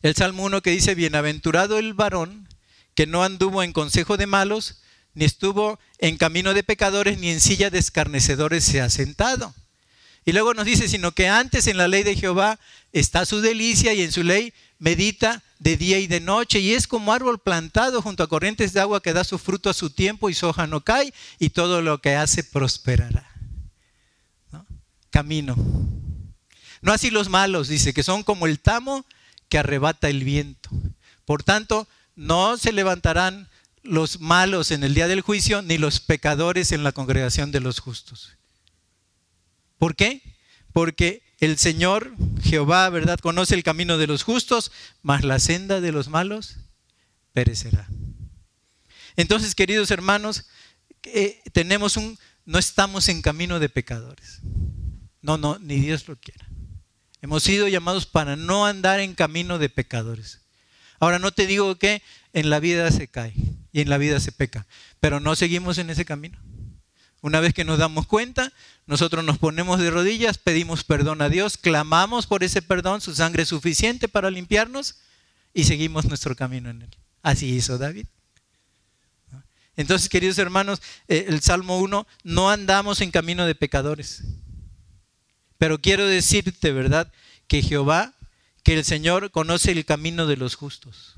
El 0.02 0.14
Salmo 0.14 0.44
1 0.44 0.62
que 0.62 0.70
dice, 0.70 0.94
bienaventurado 0.94 1.78
el 1.78 1.94
varón 1.94 2.48
que 2.94 3.06
no 3.06 3.24
anduvo 3.24 3.62
en 3.62 3.72
consejo 3.72 4.16
de 4.16 4.26
malos, 4.26 4.82
ni 5.14 5.24
estuvo 5.24 5.78
en 5.98 6.16
camino 6.16 6.54
de 6.54 6.62
pecadores, 6.62 7.18
ni 7.18 7.30
en 7.30 7.40
silla 7.40 7.70
de 7.70 7.78
escarnecedores 7.78 8.64
se 8.64 8.80
ha 8.80 8.90
sentado. 8.90 9.54
Y 10.24 10.32
luego 10.32 10.54
nos 10.54 10.66
dice, 10.66 10.88
sino 10.88 11.12
que 11.12 11.28
antes 11.28 11.66
en 11.66 11.76
la 11.76 11.88
ley 11.88 12.04
de 12.04 12.16
Jehová 12.16 12.58
está 12.92 13.26
su 13.26 13.40
delicia 13.40 13.92
y 13.92 14.02
en 14.02 14.12
su 14.12 14.22
ley 14.22 14.52
medita 14.78 15.42
de 15.58 15.76
día 15.76 15.98
y 15.98 16.06
de 16.06 16.20
noche 16.20 16.60
y 16.60 16.72
es 16.72 16.86
como 16.86 17.12
árbol 17.12 17.38
plantado 17.38 18.02
junto 18.02 18.22
a 18.22 18.28
corrientes 18.28 18.72
de 18.72 18.80
agua 18.80 19.02
que 19.02 19.12
da 19.12 19.24
su 19.24 19.38
fruto 19.38 19.70
a 19.70 19.74
su 19.74 19.90
tiempo 19.90 20.28
y 20.28 20.34
su 20.34 20.46
hoja 20.46 20.66
no 20.66 20.82
cae 20.82 21.12
y 21.38 21.50
todo 21.50 21.82
lo 21.82 22.00
que 22.00 22.14
hace 22.14 22.44
prosperará. 22.44 23.28
Camino. 25.10 25.54
No 26.80 26.92
así 26.92 27.10
los 27.10 27.28
malos, 27.28 27.68
dice, 27.68 27.92
que 27.92 28.02
son 28.02 28.22
como 28.22 28.46
el 28.46 28.58
tamo 28.58 29.04
que 29.48 29.58
arrebata 29.58 30.08
el 30.08 30.24
viento. 30.24 30.70
Por 31.24 31.42
tanto, 31.42 31.86
no 32.16 32.56
se 32.56 32.72
levantarán 32.72 33.48
los 33.82 34.20
malos 34.20 34.70
en 34.70 34.84
el 34.84 34.94
día 34.94 35.08
del 35.08 35.20
juicio, 35.20 35.62
ni 35.62 35.78
los 35.78 36.00
pecadores 36.00 36.72
en 36.72 36.84
la 36.84 36.92
congregación 36.92 37.50
de 37.50 37.60
los 37.60 37.80
justos. 37.80 38.36
¿Por 39.78 39.96
qué? 39.96 40.22
Porque 40.72 41.22
el 41.40 41.58
Señor, 41.58 42.14
Jehová, 42.42 42.88
¿verdad? 42.90 43.18
Conoce 43.18 43.54
el 43.54 43.64
camino 43.64 43.98
de 43.98 44.06
los 44.06 44.22
justos, 44.22 44.70
mas 45.02 45.24
la 45.24 45.40
senda 45.40 45.80
de 45.80 45.90
los 45.90 46.08
malos 46.08 46.58
perecerá. 47.32 47.88
Entonces, 49.16 49.54
queridos 49.54 49.90
hermanos, 49.90 50.46
eh, 51.02 51.42
tenemos 51.52 51.96
un, 51.96 52.18
no 52.44 52.58
estamos 52.58 53.08
en 53.08 53.22
camino 53.22 53.58
de 53.58 53.68
pecadores. 53.68 54.40
No, 55.20 55.36
no, 55.36 55.58
ni 55.58 55.80
Dios 55.80 56.06
lo 56.06 56.16
quiera. 56.16 56.48
Hemos 57.20 57.42
sido 57.42 57.68
llamados 57.68 58.06
para 58.06 58.36
no 58.36 58.66
andar 58.66 59.00
en 59.00 59.14
camino 59.14 59.58
de 59.58 59.68
pecadores. 59.68 60.41
Ahora 61.02 61.18
no 61.18 61.32
te 61.32 61.48
digo 61.48 61.74
que 61.74 62.00
en 62.32 62.48
la 62.48 62.60
vida 62.60 62.88
se 62.92 63.08
cae 63.08 63.34
y 63.72 63.80
en 63.80 63.90
la 63.90 63.98
vida 63.98 64.20
se 64.20 64.30
peca, 64.30 64.68
pero 65.00 65.18
no 65.18 65.34
seguimos 65.34 65.78
en 65.78 65.90
ese 65.90 66.04
camino. 66.04 66.38
Una 67.22 67.40
vez 67.40 67.52
que 67.54 67.64
nos 67.64 67.80
damos 67.80 68.06
cuenta, 68.06 68.52
nosotros 68.86 69.24
nos 69.24 69.38
ponemos 69.38 69.80
de 69.80 69.90
rodillas, 69.90 70.38
pedimos 70.38 70.84
perdón 70.84 71.20
a 71.20 71.28
Dios, 71.28 71.56
clamamos 71.56 72.28
por 72.28 72.44
ese 72.44 72.62
perdón, 72.62 73.00
su 73.00 73.16
sangre 73.16 73.42
es 73.42 73.48
suficiente 73.48 74.06
para 74.06 74.30
limpiarnos 74.30 75.00
y 75.52 75.64
seguimos 75.64 76.04
nuestro 76.04 76.36
camino 76.36 76.70
en 76.70 76.82
él. 76.82 76.96
Así 77.20 77.48
hizo 77.48 77.78
David. 77.78 78.06
Entonces, 79.74 80.08
queridos 80.08 80.38
hermanos, 80.38 80.80
eh, 81.08 81.24
el 81.26 81.40
Salmo 81.40 81.80
1, 81.80 82.06
no 82.22 82.48
andamos 82.48 83.00
en 83.00 83.10
camino 83.10 83.44
de 83.44 83.56
pecadores. 83.56 84.22
Pero 85.58 85.80
quiero 85.80 86.06
decirte, 86.06 86.70
¿verdad? 86.70 87.10
Que 87.48 87.60
Jehová, 87.60 88.14
que 88.62 88.74
el 88.74 88.84
Señor 88.84 89.30
conoce 89.30 89.72
el 89.72 89.84
camino 89.84 90.26
de 90.26 90.36
los 90.36 90.54
justos. 90.54 91.16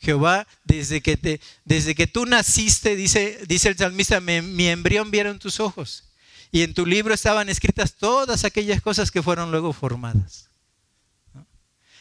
Jehová, 0.00 0.48
desde 0.64 1.00
que, 1.00 1.16
te, 1.16 1.40
desde 1.64 1.94
que 1.94 2.06
tú 2.06 2.26
naciste, 2.26 2.96
dice, 2.96 3.38
dice 3.46 3.68
el 3.68 3.76
salmista, 3.76 4.20
mi 4.20 4.66
embrión 4.68 5.10
vieron 5.10 5.38
tus 5.38 5.60
ojos. 5.60 6.04
Y 6.50 6.62
en 6.62 6.74
tu 6.74 6.84
libro 6.84 7.14
estaban 7.14 7.48
escritas 7.48 7.94
todas 7.94 8.44
aquellas 8.44 8.82
cosas 8.82 9.10
que 9.10 9.22
fueron 9.22 9.50
luego 9.50 9.72
formadas. 9.72 10.50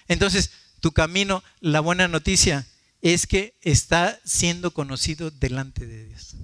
Entonces, 0.08 0.52
tu 0.82 0.92
camino, 0.92 1.44
la 1.62 1.80
buena 1.80 2.08
noticia 2.08 2.68
es 3.02 3.28
que 3.28 3.56
está 3.62 4.20
siendo 4.26 4.72
conocido 4.72 5.32
delante 5.32 5.86
de 5.86 6.06
Dios. 6.06 6.36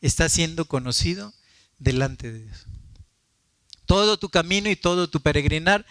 Está 0.00 0.28
siendo 0.28 0.66
conocido 0.66 1.34
delante 1.78 2.30
de 2.30 2.44
Dios. 2.44 2.66
Todo 3.86 4.18
tu 4.18 4.28
camino 4.28 4.70
y 4.70 4.76
todo 4.76 5.08
tu 5.08 5.20
peregrinar 5.20 5.84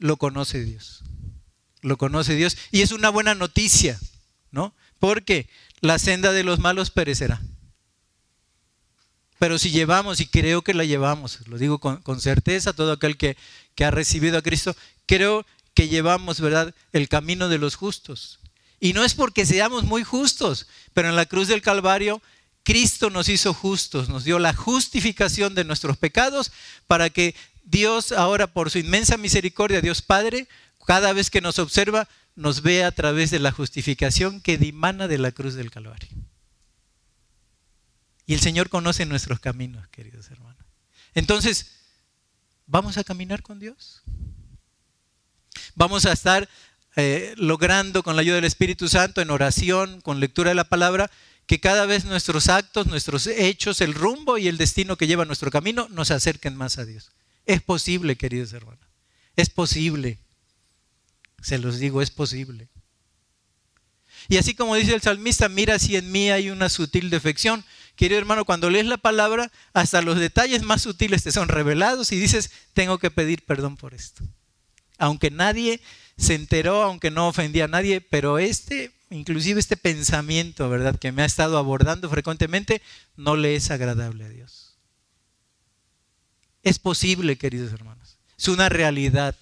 lo 0.00 0.16
conoce 0.16 0.64
Dios 0.64 1.04
lo 1.82 1.98
conoce 1.98 2.34
Dios. 2.34 2.56
Y 2.70 2.82
es 2.82 2.92
una 2.92 3.10
buena 3.10 3.34
noticia, 3.34 3.98
¿no? 4.50 4.74
Porque 4.98 5.48
la 5.80 5.98
senda 5.98 6.32
de 6.32 6.44
los 6.44 6.58
malos 6.58 6.90
perecerá. 6.90 7.40
Pero 9.38 9.58
si 9.58 9.70
llevamos, 9.70 10.20
y 10.20 10.26
creo 10.26 10.62
que 10.62 10.74
la 10.74 10.84
llevamos, 10.84 11.46
lo 11.48 11.56
digo 11.56 11.78
con, 11.78 12.20
certeza, 12.20 12.74
todo 12.74 12.92
aquel 12.92 13.16
que, 13.16 13.36
que 13.74 13.84
ha 13.84 13.90
recibido 13.90 14.36
a 14.36 14.42
Cristo, 14.42 14.76
creo 15.06 15.46
que 15.72 15.88
llevamos, 15.88 16.40
¿verdad?, 16.40 16.74
el 16.92 17.08
camino 17.08 17.48
de 17.48 17.56
los 17.56 17.74
justos. 17.74 18.38
Y 18.80 18.92
no 18.92 19.02
es 19.02 19.14
porque 19.14 19.46
seamos 19.46 19.84
muy 19.84 20.04
justos, 20.04 20.66
pero 20.92 21.08
en 21.08 21.16
la 21.16 21.26
cruz 21.26 21.48
del 21.48 21.62
Calvario 21.62 22.20
Cristo 22.62 23.08
nos 23.08 23.28
hizo 23.28 23.54
justos, 23.54 24.08
nos 24.08 24.24
dio 24.24 24.38
la 24.38 24.54
justificación 24.54 25.54
de 25.54 25.64
nuestros 25.64 25.96
pecados 25.96 26.52
para 26.86 27.08
que 27.08 27.34
Dios 27.64 28.12
ahora 28.12 28.46
por 28.46 28.70
su 28.70 28.78
inmensa 28.78 29.16
misericordia, 29.16 29.80
Dios 29.80 30.02
Padre, 30.02 30.48
cada 30.86 31.12
vez 31.12 31.30
que 31.30 31.40
nos 31.40 31.58
observa, 31.58 32.08
nos 32.34 32.62
vea 32.62 32.88
a 32.88 32.92
través 32.92 33.30
de 33.30 33.38
la 33.38 33.52
justificación 33.52 34.40
que 34.40 34.58
dimana 34.58 35.08
de 35.08 35.18
la 35.18 35.32
cruz 35.32 35.54
del 35.54 35.70
Calvario. 35.70 36.08
Y 38.26 38.34
el 38.34 38.40
Señor 38.40 38.68
conoce 38.68 39.06
nuestros 39.06 39.40
caminos, 39.40 39.88
queridos 39.88 40.30
hermanos. 40.30 40.64
Entonces, 41.14 41.72
¿vamos 42.66 42.96
a 42.96 43.04
caminar 43.04 43.42
con 43.42 43.58
Dios? 43.58 44.02
Vamos 45.74 46.06
a 46.06 46.12
estar 46.12 46.48
eh, 46.96 47.34
logrando 47.36 48.02
con 48.02 48.16
la 48.16 48.22
ayuda 48.22 48.36
del 48.36 48.44
Espíritu 48.44 48.88
Santo 48.88 49.20
en 49.20 49.30
oración, 49.30 50.00
con 50.00 50.20
lectura 50.20 50.50
de 50.50 50.54
la 50.54 50.64
palabra, 50.64 51.10
que 51.46 51.60
cada 51.60 51.86
vez 51.86 52.04
nuestros 52.04 52.48
actos, 52.48 52.86
nuestros 52.86 53.26
hechos, 53.26 53.80
el 53.80 53.94
rumbo 53.94 54.38
y 54.38 54.46
el 54.46 54.56
destino 54.56 54.96
que 54.96 55.06
lleva 55.06 55.24
nuestro 55.24 55.50
camino 55.50 55.88
nos 55.90 56.10
acerquen 56.10 56.56
más 56.56 56.78
a 56.78 56.84
Dios. 56.84 57.10
Es 57.50 57.62
posible, 57.62 58.14
queridos 58.14 58.52
hermanos. 58.52 58.86
Es 59.34 59.50
posible. 59.50 60.18
Se 61.42 61.58
los 61.58 61.80
digo, 61.80 62.00
es 62.00 62.12
posible. 62.12 62.68
Y 64.28 64.36
así 64.36 64.54
como 64.54 64.76
dice 64.76 64.94
el 64.94 65.02
salmista, 65.02 65.48
mira 65.48 65.80
si 65.80 65.96
en 65.96 66.12
mí 66.12 66.30
hay 66.30 66.50
una 66.50 66.68
sutil 66.68 67.10
defección. 67.10 67.64
Querido 67.96 68.20
hermano, 68.20 68.44
cuando 68.44 68.70
lees 68.70 68.86
la 68.86 68.98
palabra, 68.98 69.50
hasta 69.72 70.00
los 70.00 70.20
detalles 70.20 70.62
más 70.62 70.82
sutiles 70.82 71.24
te 71.24 71.32
son 71.32 71.48
revelados 71.48 72.12
y 72.12 72.20
dices, 72.20 72.52
tengo 72.72 72.98
que 72.98 73.10
pedir 73.10 73.44
perdón 73.44 73.76
por 73.76 73.94
esto. 73.94 74.22
Aunque 74.96 75.32
nadie 75.32 75.80
se 76.16 76.36
enteró, 76.36 76.84
aunque 76.84 77.10
no 77.10 77.26
ofendía 77.26 77.64
a 77.64 77.68
nadie, 77.68 78.00
pero 78.00 78.38
este 78.38 78.92
inclusive 79.10 79.58
este 79.58 79.76
pensamiento, 79.76 80.70
¿verdad?, 80.70 81.00
que 81.00 81.10
me 81.10 81.22
ha 81.22 81.26
estado 81.26 81.58
abordando 81.58 82.08
frecuentemente, 82.08 82.80
no 83.16 83.34
le 83.34 83.56
es 83.56 83.72
agradable 83.72 84.24
a 84.24 84.28
Dios. 84.28 84.69
Es 86.62 86.78
posible, 86.78 87.36
queridos 87.36 87.72
hermanos. 87.72 88.18
Es 88.38 88.48
una 88.48 88.68
realidad. 88.68 89.34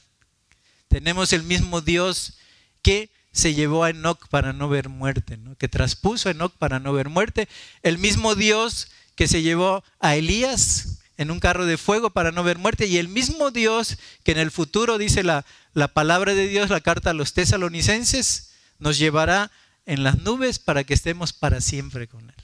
Tenemos 0.88 1.32
el 1.32 1.42
mismo 1.42 1.80
Dios 1.80 2.38
que 2.82 3.10
se 3.32 3.54
llevó 3.54 3.84
a 3.84 3.90
Enoch 3.90 4.28
para 4.28 4.52
no 4.52 4.68
ver 4.68 4.88
muerte, 4.88 5.36
¿no? 5.36 5.54
que 5.56 5.68
traspuso 5.68 6.28
a 6.28 6.32
Enoch 6.32 6.52
para 6.58 6.80
no 6.80 6.92
ver 6.92 7.08
muerte. 7.08 7.48
El 7.82 7.98
mismo 7.98 8.34
Dios 8.34 8.88
que 9.14 9.28
se 9.28 9.42
llevó 9.42 9.84
a 10.00 10.16
Elías 10.16 11.00
en 11.16 11.30
un 11.30 11.40
carro 11.40 11.66
de 11.66 11.76
fuego 11.76 12.10
para 12.10 12.32
no 12.32 12.44
ver 12.44 12.58
muerte. 12.58 12.86
Y 12.86 12.98
el 12.98 13.08
mismo 13.08 13.50
Dios 13.50 13.98
que 14.22 14.32
en 14.32 14.38
el 14.38 14.50
futuro 14.50 14.98
dice 14.98 15.22
la, 15.22 15.44
la 15.74 15.88
palabra 15.88 16.34
de 16.34 16.48
Dios, 16.48 16.70
la 16.70 16.80
carta 16.80 17.10
a 17.10 17.14
los 17.14 17.34
tesalonicenses, 17.34 18.52
nos 18.78 18.98
llevará 18.98 19.50
en 19.86 20.04
las 20.04 20.18
nubes 20.18 20.58
para 20.58 20.84
que 20.84 20.94
estemos 20.94 21.32
para 21.32 21.60
siempre 21.60 22.06
con 22.06 22.30
Él. 22.30 22.36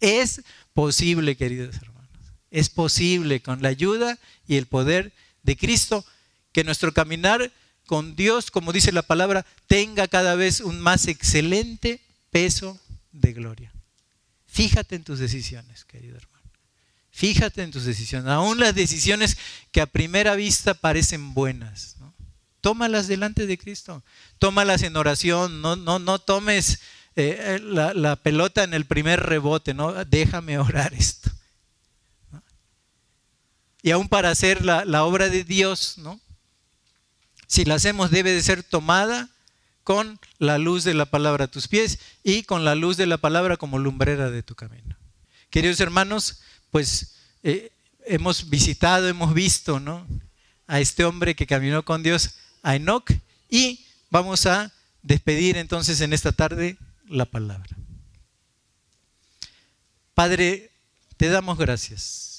Es 0.00 0.42
posible, 0.72 1.36
queridos 1.36 1.76
hermanos, 1.76 1.89
es 2.50 2.68
posible 2.68 3.40
con 3.40 3.62
la 3.62 3.68
ayuda 3.68 4.18
y 4.46 4.56
el 4.56 4.66
poder 4.66 5.12
de 5.42 5.56
Cristo 5.56 6.04
que 6.52 6.64
nuestro 6.64 6.92
caminar 6.92 7.52
con 7.86 8.16
Dios, 8.16 8.50
como 8.50 8.72
dice 8.72 8.92
la 8.92 9.02
palabra, 9.02 9.46
tenga 9.66 10.08
cada 10.08 10.34
vez 10.34 10.60
un 10.60 10.80
más 10.80 11.06
excelente 11.06 12.00
peso 12.30 12.78
de 13.12 13.32
gloria. 13.32 13.72
Fíjate 14.46 14.96
en 14.96 15.04
tus 15.04 15.18
decisiones, 15.18 15.84
querido 15.84 16.16
hermano. 16.16 16.30
Fíjate 17.10 17.62
en 17.62 17.70
tus 17.70 17.84
decisiones, 17.84 18.28
aún 18.30 18.58
las 18.60 18.74
decisiones 18.74 19.36
que 19.72 19.80
a 19.80 19.86
primera 19.86 20.36
vista 20.36 20.74
parecen 20.74 21.34
buenas 21.34 21.96
tómalas 22.60 23.08
delante 23.08 23.46
de 23.46 23.58
Cristo, 23.58 24.02
tómalas 24.38 24.82
en 24.82 24.96
oración, 24.96 25.60
no, 25.60 25.76
no, 25.76 25.98
no 25.98 26.18
tomes 26.18 26.80
eh, 27.16 27.60
la, 27.62 28.16
pelota 28.16 28.64
en 28.64 28.74
el 28.74 28.84
primer 28.84 29.20
rebote, 29.20 29.74
no, 29.74 30.04
déjame 30.04 30.58
orar 30.58 30.94
esto. 30.94 31.30
Y 33.82 33.90
aún 33.90 34.08
para 34.08 34.30
hacer 34.30 34.64
la, 34.64 35.04
obra 35.04 35.28
de 35.28 35.44
Dios, 35.44 35.98
¿no? 35.98 36.20
si 37.46 37.64
la 37.64 37.76
hacemos 37.76 38.10
debe 38.10 38.32
de 38.32 38.42
ser 38.42 38.62
tomada 38.62 39.28
con 39.82 40.20
la 40.38 40.58
luz 40.58 40.84
de 40.84 40.94
la 40.94 41.06
palabra 41.06 41.46
a 41.46 41.50
tus 41.50 41.66
pies 41.66 41.98
y 42.22 42.44
con 42.44 42.64
la 42.64 42.74
luz 42.74 42.96
de 42.96 43.06
la 43.06 43.16
palabra 43.16 43.56
como 43.56 43.78
lumbrera 43.78 44.30
de 44.30 44.42
tu 44.42 44.54
camino. 44.54 44.96
Queridos 45.48 45.80
hermanos, 45.80 46.40
pues 46.70 47.16
eh, 47.42 47.72
hemos 48.06 48.50
visitado, 48.50 49.08
hemos 49.08 49.34
visto 49.34 49.80
¿no? 49.80 50.06
a 50.66 50.78
este 50.80 51.04
hombre 51.04 51.34
que 51.34 51.46
caminó 51.46 51.84
con 51.84 52.02
Dios 52.02 52.34
a 52.62 52.76
Enoch 52.76 53.10
y 53.48 53.84
vamos 54.10 54.46
a 54.46 54.72
despedir 55.02 55.56
entonces 55.56 56.00
en 56.02 56.12
esta 56.12 56.32
tarde 56.32 56.76
la 57.08 57.24
palabra. 57.24 57.76
Padre, 60.14 60.70
te 61.16 61.28
damos 61.28 61.58
gracias 61.58 62.29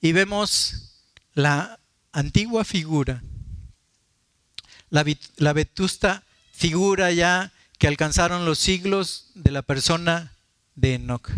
y 0.00 0.12
vemos 0.12 1.02
la 1.34 1.78
antigua 2.12 2.64
figura, 2.64 3.22
la, 4.90 5.52
vetusta 5.52 6.24
figura 6.52 7.12
ya 7.12 7.52
que 7.78 7.88
alcanzaron 7.88 8.44
los 8.44 8.58
siglos 8.58 9.30
de 9.34 9.50
la 9.50 9.62
persona 9.62 10.32
de 10.74 10.94
Enoch. 10.94 11.30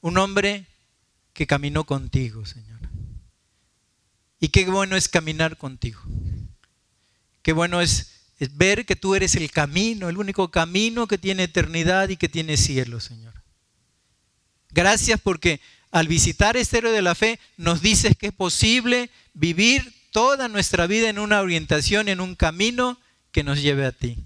Un 0.00 0.18
hombre 0.18 0.66
que 1.32 1.46
caminó 1.46 1.84
contigo, 1.84 2.44
Señor. 2.44 2.80
Y 4.38 4.48
qué 4.48 4.66
bueno 4.66 4.96
es 4.96 5.08
caminar 5.08 5.56
contigo. 5.56 6.00
Qué 7.42 7.52
bueno 7.52 7.80
es, 7.80 8.12
ver 8.52 8.84
que 8.84 8.96
tú 8.96 9.14
eres 9.14 9.34
el 9.34 9.50
camino, 9.50 10.08
el 10.08 10.18
único 10.18 10.50
camino 10.50 11.06
que 11.06 11.18
tiene 11.18 11.44
eternidad 11.44 12.08
y 12.10 12.16
que 12.16 12.28
tiene 12.28 12.56
cielo, 12.56 13.00
Señor. 13.00 13.34
Gracias 14.70 15.20
porque 15.20 15.60
al 15.90 16.08
visitar 16.08 16.56
héroe 16.56 16.92
de 16.92 17.02
la 17.02 17.14
fe 17.14 17.38
nos 17.56 17.80
dices 17.80 18.16
que 18.16 18.28
es 18.28 18.32
posible 18.32 19.10
vivir 19.34 19.94
toda 20.10 20.48
nuestra 20.48 20.86
vida 20.86 21.08
en 21.08 21.18
una 21.18 21.40
orientación, 21.40 22.08
en 22.08 22.20
un 22.20 22.34
camino 22.34 22.98
que 23.32 23.44
nos 23.44 23.60
lleve 23.62 23.86
a 23.86 23.92
ti. 23.92 24.18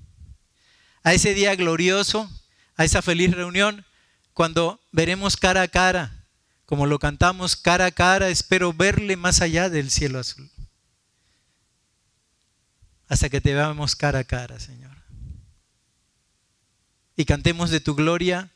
A 1.03 1.15
ese 1.15 1.35
día 1.35 1.55
glorioso, 1.57 2.31
a 2.77 2.85
esa 2.85 3.03
feliz 3.03 3.33
reunión, 3.35 3.85
cuando 4.33 4.81
veremos 4.93 5.37
cara 5.37 5.63
a 5.63 5.69
cara, 5.69 6.27
como 6.67 6.87
lo 6.87 6.99
cantamos 6.99 7.57
cara 7.57 7.87
a 7.87 7.91
cara, 7.91 8.29
espero 8.29 8.73
verle 8.73 9.17
más 9.17 9.41
allá 9.41 9.69
del 9.69 9.91
cielo 9.91 10.19
azul 10.21 10.51
hasta 13.11 13.29
que 13.29 13.41
te 13.41 13.53
veamos 13.53 13.97
cara 13.97 14.21
a 14.21 14.25
cara, 14.25 14.61
Señor. 14.61 14.97
Y 17.17 17.25
cantemos 17.25 17.71
de 17.71 17.81
tu 17.81 17.97
gloria 17.97 18.51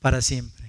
para 0.00 0.22
siempre. 0.22 0.59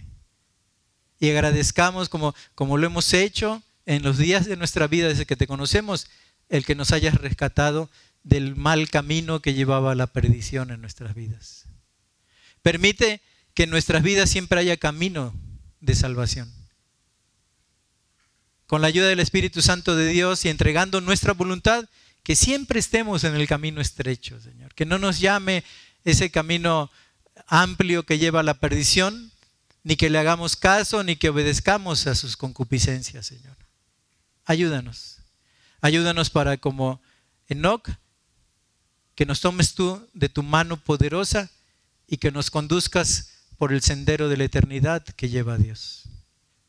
Y 1.21 1.29
agradezcamos 1.29 2.09
como, 2.09 2.33
como 2.55 2.79
lo 2.79 2.87
hemos 2.87 3.13
hecho 3.13 3.61
en 3.85 4.01
los 4.01 4.17
días 4.17 4.47
de 4.47 4.57
nuestra 4.57 4.87
vida 4.87 5.07
desde 5.07 5.27
que 5.27 5.35
te 5.35 5.45
conocemos, 5.45 6.07
el 6.49 6.65
que 6.65 6.73
nos 6.73 6.91
hayas 6.91 7.13
rescatado 7.13 7.91
del 8.23 8.55
mal 8.55 8.89
camino 8.89 9.39
que 9.39 9.53
llevaba 9.53 9.91
a 9.91 9.95
la 9.95 10.07
perdición 10.07 10.71
en 10.71 10.81
nuestras 10.81 11.13
vidas. 11.13 11.67
Permite 12.63 13.21
que 13.53 13.63
en 13.63 13.69
nuestras 13.69 14.01
vidas 14.01 14.31
siempre 14.31 14.61
haya 14.61 14.77
camino 14.77 15.31
de 15.79 15.93
salvación. 15.93 16.51
Con 18.65 18.81
la 18.81 18.87
ayuda 18.87 19.07
del 19.07 19.19
Espíritu 19.19 19.61
Santo 19.61 19.95
de 19.95 20.07
Dios 20.07 20.43
y 20.45 20.49
entregando 20.49 21.01
nuestra 21.01 21.33
voluntad, 21.33 21.87
que 22.23 22.35
siempre 22.35 22.79
estemos 22.79 23.23
en 23.25 23.35
el 23.35 23.47
camino 23.47 23.79
estrecho, 23.79 24.41
Señor. 24.41 24.73
Que 24.73 24.87
no 24.87 24.97
nos 24.97 25.19
llame 25.19 25.63
ese 26.03 26.31
camino 26.31 26.89
amplio 27.45 28.07
que 28.07 28.17
lleva 28.17 28.39
a 28.39 28.43
la 28.43 28.55
perdición, 28.55 29.30
ni 29.83 29.95
que 29.95 30.09
le 30.09 30.19
hagamos 30.19 30.55
caso, 30.55 31.03
ni 31.03 31.15
que 31.15 31.29
obedezcamos 31.29 32.07
a 32.07 32.15
sus 32.15 32.37
concupiscencias, 32.37 33.25
Señor. 33.25 33.57
Ayúdanos. 34.45 35.17
Ayúdanos 35.81 36.29
para 36.29 36.57
como 36.57 37.01
Enoch, 37.47 37.89
que 39.15 39.25
nos 39.25 39.41
tomes 39.41 39.73
tú 39.73 40.07
de 40.13 40.29
tu 40.29 40.43
mano 40.43 40.77
poderosa 40.77 41.49
y 42.07 42.17
que 42.17 42.31
nos 42.31 42.51
conduzcas 42.51 43.29
por 43.57 43.73
el 43.73 43.81
sendero 43.81 44.29
de 44.29 44.37
la 44.37 44.43
eternidad 44.43 45.03
que 45.03 45.29
lleva 45.29 45.53
a 45.53 45.57
Dios. 45.57 46.03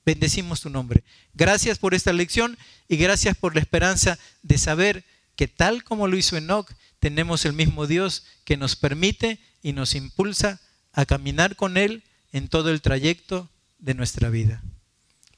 Bendecimos 0.05 0.61
tu 0.61 0.71
nombre. 0.71 1.05
Gracias 1.35 1.79
por 1.79 1.95
esta 1.95 2.13
lección 2.13 2.59
y 2.89 2.97
gracias 2.97 3.37
por 3.37 3.55
la 3.55 3.61
esperanza 3.61 4.19
de 4.43 4.59
saber 4.59 5.05
que 5.37 5.49
tal 5.49 5.85
como 5.85 6.09
lo 6.09 6.17
hizo 6.17 6.37
Enoch, 6.37 6.71
tenemos 6.99 7.45
el 7.45 7.53
mismo 7.53 7.87
Dios 7.87 8.25
que 8.45 8.57
nos 8.57 8.77
permite 8.77 9.41
y 9.63 9.73
nos 9.73 9.95
impulsa 9.95 10.61
a 10.93 11.07
caminar 11.07 11.57
con 11.57 11.77
Él 11.77 12.05
en 12.33 12.49
todo 12.49 12.70
el 12.70 12.80
trayecto 12.80 13.49
de 13.78 13.95
nuestra 13.95 14.30
vida. 14.30 14.62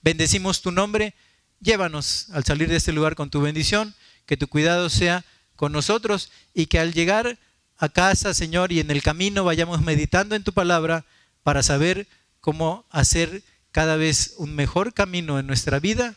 Bendecimos 0.02 0.62
tu 0.62 0.70
nombre, 0.70 1.14
llévanos 1.60 2.28
al 2.30 2.44
salir 2.44 2.68
de 2.68 2.76
este 2.76 2.92
lugar 2.92 3.16
con 3.16 3.30
tu 3.30 3.40
bendición, 3.40 3.94
que 4.26 4.36
tu 4.36 4.48
cuidado 4.48 4.88
sea 4.90 5.24
con 5.56 5.72
nosotros 5.72 6.30
y 6.52 6.66
que 6.66 6.78
al 6.78 6.92
llegar 6.92 7.38
a 7.76 7.88
casa, 7.88 8.34
Señor, 8.34 8.72
y 8.72 8.80
en 8.80 8.90
el 8.90 9.02
camino 9.02 9.44
vayamos 9.44 9.82
meditando 9.82 10.34
en 10.34 10.44
tu 10.44 10.52
palabra 10.52 11.04
para 11.42 11.62
saber 11.62 12.06
cómo 12.40 12.84
hacer 12.90 13.42
cada 13.72 13.96
vez 13.96 14.34
un 14.36 14.54
mejor 14.54 14.94
camino 14.94 15.38
en 15.38 15.46
nuestra 15.46 15.80
vida 15.80 16.14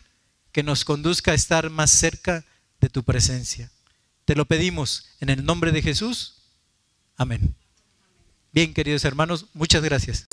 que 0.52 0.64
nos 0.64 0.86
conduzca 0.86 1.32
a 1.32 1.36
estar 1.36 1.70
más 1.70 1.92
cerca 1.92 2.46
de 2.80 2.90
tu 2.90 3.04
presencia. 3.04 3.72
Te 4.26 4.36
lo 4.36 4.46
pedimos 4.46 5.08
en 5.20 5.30
el 5.30 5.46
nombre 5.46 5.72
de 5.72 5.82
Jesús. 5.82 6.36
Amén. 7.16 7.56
Bien, 8.58 8.74
queridos 8.74 9.06
hermanos, 9.06 9.46
muchas 9.54 9.84
gracias. 9.84 10.28